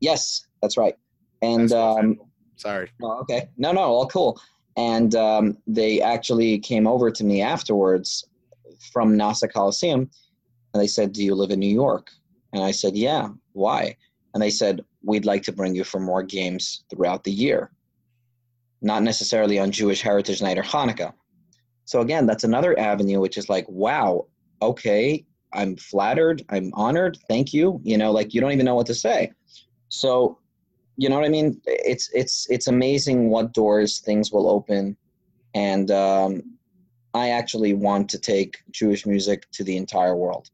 Yes, 0.00 0.46
that's 0.62 0.76
right. 0.76 0.96
And 1.42 1.70
Basketball 1.70 1.98
um, 1.98 2.20
sorry. 2.56 2.90
Oh, 3.02 3.18
okay. 3.20 3.48
No, 3.56 3.72
no, 3.72 3.80
all 3.80 4.06
cool. 4.06 4.40
And 4.76 5.14
um, 5.14 5.56
they 5.66 6.00
actually 6.00 6.58
came 6.58 6.86
over 6.86 7.10
to 7.10 7.24
me 7.24 7.42
afterwards 7.42 8.26
from 8.92 9.16
Nassau 9.16 9.46
Coliseum, 9.46 10.10
and 10.72 10.82
they 10.82 10.88
said, 10.88 11.12
"Do 11.12 11.22
you 11.22 11.34
live 11.34 11.50
in 11.50 11.60
New 11.60 11.72
York?" 11.72 12.10
And 12.52 12.62
I 12.62 12.72
said, 12.72 12.96
"Yeah." 12.96 13.28
Why? 13.52 13.96
And 14.32 14.42
they 14.42 14.50
said, 14.50 14.84
"We'd 15.02 15.26
like 15.26 15.44
to 15.44 15.52
bring 15.52 15.74
you 15.76 15.84
for 15.84 16.00
more 16.00 16.22
games 16.24 16.84
throughout 16.90 17.22
the 17.22 17.30
year, 17.30 17.70
not 18.82 19.04
necessarily 19.04 19.58
on 19.60 19.70
Jewish 19.70 20.02
Heritage 20.02 20.42
Night 20.42 20.58
or 20.58 20.62
Hanukkah." 20.62 21.12
So 21.84 22.00
again, 22.00 22.26
that's 22.26 22.44
another 22.44 22.78
avenue, 22.78 23.20
which 23.20 23.36
is 23.36 23.48
like, 23.48 23.66
wow, 23.68 24.26
okay, 24.62 25.24
I'm 25.52 25.76
flattered, 25.76 26.42
I'm 26.48 26.72
honored, 26.74 27.18
thank 27.28 27.52
you. 27.52 27.80
You 27.84 27.98
know, 27.98 28.10
like 28.10 28.34
you 28.34 28.40
don't 28.40 28.52
even 28.52 28.64
know 28.64 28.74
what 28.74 28.86
to 28.86 28.94
say. 28.94 29.32
So 29.88 30.38
you 30.96 31.08
know 31.08 31.16
what 31.16 31.24
I 31.24 31.28
mean? 31.28 31.60
It's 31.66 32.10
it's 32.14 32.46
it's 32.50 32.68
amazing 32.68 33.30
what 33.30 33.52
doors 33.52 33.98
things 33.98 34.30
will 34.30 34.48
open, 34.48 34.96
and 35.54 35.90
um, 35.90 36.42
I 37.14 37.30
actually 37.30 37.74
want 37.74 38.08
to 38.10 38.18
take 38.18 38.58
Jewish 38.70 39.06
music 39.06 39.50
to 39.52 39.64
the 39.64 39.76
entire 39.76 40.16
world, 40.16 40.50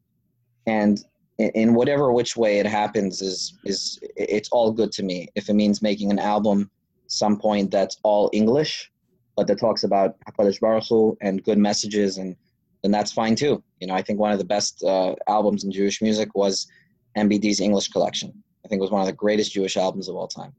and 0.65 1.03
in, 1.37 1.73
whatever 1.73 2.11
which 2.11 2.35
way 2.35 2.59
it 2.59 2.65
happens 2.65 3.21
is 3.21 3.57
is 3.65 3.99
it's 4.15 4.49
all 4.49 4.71
good 4.71 4.91
to 4.93 5.03
me. 5.03 5.27
If 5.35 5.49
it 5.49 5.53
means 5.53 5.81
making 5.81 6.11
an 6.11 6.19
album, 6.19 6.69
some 7.07 7.37
point 7.37 7.71
that's 7.71 7.97
all 8.03 8.29
English, 8.33 8.91
but 9.35 9.47
that 9.47 9.59
talks 9.59 9.83
about 9.83 10.15
Hakadosh 10.27 10.59
Baruch 10.59 10.87
Hu 10.89 11.17
and 11.21 11.43
good 11.43 11.57
messages, 11.57 12.17
and 12.17 12.35
then 12.81 12.91
that's 12.91 13.11
fine 13.11 13.35
too. 13.35 13.63
You 13.79 13.87
know, 13.87 13.93
I 13.93 14.01
think 14.01 14.19
one 14.19 14.31
of 14.31 14.39
the 14.39 14.45
best 14.45 14.83
uh, 14.83 15.15
albums 15.27 15.63
in 15.63 15.71
Jewish 15.71 16.01
music 16.01 16.33
was 16.35 16.67
MBD's 17.15 17.59
English 17.59 17.89
collection. 17.89 18.43
I 18.63 18.67
think 18.67 18.79
it 18.79 18.83
was 18.83 18.91
one 18.91 19.01
of 19.01 19.07
the 19.07 19.13
greatest 19.13 19.53
Jewish 19.53 19.77
albums 19.77 20.07
of 20.07 20.15
all 20.15 20.27
time. 20.27 20.53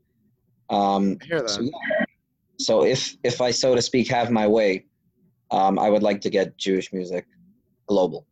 Um, 0.71 1.19
I 1.23 1.25
hear 1.25 1.41
that. 1.43 1.51
so, 1.51 1.61
yeah. 1.63 2.05
so 2.59 2.85
if 2.85 3.17
if 3.23 3.41
I 3.41 3.51
so 3.51 3.75
to 3.75 3.83
speak 3.83 4.09
have 4.09 4.31
my 4.31 4.47
way, 4.47 4.87
um, 5.51 5.79
I 5.79 5.89
would 5.91 6.03
like 6.03 6.21
to 6.23 6.31
get 6.31 6.57
Jewish 6.57 6.93
music 6.93 7.27
global. 7.87 8.27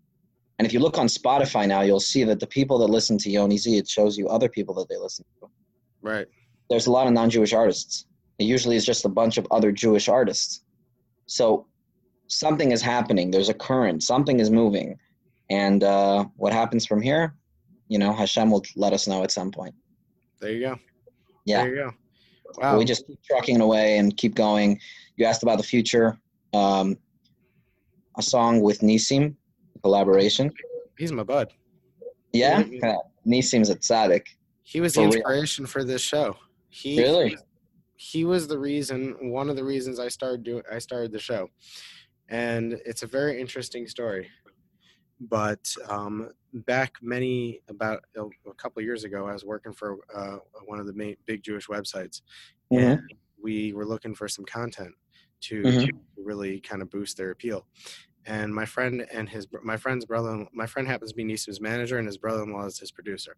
And 0.59 0.67
if 0.67 0.75
you 0.75 0.81
look 0.81 0.99
on 0.99 1.07
Spotify 1.07 1.67
now, 1.67 1.81
you'll 1.81 2.01
see 2.01 2.23
that 2.25 2.39
the 2.39 2.47
people 2.47 2.79
that 2.79 2.89
listen 2.89 3.17
to 3.19 3.31
Yoni 3.31 3.57
Z, 3.57 3.79
it 3.79 3.89
shows 3.89 4.19
you 4.19 4.29
other 4.29 4.49
people 4.49 4.75
that 4.75 4.89
they 4.89 4.97
listen 4.97 5.25
to. 5.41 5.49
right. 6.03 6.27
There's 6.69 6.87
a 6.87 6.91
lot 6.91 7.07
of 7.07 7.13
non-Jewish 7.13 7.53
artists. 7.53 8.07
It 8.39 8.45
usually 8.45 8.77
is 8.77 8.87
just 8.87 9.05
a 9.05 9.09
bunch 9.09 9.39
of 9.39 9.47
other 9.51 9.73
Jewish 9.73 10.09
artists. 10.09 10.63
So 11.27 11.67
something 12.29 12.73
is 12.73 12.81
happening. 12.81 13.31
There's 13.31 13.49
a 13.49 13.55
current. 13.55 14.03
Something 14.03 14.39
is 14.39 14.51
moving. 14.51 14.99
And 15.49 15.83
uh, 15.83 16.27
what 16.37 16.53
happens 16.53 16.87
from 16.87 17.03
here, 17.03 17.35
you 17.91 17.99
know, 17.99 18.13
Hashem 18.15 18.51
will 18.53 18.65
let 18.77 18.93
us 18.93 19.09
know 19.09 19.25
at 19.25 19.33
some 19.33 19.51
point. 19.51 19.75
There 20.41 20.53
you 20.53 20.61
go. 20.61 20.79
Yeah. 21.45 21.65
There 21.65 21.75
you 21.75 21.83
go. 21.83 21.91
Wow. 22.57 22.79
We 22.79 22.85
just 22.85 23.05
keep 23.07 23.19
trucking 23.25 23.61
away 23.61 23.99
and 23.99 24.17
keep 24.17 24.37
going. 24.37 24.81
You 25.17 25.27
asked 25.27 25.43
about 25.43 25.59
the 25.59 25.65
future. 25.65 26.17
Um, 26.55 26.97
a 28.17 28.23
song 28.23 28.61
with 28.61 28.81
Nissim, 28.81 29.35
collaboration. 29.83 30.53
He's 30.99 31.11
my 31.13 31.25
bud. 31.25 31.49
Yeah, 32.33 32.61
Yeah. 32.61 32.97
Nissim's 33.27 33.71
a 33.71 33.77
tzaddik. 33.77 34.27
He 34.63 34.81
was 34.81 34.95
the 34.95 35.03
inspiration 35.03 35.67
for 35.67 35.83
this 35.83 36.01
show. 36.01 36.37
He 36.69 37.01
Really? 37.03 37.37
he 37.97 38.25
was 38.25 38.47
the 38.47 38.59
reason 38.59 39.17
one 39.21 39.51
of 39.51 39.57
the 39.57 39.65
reasons 39.65 39.99
I 39.99 40.09
started 40.09 40.45
doing 40.45 40.63
I 40.73 40.79
started 40.79 41.11
the 41.11 41.19
show. 41.19 41.49
And 42.29 42.81
it's 42.87 43.03
a 43.03 43.07
very 43.07 43.41
interesting 43.41 43.89
story. 43.89 44.29
But 45.21 45.75
um, 45.89 46.31
back 46.53 46.97
many 47.03 47.63
about 47.69 48.05
a, 48.17 48.25
a 48.49 48.55
couple 48.55 48.81
of 48.81 48.85
years 48.87 49.05
ago, 49.05 49.27
I 49.29 49.33
was 49.33 49.45
working 49.45 49.73
for 49.73 49.99
uh, 50.15 50.39
one 50.65 50.81
of 50.81 50.87
the 50.87 50.93
main 50.93 51.17
big 51.27 51.43
Jewish 51.43 51.67
websites, 51.69 52.23
Mhm. 52.71 53.01
and 53.01 53.15
we 53.43 53.73
were 53.73 53.87
looking 53.87 54.15
for 54.15 54.29
some 54.29 54.45
content 54.45 54.95
to, 55.43 55.73
Mhm. 55.73 55.87
to 55.87 55.93
really 56.17 56.61
kind 56.61 56.83
of 56.83 56.91
boost 56.91 57.17
their 57.17 57.31
appeal. 57.31 57.67
And 58.27 58.55
my 58.55 58.67
friend 58.67 59.07
and 59.13 59.29
his 59.29 59.47
my 59.65 59.77
friend's 59.79 60.05
brother, 60.07 60.47
my 60.53 60.67
friend 60.67 60.89
happens 60.89 61.13
to 61.13 61.17
be 61.17 61.25
Nissim's 61.25 61.61
manager, 61.61 61.99
and 61.99 62.07
his 62.07 62.19
brother-in-law 62.19 62.67
is 62.67 62.79
his 62.81 62.93
producer. 62.93 63.37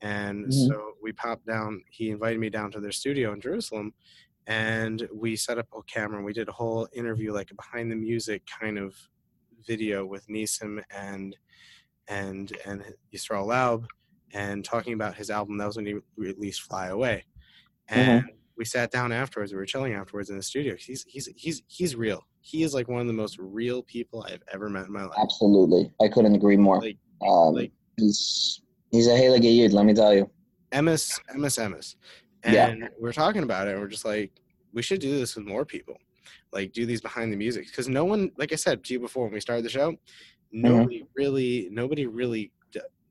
And 0.00 0.46
Mhm. 0.46 0.48
so 0.54 0.94
we 1.02 1.12
popped 1.12 1.46
down. 1.46 1.84
He 1.90 2.10
invited 2.10 2.38
me 2.40 2.50
down 2.50 2.70
to 2.72 2.80
their 2.80 2.92
studio 2.92 3.32
in 3.32 3.40
Jerusalem, 3.40 3.94
and 4.46 5.08
we 5.14 5.36
set 5.36 5.58
up 5.58 5.68
a 5.76 5.82
camera. 5.84 6.18
and 6.18 6.26
We 6.26 6.32
did 6.32 6.48
a 6.48 6.52
whole 6.52 6.88
interview, 6.92 7.32
like 7.32 7.50
a 7.50 7.54
behind 7.54 7.90
the 7.92 7.96
music 7.96 8.46
kind 8.46 8.78
of 8.78 8.96
video 9.66 10.06
with 10.06 10.26
Nissim 10.28 10.82
and 10.90 11.36
and 12.08 12.52
and 12.66 12.82
Yisrael 13.14 13.46
Laub, 13.46 13.84
and 14.32 14.64
talking 14.64 14.92
about 14.94 15.14
his 15.14 15.30
album. 15.30 15.58
That 15.58 15.66
was 15.66 15.76
when 15.76 15.86
he 15.86 15.94
released 16.16 16.62
"Fly 16.62 16.88
Away," 16.88 17.24
and 17.88 18.24
we 18.56 18.64
sat 18.64 18.90
down 18.90 19.12
afterwards. 19.12 19.52
We 19.52 19.58
were 19.58 19.66
chilling 19.66 19.92
afterwards 19.94 20.30
in 20.30 20.36
the 20.36 20.42
studio. 20.42 20.74
He's 20.78 21.04
he's 21.08 21.28
he's 21.36 21.62
he's 21.66 21.96
real. 21.96 22.24
He 22.40 22.62
is 22.62 22.74
like 22.74 22.88
one 22.88 23.00
of 23.00 23.06
the 23.06 23.12
most 23.12 23.36
real 23.38 23.82
people 23.82 24.24
I've 24.28 24.42
ever 24.52 24.68
met 24.68 24.86
in 24.86 24.92
my 24.92 25.04
life. 25.04 25.18
Absolutely. 25.20 25.92
I 26.00 26.08
couldn't 26.08 26.34
agree 26.34 26.56
more. 26.56 26.80
Like- 26.80 26.96
um, 27.26 27.54
like- 27.54 27.72
he's 27.98 28.62
He's 28.90 29.06
a 29.06 29.14
Haley 29.16 29.40
Yud, 29.40 29.72
let 29.72 29.84
me 29.84 29.92
tell 29.92 30.14
you. 30.14 30.30
Emis, 30.72 31.20
Emis, 31.34 31.58
Emis. 31.58 31.96
And 32.42 32.54
Yeah. 32.80 32.88
we're 32.98 33.12
talking 33.12 33.42
about 33.42 33.68
it, 33.68 33.72
and 33.72 33.80
we're 33.80 33.86
just 33.88 34.06
like, 34.06 34.30
we 34.72 34.80
should 34.80 35.00
do 35.00 35.18
this 35.18 35.36
with 35.36 35.44
more 35.44 35.66
people. 35.66 35.98
Like, 36.54 36.72
do 36.72 36.86
these 36.86 37.02
behind 37.02 37.30
the 37.30 37.36
music. 37.36 37.66
Because 37.66 37.86
no 37.86 38.06
one, 38.06 38.30
like 38.38 38.50
I 38.52 38.56
said 38.56 38.82
to 38.84 38.94
you 38.94 39.00
before 39.00 39.24
when 39.24 39.34
we 39.34 39.40
started 39.40 39.62
the 39.64 39.68
show, 39.68 39.94
Mm-hmm. 40.64 40.88
nobody 40.88 41.04
really, 41.16 41.68
nobody 41.70 42.06
really 42.06 42.52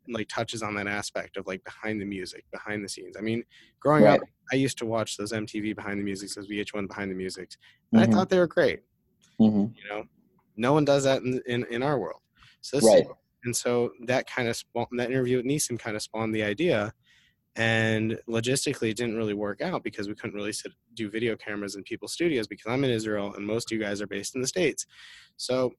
like 0.09 0.27
touches 0.29 0.63
on 0.63 0.75
that 0.75 0.87
aspect 0.87 1.37
of 1.37 1.47
like 1.47 1.63
behind 1.63 2.01
the 2.01 2.05
music, 2.05 2.45
behind 2.51 2.83
the 2.83 2.89
scenes. 2.89 3.17
I 3.17 3.21
mean, 3.21 3.43
growing 3.81 4.05
Right. 4.05 4.21
up, 4.21 4.21
I 4.51 4.55
used 4.55 4.77
to 4.79 4.85
watch 4.85 5.17
those 5.17 5.33
MTV 5.33 5.75
behind 5.75 5.99
the 5.99 6.03
music, 6.05 6.31
those 6.33 6.47
VH1 6.47 6.87
behind 6.87 7.11
the 7.11 7.15
musics, 7.15 7.57
and 7.93 8.01
Mhm, 8.01 8.03
I 8.03 8.07
thought 8.07 8.29
they 8.29 8.39
were 8.39 8.47
great. 8.47 8.83
mhm. 9.39 9.75
You 9.75 9.89
know, 9.89 10.03
no 10.55 10.73
one 10.73 10.85
does 10.85 11.03
that 11.03 11.23
in 11.23 11.41
in, 11.47 11.65
in 11.65 11.83
our 11.83 11.99
world. 11.99 12.21
So 12.61 12.79
Right. 12.81 13.07
and 13.43 13.55
so 13.55 13.93
that 14.05 14.27
kind 14.27 14.47
of 14.49 14.55
spawned 14.57 14.99
that 14.99 15.11
interview 15.11 15.37
with 15.37 15.45
Nissim 15.45 15.79
kind 15.79 15.95
of 15.95 16.01
spawned 16.01 16.33
the 16.35 16.43
idea. 16.43 16.93
And 17.55 18.19
logistically, 18.29 18.91
it 18.91 18.97
didn't 18.97 19.17
really 19.17 19.33
work 19.33 19.61
out 19.61 19.83
because 19.83 20.07
we 20.07 20.15
couldn't 20.15 20.35
really 20.35 20.53
sit, 20.53 20.73
do 20.93 21.09
video 21.09 21.35
cameras 21.35 21.75
in 21.75 21.83
people's 21.83 22.13
studios 22.13 22.47
because 22.47 22.67
I'm 22.71 22.83
in 22.83 22.91
Israel 22.91 23.33
and 23.33 23.47
most 23.47 23.71
of 23.71 23.77
you 23.77 23.83
guys 23.83 24.01
are 24.01 24.07
based 24.07 24.35
in 24.35 24.41
the 24.41 24.47
States. 24.47 24.85
So, 25.37 25.73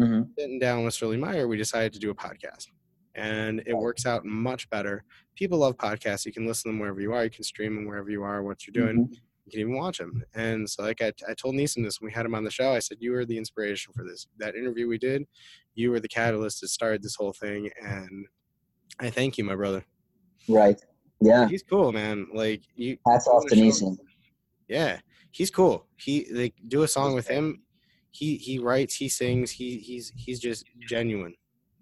Mhm. 0.00 0.30
sitting 0.38 0.58
down 0.58 0.84
with 0.84 0.94
Sterling 0.94 1.20
Meyer, 1.20 1.48
we 1.48 1.56
decided 1.56 1.92
to 1.94 1.98
do 1.98 2.10
a 2.10 2.14
podcast. 2.14 2.68
And 3.14 3.62
it 3.66 3.72
works 3.74 4.04
out 4.04 4.24
much 4.26 4.68
better. 4.68 5.04
People 5.36 5.58
love 5.58 5.76
podcasts. 5.78 6.26
You 6.26 6.32
can 6.32 6.46
listen 6.46 6.68
to 6.70 6.72
them 6.74 6.80
wherever 6.80 7.00
you 7.00 7.12
are. 7.14 7.24
You 7.24 7.30
can 7.30 7.44
stream 7.44 7.74
them 7.74 7.86
wherever 7.86 8.10
you 8.10 8.22
are, 8.22 8.42
what 8.42 8.66
you're 8.66 8.72
doing. 8.72 9.06
Mhm. 9.08 9.14
You 9.46 9.50
can 9.52 9.60
even 9.60 9.74
watch 9.74 9.98
them. 9.98 10.22
And 10.34 10.68
so, 10.68 10.82
like 10.82 11.00
I, 11.00 11.12
I 11.26 11.32
told 11.32 11.54
Nissim 11.54 11.82
this 11.84 12.00
when 12.00 12.08
we 12.08 12.12
had 12.12 12.26
him 12.26 12.34
on 12.34 12.44
the 12.44 12.50
show, 12.50 12.72
I 12.72 12.80
said, 12.80 12.98
You 13.00 13.12
were 13.12 13.24
the 13.24 13.38
inspiration 13.38 13.92
for 13.94 14.04
this. 14.04 14.26
That 14.38 14.54
interview 14.54 14.86
we 14.88 14.98
did, 14.98 15.24
you 15.74 15.90
were 15.92 16.00
the 16.00 16.08
catalyst 16.08 16.60
that 16.60 16.68
started 16.68 17.02
this 17.02 17.14
whole 17.14 17.32
thing. 17.32 17.70
And 17.80 18.26
I 18.98 19.08
thank 19.08 19.38
you, 19.38 19.44
my 19.44 19.54
brother. 19.54 19.84
Right. 20.48 20.78
Yeah. 21.22 21.48
He's 21.48 21.62
cool, 21.62 21.92
man. 21.92 22.26
Like, 22.34 22.62
you, 22.74 22.98
Hats 23.06 23.26
off 23.28 23.46
to 23.46 23.54
Nissim. 23.54 23.96
yeah, 24.68 25.00
he's 25.30 25.50
cool. 25.50 25.86
He, 25.96 26.26
like, 26.32 26.54
do 26.68 26.82
a 26.82 26.88
song 26.88 27.14
with 27.14 27.28
him. 27.28 27.62
He, 28.18 28.36
he 28.36 28.58
writes, 28.58 28.94
he 28.96 29.08
sings, 29.08 29.50
he, 29.50 29.76
he's, 29.78 30.12
he's 30.16 30.38
just 30.40 30.64
genuine. 30.88 31.34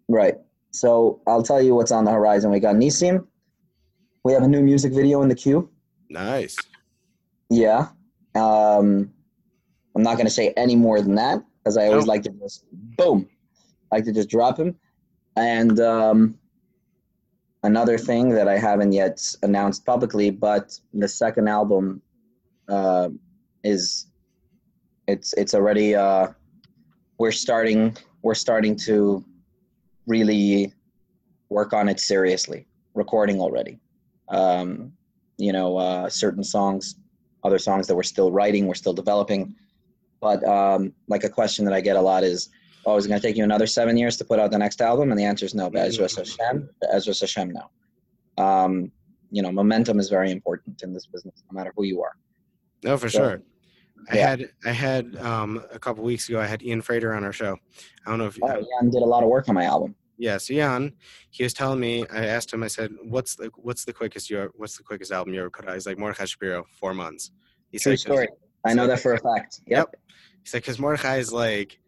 Right. 0.08 0.34
So 0.72 1.20
I'll 1.28 1.42
tell 1.42 1.62
you 1.62 1.74
what's 1.76 1.92
on 1.92 2.04
the 2.04 2.10
horizon. 2.10 2.50
We 2.50 2.58
got 2.58 2.74
Nissim. 2.74 3.24
We 4.24 4.32
have 4.32 4.42
a 4.42 4.48
new 4.48 4.60
music 4.62 4.92
video 4.92 5.22
in 5.22 5.28
the 5.28 5.34
queue. 5.34 5.70
Nice. 6.10 6.56
Yeah. 7.50 7.88
Um, 8.34 9.12
I'm 9.94 10.02
not 10.02 10.14
going 10.14 10.26
to 10.26 10.32
say 10.40 10.52
any 10.56 10.74
more 10.74 11.00
than 11.00 11.14
that 11.14 11.38
because 11.62 11.76
I 11.76 11.86
always 11.86 12.06
No. 12.06 12.12
like 12.12 12.22
to 12.24 12.30
just 12.30 12.64
boom, 12.98 13.28
like 13.92 14.04
to 14.04 14.12
just 14.12 14.28
drop 14.28 14.58
him. 14.58 14.74
And 15.36 15.78
um, 15.78 16.38
another 17.62 17.96
thing 17.96 18.30
that 18.30 18.48
I 18.48 18.58
haven't 18.58 18.92
yet 18.92 19.20
announced 19.42 19.86
publicly, 19.86 20.30
but 20.30 20.76
the 20.92 21.06
second 21.08 21.48
album 21.48 22.02
uh, 22.68 23.10
is 23.62 24.06
it's 25.06 25.32
it's 25.34 25.54
already 25.54 25.94
uh, 25.94 26.28
we're 27.18 27.32
starting 27.32 27.96
we're 28.22 28.34
starting 28.34 28.76
to 28.76 29.24
really 30.06 30.72
work 31.48 31.72
on 31.72 31.88
it 31.88 32.00
seriously, 32.00 32.66
recording 32.94 33.40
already. 33.40 33.78
Um, 34.28 34.92
you 35.36 35.52
know, 35.52 35.76
uh, 35.76 36.08
certain 36.08 36.44
songs 36.44 36.96
other 37.44 37.58
songs 37.58 37.86
that 37.86 37.94
we're 37.94 38.02
still 38.02 38.32
writing, 38.32 38.66
we're 38.66 38.74
still 38.74 38.94
developing. 38.94 39.54
But 40.20 40.42
um, 40.44 40.92
like 41.08 41.24
a 41.24 41.28
question 41.28 41.64
that 41.66 41.74
I 41.74 41.80
get 41.80 41.96
a 41.96 42.00
lot 42.00 42.24
is, 42.24 42.48
"Oh, 42.86 42.96
is 42.96 43.04
it 43.04 43.08
going 43.08 43.20
to 43.20 43.26
take 43.26 43.36
you 43.36 43.44
another 43.44 43.66
seven 43.66 43.96
years 43.96 44.16
to 44.16 44.24
put 44.24 44.38
out 44.38 44.50
the 44.50 44.58
next 44.58 44.80
album?" 44.80 45.10
And 45.10 45.20
the 45.20 45.24
answer 45.24 45.44
is 45.44 45.54
no. 45.54 45.68
But 45.70 45.82
Ezra 45.82 46.08
Hashem, 46.08 46.68
Ezra 46.90 47.14
Hashem, 47.20 47.52
no. 47.52 48.42
Um, 48.42 48.90
you 49.30 49.42
know, 49.42 49.52
momentum 49.52 50.00
is 50.00 50.08
very 50.08 50.30
important 50.30 50.82
in 50.82 50.92
this 50.94 51.06
business, 51.06 51.42
no 51.50 51.56
matter 51.56 51.72
who 51.76 51.84
you 51.84 52.02
are. 52.02 52.16
No, 52.82 52.96
for 52.96 53.10
So, 53.10 53.18
sure. 53.18 53.42
I 54.10 54.16
yeah. 54.16 54.28
had, 54.30 54.48
I 54.64 54.72
had, 54.72 55.16
um, 55.16 55.64
a 55.72 55.78
couple 55.78 56.04
weeks 56.04 56.28
ago, 56.28 56.40
I 56.40 56.46
had 56.46 56.62
Ian 56.62 56.82
Frater 56.82 57.14
on 57.14 57.24
our 57.24 57.32
show. 57.32 57.56
I 58.06 58.10
don't 58.10 58.18
know 58.18 58.26
if, 58.26 58.38
Oh, 58.42 58.48
Jan 58.48 58.90
did 58.90 59.02
a 59.02 59.06
lot 59.06 59.22
of 59.22 59.28
work 59.28 59.48
on 59.48 59.54
my 59.54 59.64
album. 59.64 59.94
Yeah, 60.16 60.38
so 60.38 60.54
Jan, 60.54 60.92
he 61.30 61.42
was 61.42 61.52
telling 61.52 61.80
me. 61.80 62.04
I 62.12 62.26
asked 62.26 62.52
him. 62.52 62.62
I 62.62 62.68
said, 62.68 62.92
"What's 63.02 63.34
the 63.34 63.50
what's 63.56 63.84
the 63.84 63.92
quickest 63.92 64.30
you 64.30 64.48
what's 64.54 64.76
the 64.76 64.84
quickest 64.84 65.10
album 65.10 65.34
you 65.34 65.40
ever 65.40 65.50
put 65.50 65.66
out?" 65.66 65.74
He's 65.74 65.86
like 65.86 65.98
Mordechai 65.98 66.26
Shapiro, 66.26 66.64
four 66.78 66.94
months. 66.94 67.32
He 67.72 67.78
True 67.78 67.96
said, 67.96 68.12
story. 68.12 68.28
I 68.64 68.74
know 68.74 68.86
that 68.86 69.00
for 69.00 69.14
a 69.14 69.18
fact. 69.18 69.60
Yep. 69.66 69.96
He 70.42 70.48
said, 70.48 70.62
"Because 70.62 70.78
Mordechai 70.78 71.16
is 71.16 71.32
like, 71.32 71.80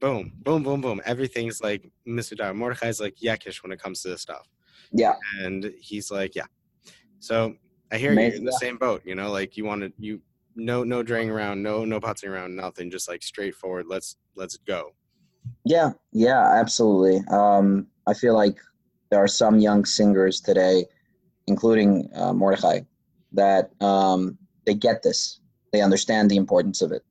boom, 0.00 0.32
boom, 0.42 0.64
boom, 0.64 0.80
boom. 0.80 1.00
Everything's 1.04 1.60
like 1.60 1.90
mesudar. 2.06 2.54
Mordechai's 2.56 3.00
like 3.00 3.16
Yekish 3.22 3.62
when 3.62 3.70
it 3.70 3.80
comes 3.80 4.02
to 4.02 4.08
this 4.08 4.22
stuff." 4.22 4.48
Yeah. 4.92 5.14
And 5.40 5.72
he's 5.78 6.10
like, 6.10 6.34
"Yeah." 6.34 6.46
So 7.20 7.54
I 7.92 7.98
hear 7.98 8.12
you 8.12 8.18
Amazing, 8.18 8.40
in 8.40 8.44
the 8.46 8.52
same 8.52 8.78
boat. 8.78 9.02
You 9.04 9.14
know, 9.14 9.30
like 9.30 9.56
you 9.56 9.64
wanted 9.64 9.92
you 9.96 10.20
no 10.64 10.84
no 10.84 11.02
draying 11.02 11.30
around, 11.30 11.62
no 11.62 11.84
no 11.84 12.00
putzing 12.00 12.28
around, 12.28 12.56
nothing. 12.56 12.90
Just 12.90 13.08
like 13.08 13.22
straightforward. 13.22 13.86
Let's 13.88 14.16
let's 14.34 14.56
go. 14.56 14.94
Yeah, 15.64 15.90
yeah, 16.12 16.58
absolutely. 16.60 17.22
Um, 17.30 17.86
I 18.06 18.14
feel 18.14 18.34
like 18.34 18.58
there 19.10 19.22
are 19.22 19.28
some 19.28 19.58
young 19.58 19.84
singers 19.84 20.40
today, 20.40 20.84
including 21.46 22.10
uh, 22.14 22.32
Mordechai, 22.32 22.80
that 23.32 23.70
um, 23.82 24.38
they 24.66 24.74
get 24.74 25.02
this. 25.02 25.40
They 25.72 25.80
understand 25.80 26.30
the 26.30 26.36
importance 26.36 26.82
of 26.82 26.92
it, 26.92 27.02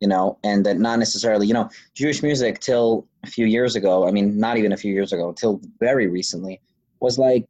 you 0.00 0.08
know, 0.08 0.38
and 0.42 0.64
that 0.66 0.78
not 0.78 0.98
necessarily, 0.98 1.46
you 1.46 1.54
know, 1.54 1.68
Jewish 1.94 2.22
music 2.22 2.60
till 2.60 3.06
a 3.22 3.26
few 3.26 3.46
years 3.46 3.76
ago, 3.76 4.08
I 4.08 4.10
mean, 4.10 4.38
not 4.38 4.56
even 4.56 4.72
a 4.72 4.76
few 4.76 4.92
years 4.92 5.12
ago, 5.12 5.32
till 5.32 5.60
very 5.78 6.06
recently, 6.06 6.60
was 7.00 7.18
like 7.18 7.46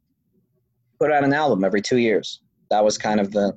put 0.99 1.11
out 1.11 1.23
an 1.23 1.33
album 1.33 1.63
every 1.63 1.81
two 1.81 1.97
years. 1.97 2.41
That 2.69 2.83
was 2.83 2.97
kind 2.97 3.19
of 3.19 3.31
the, 3.31 3.53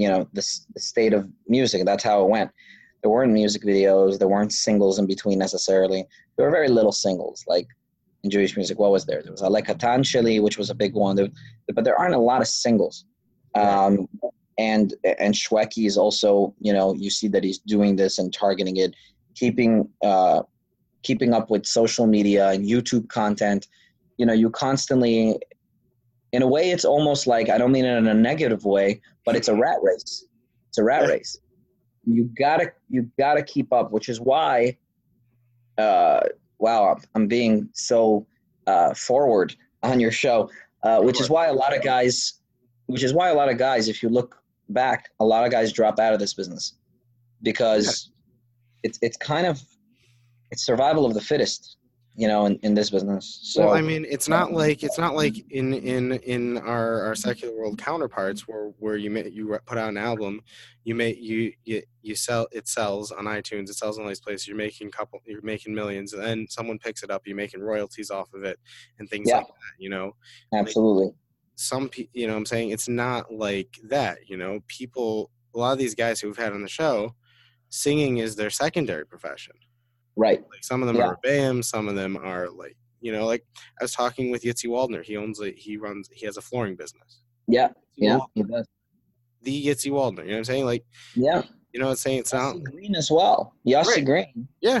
you 0.00 0.08
know, 0.08 0.28
the, 0.32 0.44
the 0.74 0.80
state 0.80 1.12
of 1.12 1.28
music. 1.48 1.84
That's 1.84 2.04
how 2.04 2.22
it 2.24 2.28
went. 2.28 2.50
There 3.02 3.10
weren't 3.10 3.32
music 3.32 3.62
videos. 3.62 4.18
There 4.18 4.28
weren't 4.28 4.52
singles 4.52 4.98
in 4.98 5.06
between 5.06 5.38
necessarily 5.38 6.06
there 6.36 6.46
were 6.46 6.52
very 6.52 6.68
little 6.68 6.92
singles 6.92 7.44
like 7.46 7.66
in 8.22 8.30
Jewish 8.30 8.56
music. 8.56 8.78
What 8.78 8.90
was 8.90 9.04
there? 9.04 9.22
There 9.22 9.32
was 9.32 9.42
Alek 9.42 9.66
Hatan 9.66 10.00
Shili, 10.00 10.42
which 10.42 10.58
was 10.58 10.70
a 10.70 10.74
big 10.74 10.94
one, 10.94 11.16
There- 11.16 11.28
but 11.74 11.84
there 11.84 11.98
aren't 11.98 12.14
a 12.14 12.18
lot 12.18 12.40
of 12.40 12.48
singles. 12.48 13.04
Um, 13.54 14.08
and 14.58 14.94
and 15.18 15.34
Shwekey 15.34 15.86
is 15.86 15.96
also, 15.96 16.54
you 16.60 16.72
know, 16.72 16.94
you 16.94 17.10
see 17.10 17.28
that 17.28 17.44
he's 17.44 17.58
doing 17.58 17.96
this 17.96 18.18
and 18.18 18.32
targeting 18.32 18.76
it, 18.78 18.94
keeping 19.34 19.88
uh, 20.02 20.42
keeping 21.02 21.32
up 21.32 21.50
with 21.50 21.66
social 21.66 22.06
media 22.06 22.50
and 22.50 22.64
YouTube 22.66 23.08
content. 23.08 23.66
You 24.16 24.26
know, 24.26 24.32
you 24.32 24.50
constantly, 24.50 25.38
in 26.34 26.42
a 26.42 26.46
way, 26.46 26.70
it's 26.70 26.84
almost 26.84 27.26
like 27.26 27.48
I 27.48 27.56
don't 27.58 27.72
mean 27.72 27.84
it 27.84 27.96
in 27.96 28.06
a 28.08 28.14
negative 28.14 28.64
way, 28.64 29.00
but 29.24 29.36
it's 29.36 29.48
a 29.48 29.54
rat 29.54 29.78
race. 29.82 30.26
It's 30.68 30.78
a 30.78 30.84
rat 30.84 31.08
race. 31.08 31.38
You 32.04 32.24
gotta 32.38 32.72
you 32.90 33.10
gotta 33.18 33.42
keep 33.42 33.72
up, 33.72 33.92
which 33.92 34.08
is 34.08 34.20
why 34.20 34.76
uh, 35.78 36.20
wow, 36.58 36.84
I'm- 36.90 37.02
I'm 37.14 37.26
being 37.26 37.68
so 37.72 38.26
uh, 38.66 38.94
forward 38.94 39.54
on 39.82 40.00
your 40.00 40.10
show, 40.12 40.50
uh, 40.82 41.00
which 41.00 41.20
is 41.20 41.28
why 41.28 41.46
a 41.46 41.52
lot 41.52 41.76
of 41.76 41.82
guys, 41.82 42.14
which 42.86 43.02
is 43.02 43.12
why 43.12 43.28
a 43.30 43.34
lot 43.34 43.50
of 43.50 43.58
guys, 43.58 43.88
if 43.88 44.02
you 44.02 44.08
look 44.08 44.30
back, 44.68 45.10
a 45.20 45.24
lot 45.24 45.44
of 45.44 45.50
guys 45.50 45.72
drop 45.72 45.98
out 45.98 46.12
of 46.14 46.18
this 46.20 46.32
business 46.34 46.74
because 47.42 48.10
it's 48.82 48.98
it's 49.02 49.16
kind 49.16 49.46
of 49.46 49.60
it's 50.50 50.64
survival 50.64 51.04
of 51.06 51.14
the 51.14 51.20
fittest, 51.20 51.76
you 52.16 52.28
know, 52.28 52.46
in, 52.46 52.56
in 52.62 52.74
this 52.74 52.90
business. 52.90 53.40
So 53.42 53.66
well, 53.66 53.74
I 53.74 53.80
mean, 53.80 54.06
it's 54.08 54.28
not 54.28 54.52
like 54.52 54.84
it's 54.84 54.98
not 54.98 55.16
like 55.16 55.34
in 55.50 55.74
in 55.74 56.12
in 56.12 56.58
our 56.58 57.02
our 57.02 57.14
secular 57.16 57.56
world 57.56 57.76
counterparts 57.76 58.46
where 58.46 58.70
where 58.78 58.96
you 58.96 59.10
may, 59.10 59.28
you 59.28 59.58
put 59.66 59.78
out 59.78 59.88
an 59.88 59.96
album, 59.96 60.40
you 60.84 60.94
may 60.94 61.14
you 61.16 61.52
you 61.64 61.82
you 62.02 62.14
sell 62.14 62.46
it 62.52 62.68
sells 62.68 63.10
on 63.10 63.24
iTunes, 63.24 63.68
it 63.68 63.74
sells 63.74 63.98
on 63.98 64.04
all 64.04 64.08
these 64.08 64.20
places. 64.20 64.46
You're 64.46 64.56
making 64.56 64.92
couple, 64.92 65.20
you're 65.26 65.42
making 65.42 65.74
millions, 65.74 66.12
and 66.12 66.22
then 66.22 66.46
someone 66.48 66.78
picks 66.78 67.02
it 67.02 67.10
up, 67.10 67.22
you're 67.26 67.36
making 67.36 67.62
royalties 67.62 68.10
off 68.10 68.32
of 68.32 68.44
it, 68.44 68.60
and 69.00 69.10
things 69.10 69.28
Yeah. 69.28 69.38
like 69.38 69.48
that. 69.48 69.74
You 69.78 69.90
know, 69.90 70.12
absolutely, 70.54 71.12
some 71.56 71.88
people 71.88 72.12
you 72.14 72.28
know, 72.28 72.34
what 72.34 72.38
I'm 72.38 72.46
saying 72.46 72.70
it's 72.70 72.88
not 72.88 73.32
like 73.32 73.76
that. 73.88 74.18
You 74.28 74.36
know, 74.36 74.60
people, 74.68 75.30
a 75.52 75.58
lot 75.58 75.72
of 75.72 75.78
these 75.78 75.96
guys 75.96 76.20
who 76.20 76.28
we've 76.28 76.36
had 76.36 76.52
on 76.52 76.62
the 76.62 76.68
show, 76.68 77.16
singing 77.70 78.18
is 78.18 78.36
their 78.36 78.50
secondary 78.50 79.04
profession. 79.04 79.54
Right? 80.16 80.40
Like 80.50 80.62
some 80.64 80.82
of 80.82 80.86
them 80.86 80.96
Yeah. 80.96 81.06
are 81.08 81.18
rebbeim, 81.24 81.64
some 81.64 81.88
of 81.88 81.94
them 81.94 82.16
are 82.16 82.48
like 82.50 82.76
you 83.00 83.12
know, 83.12 83.26
like 83.26 83.44
I 83.80 83.84
was 83.84 83.92
talking 83.92 84.30
with 84.30 84.42
Yitzi 84.44 84.66
Waldner. 84.66 85.02
He 85.04 85.16
owns 85.16 85.40
a 85.40 85.50
he 85.50 85.76
runs 85.76 86.08
he 86.12 86.24
has 86.26 86.36
a 86.36 86.42
flooring 86.42 86.74
business. 86.76 87.20
Yeah, 87.46 87.68
Yitzi 87.68 87.72
yeah, 87.96 88.18
Waldner, 88.18 88.28
he 88.34 88.42
does. 88.44 88.68
the 89.42 89.66
Yitzi 89.66 89.90
Waldner. 89.90 90.20
You 90.20 90.24
know 90.28 90.32
what 90.32 90.38
I'm 90.38 90.44
saying? 90.44 90.64
Like 90.64 90.84
yeah. 91.14 91.42
you 91.72 91.80
know, 91.80 91.86
what 91.86 91.92
I'm 91.92 91.96
saying 91.96 92.18
it's 92.20 92.32
not. 92.32 92.62
Green 92.64 92.94
as 92.94 93.10
well. 93.10 93.54
Yossi 93.66 93.86
Right. 93.96 94.04
Green, 94.04 94.48
Yeah. 94.62 94.80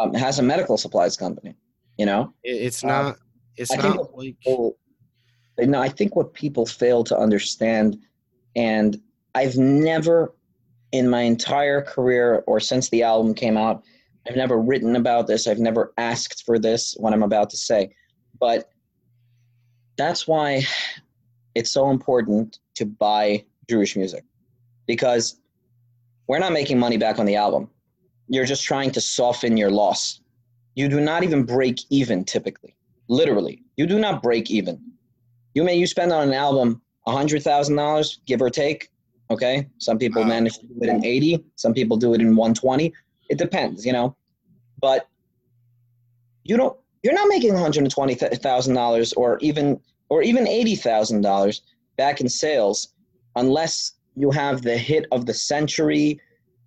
um, 0.00 0.12
has 0.14 0.38
a 0.38 0.42
medical 0.42 0.76
supplies 0.76 1.16
company. 1.16 1.54
You 1.98 2.06
know, 2.06 2.32
it- 2.44 2.62
It's 2.62 2.84
Uh, 2.84 2.88
not. 2.88 3.16
It's 3.56 3.70
I 3.70 3.76
think 3.76 3.96
not 3.96 4.16
like. 4.16 4.38
people 4.40 4.76
no 5.58 5.80
i 5.82 5.88
think 5.88 6.16
what 6.16 6.32
people 6.32 6.64
fail 6.64 7.04
to 7.04 7.16
understand 7.16 7.98
and 8.56 8.98
i've 9.34 9.56
never 9.58 10.34
in 10.92 11.08
my 11.10 11.20
entire 11.20 11.82
career 11.82 12.42
or 12.46 12.58
since 12.58 12.88
the 12.88 13.02
album 13.02 13.34
came 13.34 13.58
out 13.58 13.84
i've 14.28 14.36
never 14.36 14.58
written 14.60 14.96
about 14.96 15.26
this 15.26 15.46
i've 15.46 15.58
never 15.58 15.92
asked 15.98 16.44
for 16.44 16.58
this 16.58 16.94
what 16.98 17.12
i'm 17.12 17.22
about 17.22 17.50
to 17.50 17.56
say 17.56 17.94
but 18.40 18.70
that's 19.96 20.26
why 20.26 20.62
it's 21.54 21.70
so 21.70 21.90
important 21.90 22.58
to 22.74 22.86
buy 22.86 23.44
Jewish 23.68 23.94
music 23.96 24.24
because 24.86 25.38
we're 26.26 26.38
not 26.38 26.52
making 26.52 26.78
money 26.78 26.96
back 26.96 27.18
on 27.18 27.26
the 27.26 27.36
album. 27.36 27.68
You're 28.28 28.46
just 28.46 28.64
trying 28.64 28.90
to 28.92 29.00
soften 29.00 29.56
your 29.56 29.70
loss. 29.70 30.20
You 30.74 30.88
do 30.88 31.00
not 31.00 31.22
even 31.22 31.44
break 31.44 31.80
even 31.90 32.24
typically. 32.24 32.74
Literally, 33.08 33.62
you 33.76 33.86
do 33.86 33.98
not 33.98 34.22
break 34.22 34.50
even. 34.50 34.80
You 35.54 35.62
may 35.62 35.76
you 35.76 35.86
spend 35.86 36.12
on 36.12 36.28
an 36.28 36.34
album 36.34 36.80
hundred 37.06 37.42
thousand 37.42 37.76
dollars, 37.76 38.20
give 38.26 38.40
or 38.40 38.48
take. 38.48 38.88
Okay, 39.30 39.68
some 39.78 39.98
people 39.98 40.22
Wow. 40.22 40.28
manage 40.28 40.58
to 40.58 40.66
do 40.66 40.74
it 40.80 40.88
in 40.88 41.04
eighty. 41.04 41.44
Some 41.56 41.74
people 41.74 41.96
do 41.96 42.14
it 42.14 42.20
in 42.20 42.34
one 42.34 42.54
twenty. 42.54 42.94
It 43.28 43.38
depends, 43.38 43.84
you 43.86 43.92
know. 43.92 44.16
But 44.80 45.08
you 46.44 46.56
don't. 46.56 46.76
You're 47.02 47.14
not 47.14 47.28
making 47.28 47.52
one 47.52 47.62
hundred 47.62 47.90
twenty 47.90 48.14
thousand 48.14 48.74
dollars, 48.74 49.12
or 49.14 49.38
even 49.40 49.80
or 50.08 50.22
even 50.22 50.46
eighty 50.46 50.76
thousand 50.76 51.22
dollars 51.22 51.62
back 51.96 52.20
in 52.20 52.28
sales, 52.28 52.88
unless 53.36 53.92
you 54.16 54.30
have 54.30 54.62
the 54.62 54.76
hit 54.76 55.06
of 55.12 55.26
the 55.26 55.34
century, 55.34 56.20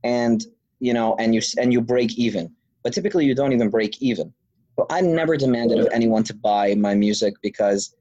and 0.03 0.45
you 0.79 0.93
know, 0.93 1.15
and 1.19 1.35
you 1.35 1.41
and 1.57 1.71
you 1.71 1.81
break 1.81 2.17
even. 2.17 2.53
But 2.83 2.93
typically, 2.93 3.25
you 3.25 3.35
don't 3.35 3.53
even 3.53 3.69
break 3.69 4.01
even. 4.01 4.33
So 4.77 4.85
I 4.89 5.01
never 5.01 5.37
demanded 5.37 5.79
of 5.79 5.87
anyone 5.93 6.23
to 6.25 6.33
buy 6.33 6.75
my 6.75 6.93
music 6.93 7.35
because 7.41 7.95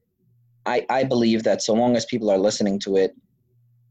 I, 0.65 0.85
I 0.89 1.03
believe 1.03 1.43
that 1.43 1.61
so 1.61 1.73
long 1.73 1.95
as 1.95 2.05
people 2.05 2.29
are 2.29 2.37
listening 2.37 2.79
to 2.79 2.97
it, 2.97 3.15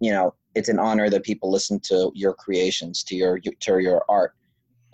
you 0.01 0.11
know, 0.11 0.35
it's 0.55 0.69
an 0.69 0.79
honor 0.79 1.09
that 1.09 1.23
people 1.23 1.51
listen 1.51 1.81
to 1.81 2.13
your 2.15 2.35
creations, 2.35 3.03
to 3.05 3.17
your 3.17 3.39
to 3.39 3.79
your 3.79 4.05
art. 4.09 4.35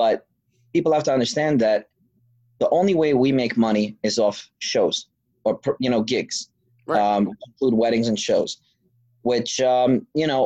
But 0.01 0.27
people 0.73 0.95
have 0.95 1.05
to 1.05 1.13
understand 1.13 1.61
that 1.61 1.91
the 2.59 2.71
only 2.71 2.95
way 2.95 3.13
we 3.13 3.33
make 3.33 3.59
money 3.59 3.99
is 4.03 4.19
off 4.19 4.49
shows 4.61 4.97
or 5.45 5.61
you 5.79 5.91
know 5.91 6.03
gigs, 6.03 6.49
Right. 6.87 6.99
um, 7.03 7.29
include 7.47 7.75
weddings 7.75 8.09
and 8.09 8.19
shows, 8.19 8.51
which 9.23 9.61
um, 9.61 10.07
you 10.15 10.27
know. 10.27 10.43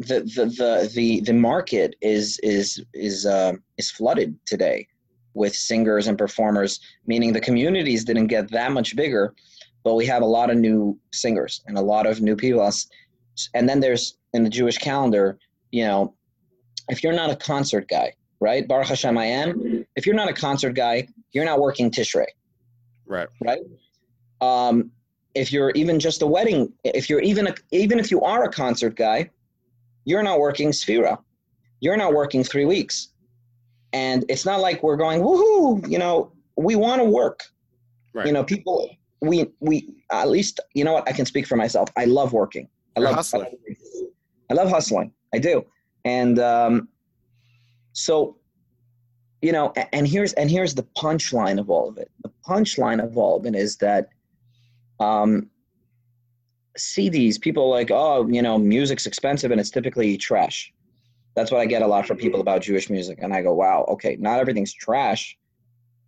The, 0.00 0.20
the 0.36 0.44
the 0.60 0.90
the 0.96 1.20
the 1.20 1.32
market 1.32 1.94
is 2.00 2.38
is 2.42 2.84
is 2.92 3.26
uh, 3.26 3.52
is 3.78 3.90
flooded 3.92 4.30
today 4.44 4.88
with 5.34 5.54
singers 5.54 6.08
and 6.08 6.18
performers, 6.18 6.80
meaning 7.06 7.32
the 7.32 7.40
communities 7.40 8.04
didn't 8.04 8.26
get 8.26 8.50
that 8.50 8.72
much 8.72 8.96
bigger, 8.96 9.34
but 9.84 9.94
we 9.94 10.04
have 10.06 10.22
a 10.22 10.32
lot 10.38 10.50
of 10.50 10.56
new 10.56 10.98
singers 11.12 11.62
and 11.66 11.78
a 11.78 11.80
lot 11.80 12.06
of 12.06 12.20
new 12.20 12.36
people. 12.36 12.68
And 13.54 13.68
then 13.68 13.78
there's 13.80 14.18
in 14.34 14.42
the 14.42 14.50
Jewish 14.50 14.78
calendar, 14.78 15.38
you 15.70 15.84
know, 15.84 16.14
if 16.88 17.02
you're 17.02 17.12
not 17.12 17.30
a 17.30 17.36
concert 17.36 17.88
guy, 17.88 18.12
right? 18.40 18.66
Baruch 18.66 18.88
Hashem, 18.88 19.16
I 19.16 19.26
am. 19.26 19.84
If 19.96 20.06
you're 20.06 20.14
not 20.14 20.28
a 20.28 20.32
concert 20.32 20.74
guy, 20.74 21.08
you're 21.32 21.44
not 21.44 21.60
working 21.60 21.90
Tishrei, 21.90 22.26
Right. 23.06 23.28
right? 23.44 23.60
Um, 24.40 24.90
if 25.34 25.52
you're 25.52 25.70
even 25.70 25.98
just 25.98 26.22
a 26.22 26.26
wedding, 26.26 26.72
if 26.84 27.08
you're 27.08 27.20
even 27.20 27.46
a, 27.48 27.54
even 27.72 27.98
if 27.98 28.10
you 28.10 28.20
are 28.22 28.44
a 28.44 28.50
concert 28.50 28.96
guy, 28.96 29.30
you're 30.04 30.22
not 30.22 30.38
working 30.38 30.70
Sphira. 30.70 31.18
You're 31.80 31.96
not 31.96 32.12
working 32.14 32.44
three 32.44 32.64
weeks. 32.64 33.08
And 33.92 34.24
it's 34.28 34.44
not 34.44 34.60
like 34.60 34.82
we're 34.82 34.96
going, 34.96 35.22
woohoo, 35.22 35.88
you 35.90 35.98
know, 35.98 36.32
we 36.56 36.76
want 36.76 37.00
to 37.00 37.04
work. 37.08 37.40
Right. 38.12 38.26
You 38.26 38.32
know, 38.32 38.44
people, 38.44 38.88
we, 39.20 39.46
we, 39.60 40.04
at 40.12 40.28
least, 40.28 40.60
you 40.74 40.84
know 40.84 40.92
what, 40.92 41.08
I 41.08 41.12
can 41.12 41.26
speak 41.26 41.46
for 41.46 41.56
myself. 41.56 41.88
I 41.96 42.04
love 42.04 42.32
working. 42.32 42.68
I 42.96 43.00
You're 43.00 43.08
love 43.08 43.16
hustling. 43.16 43.56
I 44.50 44.54
love 44.54 44.68
hustling. 44.68 45.12
I 45.32 45.38
do. 45.38 45.64
And 46.04 46.38
um, 46.38 46.88
so, 47.92 48.36
you 49.42 49.52
know, 49.52 49.72
and 49.92 50.06
here's 50.06 50.32
and 50.34 50.50
here's 50.50 50.74
the 50.74 50.82
punchline 50.96 51.58
of 51.58 51.70
all 51.70 51.88
of 51.88 51.98
it. 51.98 52.10
The 52.22 52.30
punchline 52.46 53.02
of 53.02 53.16
all 53.16 53.36
of 53.36 53.46
it 53.46 53.54
is 53.54 53.76
that 53.78 54.08
um, 55.00 55.50
CDs, 56.78 57.40
people 57.40 57.70
like, 57.70 57.90
oh, 57.90 58.26
you 58.28 58.42
know, 58.42 58.58
music's 58.58 59.06
expensive 59.06 59.50
and 59.50 59.60
it's 59.60 59.70
typically 59.70 60.16
trash. 60.16 60.72
That's 61.34 61.50
what 61.50 61.60
I 61.60 61.66
get 61.66 61.82
a 61.82 61.86
lot 61.86 62.06
from 62.06 62.16
people 62.16 62.40
about 62.40 62.62
Jewish 62.62 62.88
music. 62.90 63.18
And 63.20 63.34
I 63.34 63.42
go, 63.42 63.52
wow, 63.52 63.84
okay, 63.88 64.16
not 64.18 64.38
everything's 64.38 64.72
trash. 64.72 65.36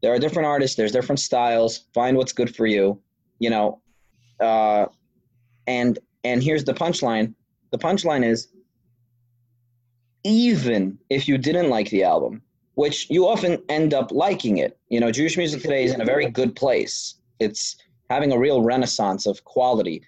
There 0.03 0.12
are 0.12 0.18
different 0.18 0.47
artists, 0.47 0.76
there's 0.76 0.92
different 0.92 1.20
styles. 1.20 1.86
Find 1.94 2.16
what's 2.16 2.32
good 2.32 2.55
for 2.55 2.66
you, 2.66 3.01
you 3.38 3.51
know. 3.51 3.80
Uh, 4.38 4.86
and 5.66 5.99
and 6.24 6.42
here's 6.42 6.64
the 6.64 6.74
punchline. 6.74 7.34
The 7.70 7.78
punchline 7.78 8.24
is 8.24 8.49
even 10.27 10.99
if 11.09 11.29
you 11.29 11.39
didn't 11.39 11.70
like 11.70 11.89
the 11.91 12.03
album, 12.03 12.43
which 12.74 13.09
you 13.09 13.29
often 13.29 13.62
end 13.68 13.95
up 13.95 14.11
liking 14.11 14.59
it. 14.59 14.77
You 14.89 14.99
know, 14.99 15.12
Jewish 15.12 15.37
music 15.37 15.62
today 15.62 15.85
is 15.85 15.95
in 15.95 16.01
a 16.01 16.05
very 16.05 16.29
good 16.29 16.57
place. 16.57 17.14
It's 17.39 17.77
having 18.11 18.33
a 18.33 18.39
real 18.39 18.62
renaissance 18.62 19.27
of 19.27 19.45
quality 19.45 20.03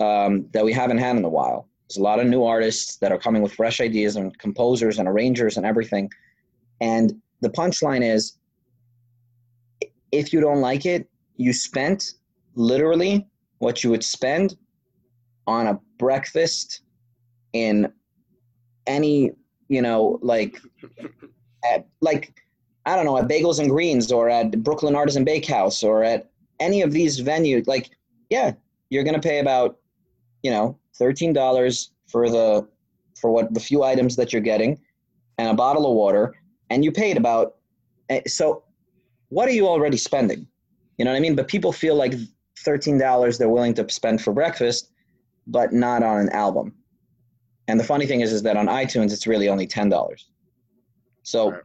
um, 0.00 0.46
that 0.52 0.64
we 0.64 0.72
haven't 0.72 0.98
had 0.98 1.16
in 1.16 1.24
a 1.24 1.28
while. 1.28 1.66
There's 1.88 1.96
a 1.96 2.02
lot 2.02 2.20
of 2.20 2.26
new 2.26 2.44
artists 2.44 2.96
that 2.96 3.10
are 3.10 3.18
coming 3.18 3.42
with 3.42 3.54
fresh 3.54 3.80
ideas 3.80 4.16
and 4.16 4.38
composers 4.38 4.98
and 4.98 5.08
arrangers 5.08 5.56
and 5.56 5.64
everything. 5.64 6.10
And 6.80 7.20
the 7.40 7.50
punchline 7.50 8.02
is 8.02 8.36
if 10.12 10.32
you 10.32 10.40
don't 10.40 10.60
like 10.60 10.84
it, 10.84 11.08
you 11.36 11.52
spent 11.52 12.12
literally 12.54 13.26
what 13.58 13.82
you 13.82 13.90
would 13.90 14.04
spend 14.04 14.56
on 15.46 15.66
a 15.66 15.80
breakfast 15.98 16.82
in 17.52 17.92
any, 18.86 19.32
you 19.68 19.82
know, 19.82 20.18
like, 20.22 20.60
at, 21.64 21.86
like, 22.00 22.42
I 22.86 22.96
don't 22.96 23.04
know, 23.04 23.16
at 23.18 23.28
Bagels 23.28 23.58
and 23.58 23.70
Greens 23.70 24.12
or 24.12 24.28
at 24.28 24.62
Brooklyn 24.62 24.94
Artisan 24.94 25.24
Bakehouse 25.24 25.82
or 25.82 26.04
at 26.04 26.30
any 26.60 26.82
of 26.82 26.92
these 26.92 27.20
venues. 27.20 27.66
Like, 27.66 27.90
yeah, 28.30 28.52
you're 28.90 29.04
gonna 29.04 29.20
pay 29.20 29.38
about, 29.38 29.78
you 30.42 30.50
know, 30.50 30.78
thirteen 30.96 31.32
dollars 31.32 31.90
for 32.06 32.28
the 32.28 32.68
for 33.20 33.30
what 33.30 33.52
the 33.54 33.60
few 33.60 33.82
items 33.82 34.16
that 34.16 34.32
you're 34.32 34.42
getting, 34.42 34.78
and 35.38 35.48
a 35.48 35.54
bottle 35.54 35.86
of 35.90 35.94
water, 35.96 36.34
and 36.70 36.84
you 36.84 36.92
paid 36.92 37.16
about. 37.16 37.56
eh, 38.10 38.20
So, 38.26 38.62
what 39.30 39.48
are 39.48 39.52
you 39.52 39.66
already 39.66 39.96
spending? 39.96 40.46
You 40.98 41.04
know 41.04 41.10
what 41.12 41.16
I 41.16 41.20
mean? 41.20 41.34
But 41.34 41.48
people 41.48 41.72
feel 41.72 41.94
like 41.96 42.12
thirteen 42.58 42.98
dollars 42.98 43.38
they're 43.38 43.48
willing 43.48 43.74
to 43.74 43.88
spend 43.90 44.20
for 44.22 44.32
breakfast, 44.32 44.90
but 45.46 45.72
not 45.72 46.02
on 46.02 46.20
an 46.20 46.28
album. 46.30 46.74
And 47.68 47.80
the 47.80 47.84
funny 47.84 48.06
thing 48.06 48.20
is, 48.20 48.32
is 48.32 48.42
that 48.42 48.56
on 48.56 48.66
iTunes 48.66 49.12
it's 49.12 49.26
really 49.26 49.48
only 49.48 49.66
ten 49.66 49.88
dollars. 49.88 50.28
So 51.22 51.50
Right. 51.50 51.62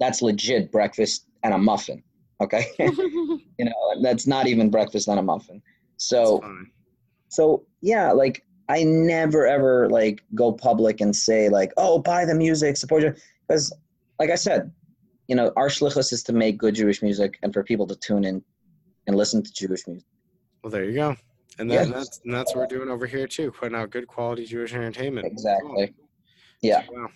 that's 0.00 0.20
legit 0.22 0.70
breakfast 0.70 1.26
and 1.42 1.54
a 1.54 1.58
muffin. 1.58 2.02
Okay, 2.40 2.66
you 2.78 3.40
know 3.60 3.72
that's 4.02 4.26
not 4.26 4.46
even 4.46 4.70
breakfast 4.70 5.08
and 5.08 5.18
a 5.18 5.22
muffin. 5.22 5.62
So 5.96 6.40
so 7.28 7.64
yeah, 7.80 8.12
like 8.12 8.44
I 8.68 8.82
never 8.84 9.46
ever 9.46 9.88
like 9.88 10.22
go 10.34 10.52
public 10.52 11.00
and 11.00 11.14
say 11.14 11.48
like, 11.48 11.72
oh, 11.76 11.98
buy 11.98 12.24
the 12.24 12.34
music, 12.34 12.76
support 12.76 13.02
your 13.02 13.16
because 13.48 13.72
like 14.18 14.30
I 14.30 14.36
said, 14.36 14.72
you 15.28 15.36
know, 15.36 15.52
our 15.56 15.68
shlichus 15.68 16.12
is 16.12 16.22
to 16.24 16.32
make 16.32 16.58
good 16.58 16.74
Jewish 16.74 17.02
music 17.02 17.38
and 17.42 17.52
for 17.52 17.62
people 17.62 17.86
to 17.86 17.96
tune 17.96 18.24
in 18.24 18.42
and 19.06 19.16
listen 19.16 19.42
to 19.42 19.52
Jewish 19.52 19.86
music. 19.86 20.06
Well, 20.62 20.70
there 20.70 20.84
you 20.84 20.94
go. 20.94 21.16
And, 21.58 21.70
that, 21.70 21.86
Yeah. 21.88 21.92
that's 21.94 22.20
and 22.24 22.34
that's 22.34 22.54
what 22.54 22.62
we're 22.62 22.78
doing 22.78 22.88
over 22.90 23.06
here 23.06 23.26
too, 23.26 23.52
putting 23.52 23.76
out 23.76 23.90
good 23.90 24.06
quality 24.06 24.44
Jewish 24.44 24.74
entertainment. 24.74 25.26
Exactly. 25.26 25.94
Yeah. 26.62 26.84
Wow. 26.90 27.08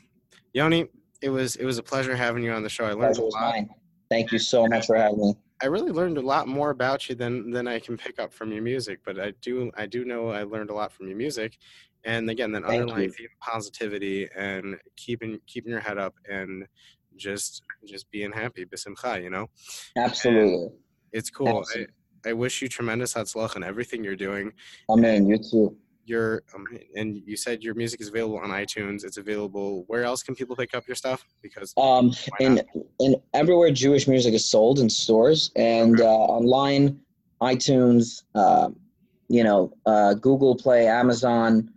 Yoni, 0.52 0.86
it 1.20 1.30
was 1.30 1.56
it 1.56 1.64
was 1.64 1.78
a 1.78 1.82
pleasure 1.82 2.14
having 2.14 2.42
you 2.44 2.52
on 2.52 2.62
the 2.62 2.68
show. 2.68 2.84
I 2.84 2.92
learned 2.92 3.18
a 3.18 3.24
lot. 3.24 3.54
mine. 3.54 3.70
Thank 4.10 4.32
you 4.32 4.38
so 4.38 4.66
much 4.66 4.86
for 4.86 4.96
having 4.96 5.18
me. 5.20 5.34
I 5.60 5.66
really 5.66 5.90
learned 5.90 6.18
a 6.18 6.22
lot 6.22 6.46
more 6.46 6.70
about 6.70 7.08
you 7.08 7.14
than 7.14 7.50
than 7.50 7.66
I 7.66 7.80
can 7.80 7.96
pick 7.96 8.20
up 8.20 8.32
from 8.32 8.52
your 8.52 8.62
music. 8.62 9.00
But 9.04 9.18
I 9.18 9.32
do 9.42 9.70
I 9.76 9.86
do 9.86 10.04
know 10.04 10.28
I 10.30 10.44
learned 10.44 10.70
a 10.70 10.74
lot 10.74 10.92
from 10.92 11.08
your 11.08 11.16
music, 11.16 11.58
and 12.04 12.30
again 12.30 12.52
that 12.52 12.62
Thank 12.64 12.82
underlying 12.82 13.10
theme 13.10 13.28
positivity 13.40 14.28
and 14.36 14.76
keeping 14.96 15.40
keeping 15.46 15.72
your 15.72 15.80
head 15.80 15.98
up 15.98 16.14
and 16.30 16.66
just 17.16 17.62
just 17.84 18.08
being 18.12 18.30
happy, 18.32 18.64
bisimcha, 18.64 19.20
you 19.22 19.30
know. 19.30 19.48
Absolutely. 19.96 20.68
It's 21.12 21.30
cool. 21.30 21.60
Absolutely. 21.60 21.92
I 22.26 22.32
wish 22.32 22.62
you 22.62 22.68
tremendous 22.68 23.14
hatzlach 23.14 23.56
in 23.56 23.62
everything 23.62 24.02
you're 24.04 24.16
doing. 24.16 24.52
Amen. 24.90 25.26
You 25.26 25.38
too. 25.38 25.76
Your 26.04 26.42
um, 26.54 26.66
and 26.96 27.16
you 27.26 27.36
said 27.36 27.62
your 27.62 27.74
music 27.74 28.00
is 28.00 28.08
available 28.08 28.38
on 28.38 28.48
iTunes. 28.48 29.04
It's 29.04 29.18
available. 29.18 29.84
Where 29.88 30.04
else 30.04 30.22
can 30.22 30.34
people 30.34 30.56
pick 30.56 30.74
up 30.74 30.86
your 30.86 30.96
stuff? 30.96 31.24
Because 31.42 31.74
Um, 31.76 32.12
in 32.40 32.62
in 32.98 33.16
everywhere 33.34 33.70
Jewish 33.70 34.08
music 34.08 34.32
is 34.32 34.46
sold 34.48 34.78
in 34.80 34.88
stores 34.88 35.50
and 35.54 35.94
Okay. 36.00 36.04
uh, 36.04 36.08
online, 36.08 36.98
iTunes, 37.42 38.22
uh, 38.34 38.70
you 39.28 39.44
know, 39.44 39.70
uh, 39.84 40.14
Google 40.14 40.56
Play, 40.56 40.86
Amazon, 40.86 41.68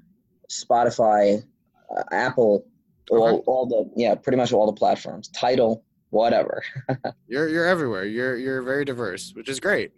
Spotify, 0.50 1.44
uh, 1.96 2.04
Apple, 2.12 2.66
all 3.10 3.28
Okay. 3.28 3.44
all 3.48 3.66
the 3.66 3.92
yeah, 3.98 4.16
pretty 4.16 4.38
much 4.38 4.54
all 4.54 4.66
the 4.66 4.72
platforms. 4.80 5.28
Tidal, 5.30 5.84
whatever. 6.12 6.64
you're 7.28 7.50
you're 7.50 7.66
everywhere. 7.68 8.06
You're 8.06 8.38
you're 8.38 8.62
very 8.62 8.86
diverse, 8.86 9.34
which 9.36 9.50
is 9.50 9.60
great. 9.60 9.92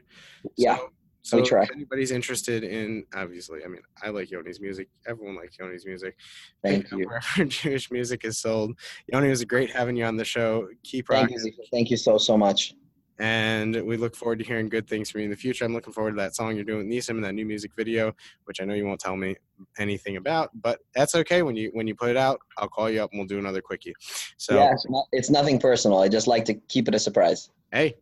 Yeah, 0.58 0.78
So, 0.78 0.90
so 1.24 1.38
we 1.38 1.44
try. 1.44 1.64
if 1.64 1.72
anybody's 1.72 2.12
interested 2.12 2.64
in 2.64 3.06
obviously, 3.16 3.64
I 3.64 3.68
mean, 3.68 3.82
I 4.02 4.10
like 4.10 4.30
Yoni's 4.30 4.60
music. 4.60 4.90
Everyone 5.08 5.36
likes 5.36 5.58
Yoni's 5.58 5.86
music. 5.86 6.16
Thank 6.64 6.92
you. 6.92 7.08
Wherever 7.08 7.46
Jewish 7.48 7.90
music 7.92 8.26
is 8.26 8.38
sold. 8.40 8.78
Yoni, 9.12 9.28
it 9.28 9.30
was 9.32 9.44
great 9.46 9.72
having 9.72 9.96
you 9.96 10.06
on 10.06 10.18
the 10.18 10.26
show. 10.26 10.68
Keep 10.84 11.08
Thank 11.08 11.32
you. 11.32 11.52
Thank 11.72 11.90
you 11.92 11.98
so 11.98 12.18
so 12.18 12.38
much. 12.38 12.74
and 13.20 13.82
we 13.86 13.96
look 13.96 14.16
forward 14.16 14.40
to 14.40 14.46
hearing 14.46 14.68
good 14.68 14.88
things 14.88 15.10
from 15.12 15.22
you 15.22 15.26
in 15.26 15.32
the 15.32 15.38
future. 15.38 15.64
I'm 15.64 15.74
looking 15.74 15.94
forward 15.94 16.12
to 16.12 16.18
that 16.18 16.36
song 16.36 16.56
you're 16.56 16.66
doing 16.66 16.80
with 16.80 16.88
Nissim 16.88 17.12
and 17.12 17.24
that 17.24 17.34
new 17.34 17.46
music 17.46 17.72
video, 17.78 18.12
which 18.46 18.60
I 18.60 18.66
know 18.66 18.74
you 18.74 18.86
won't 18.88 19.00
tell 19.00 19.16
me 19.16 19.36
anything 19.78 20.18
about, 20.18 20.50
but 20.62 20.80
that's 20.96 21.14
okay. 21.16 21.44
When 21.44 21.56
you 21.56 21.70
when 21.74 21.88
you 21.88 21.96
put 21.96 22.10
it 22.10 22.18
out, 22.18 22.40
I'll 22.58 22.68
call 22.68 22.90
you 22.90 23.02
up 23.04 23.12
and 23.12 23.20
we'll 23.20 23.28
do 23.28 23.38
another 23.40 23.62
quickie. 23.62 23.94
So 24.38 24.56
yeah, 24.56 24.72
it's, 24.74 24.90
not, 24.90 25.06
it's 25.12 25.30
nothing 25.30 25.60
personal. 25.60 26.00
I 26.00 26.10
just 26.10 26.28
like 26.28 26.44
to 26.46 26.56
keep 26.56 26.88
it 26.88 26.96
a 26.96 27.00
surprise. 27.00 27.50
Hey, 27.72 27.96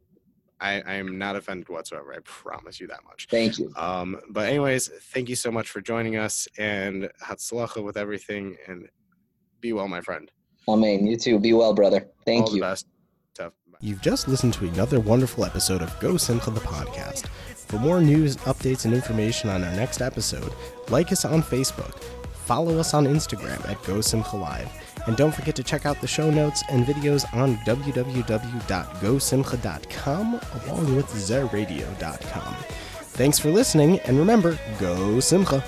I, 0.62 0.82
I 0.86 0.94
am 0.94 1.18
not 1.18 1.36
offended 1.36 1.68
whatsoever. 1.70 2.14
I 2.14 2.20
promise 2.24 2.80
you 2.80 2.88
that 2.88 3.04
much. 3.04 3.28
Thank 3.30 3.58
you. 3.58 3.74
Um, 3.76 4.20
but 4.30 4.48
anyways, 4.48 4.88
thank 5.14 5.28
you 5.28 5.36
so 5.36 5.52
much 5.52 5.70
for 5.70 5.82
joining 5.82 6.18
us 6.18 6.48
and 6.58 7.10
Hatzlacha 7.22 7.84
with 7.84 7.98
everything 7.98 8.56
and 8.68 8.88
be 9.60 9.74
well, 9.74 9.88
my 9.88 10.02
friend. 10.02 10.32
Amen. 10.68 11.08
You 11.08 11.18
too. 11.18 11.40
Be 11.40 11.54
well, 11.54 11.74
brother. 11.74 12.08
Thank 12.26 12.46
All 12.46 12.50
you. 12.54 12.62
the 12.62 12.68
best. 12.68 12.88
Tough. 13.34 13.54
You've 13.80 14.02
just 14.02 14.28
listened 14.28 14.54
to 14.56 14.68
another 14.68 15.00
wonderful 15.00 15.44
episode 15.44 15.82
of 15.82 15.98
Go 16.00 16.16
Simcha 16.18 16.52
the 16.52 16.60
podcast. 16.60 17.28
For 17.56 17.80
more 17.80 18.02
news, 18.02 18.38
updates, 18.38 18.86
and 18.86 18.94
information 18.94 19.50
on 19.50 19.64
our 19.64 19.72
next 19.72 20.02
episode, 20.02 20.54
like 20.90 21.12
us 21.12 21.26
on 21.26 21.42
Facebook, 21.42 22.04
follow 22.46 22.78
us 22.78 22.94
on 22.94 23.06
Instagram 23.06 23.66
at 23.70 23.82
Go 23.84 24.02
Simcha 24.02 24.36
Live, 24.36 24.70
and 25.08 25.16
don't 25.18 25.34
forget 25.34 25.56
to 25.56 25.64
check 25.64 25.86
out 25.86 26.02
the 26.02 26.08
show 26.08 26.30
notes 26.30 26.64
and 26.70 26.86
videos 26.86 27.26
on 27.34 27.56
www.gosimcha.com 27.58 30.40
along 30.64 30.96
with 30.96 31.08
zeradio.com. 31.08 32.56
Thanks 33.14 33.40
for 33.40 33.50
listening, 33.50 34.00
and 34.02 34.18
remember, 34.18 34.58
Go 34.80 35.20
Simcha! 35.20 35.62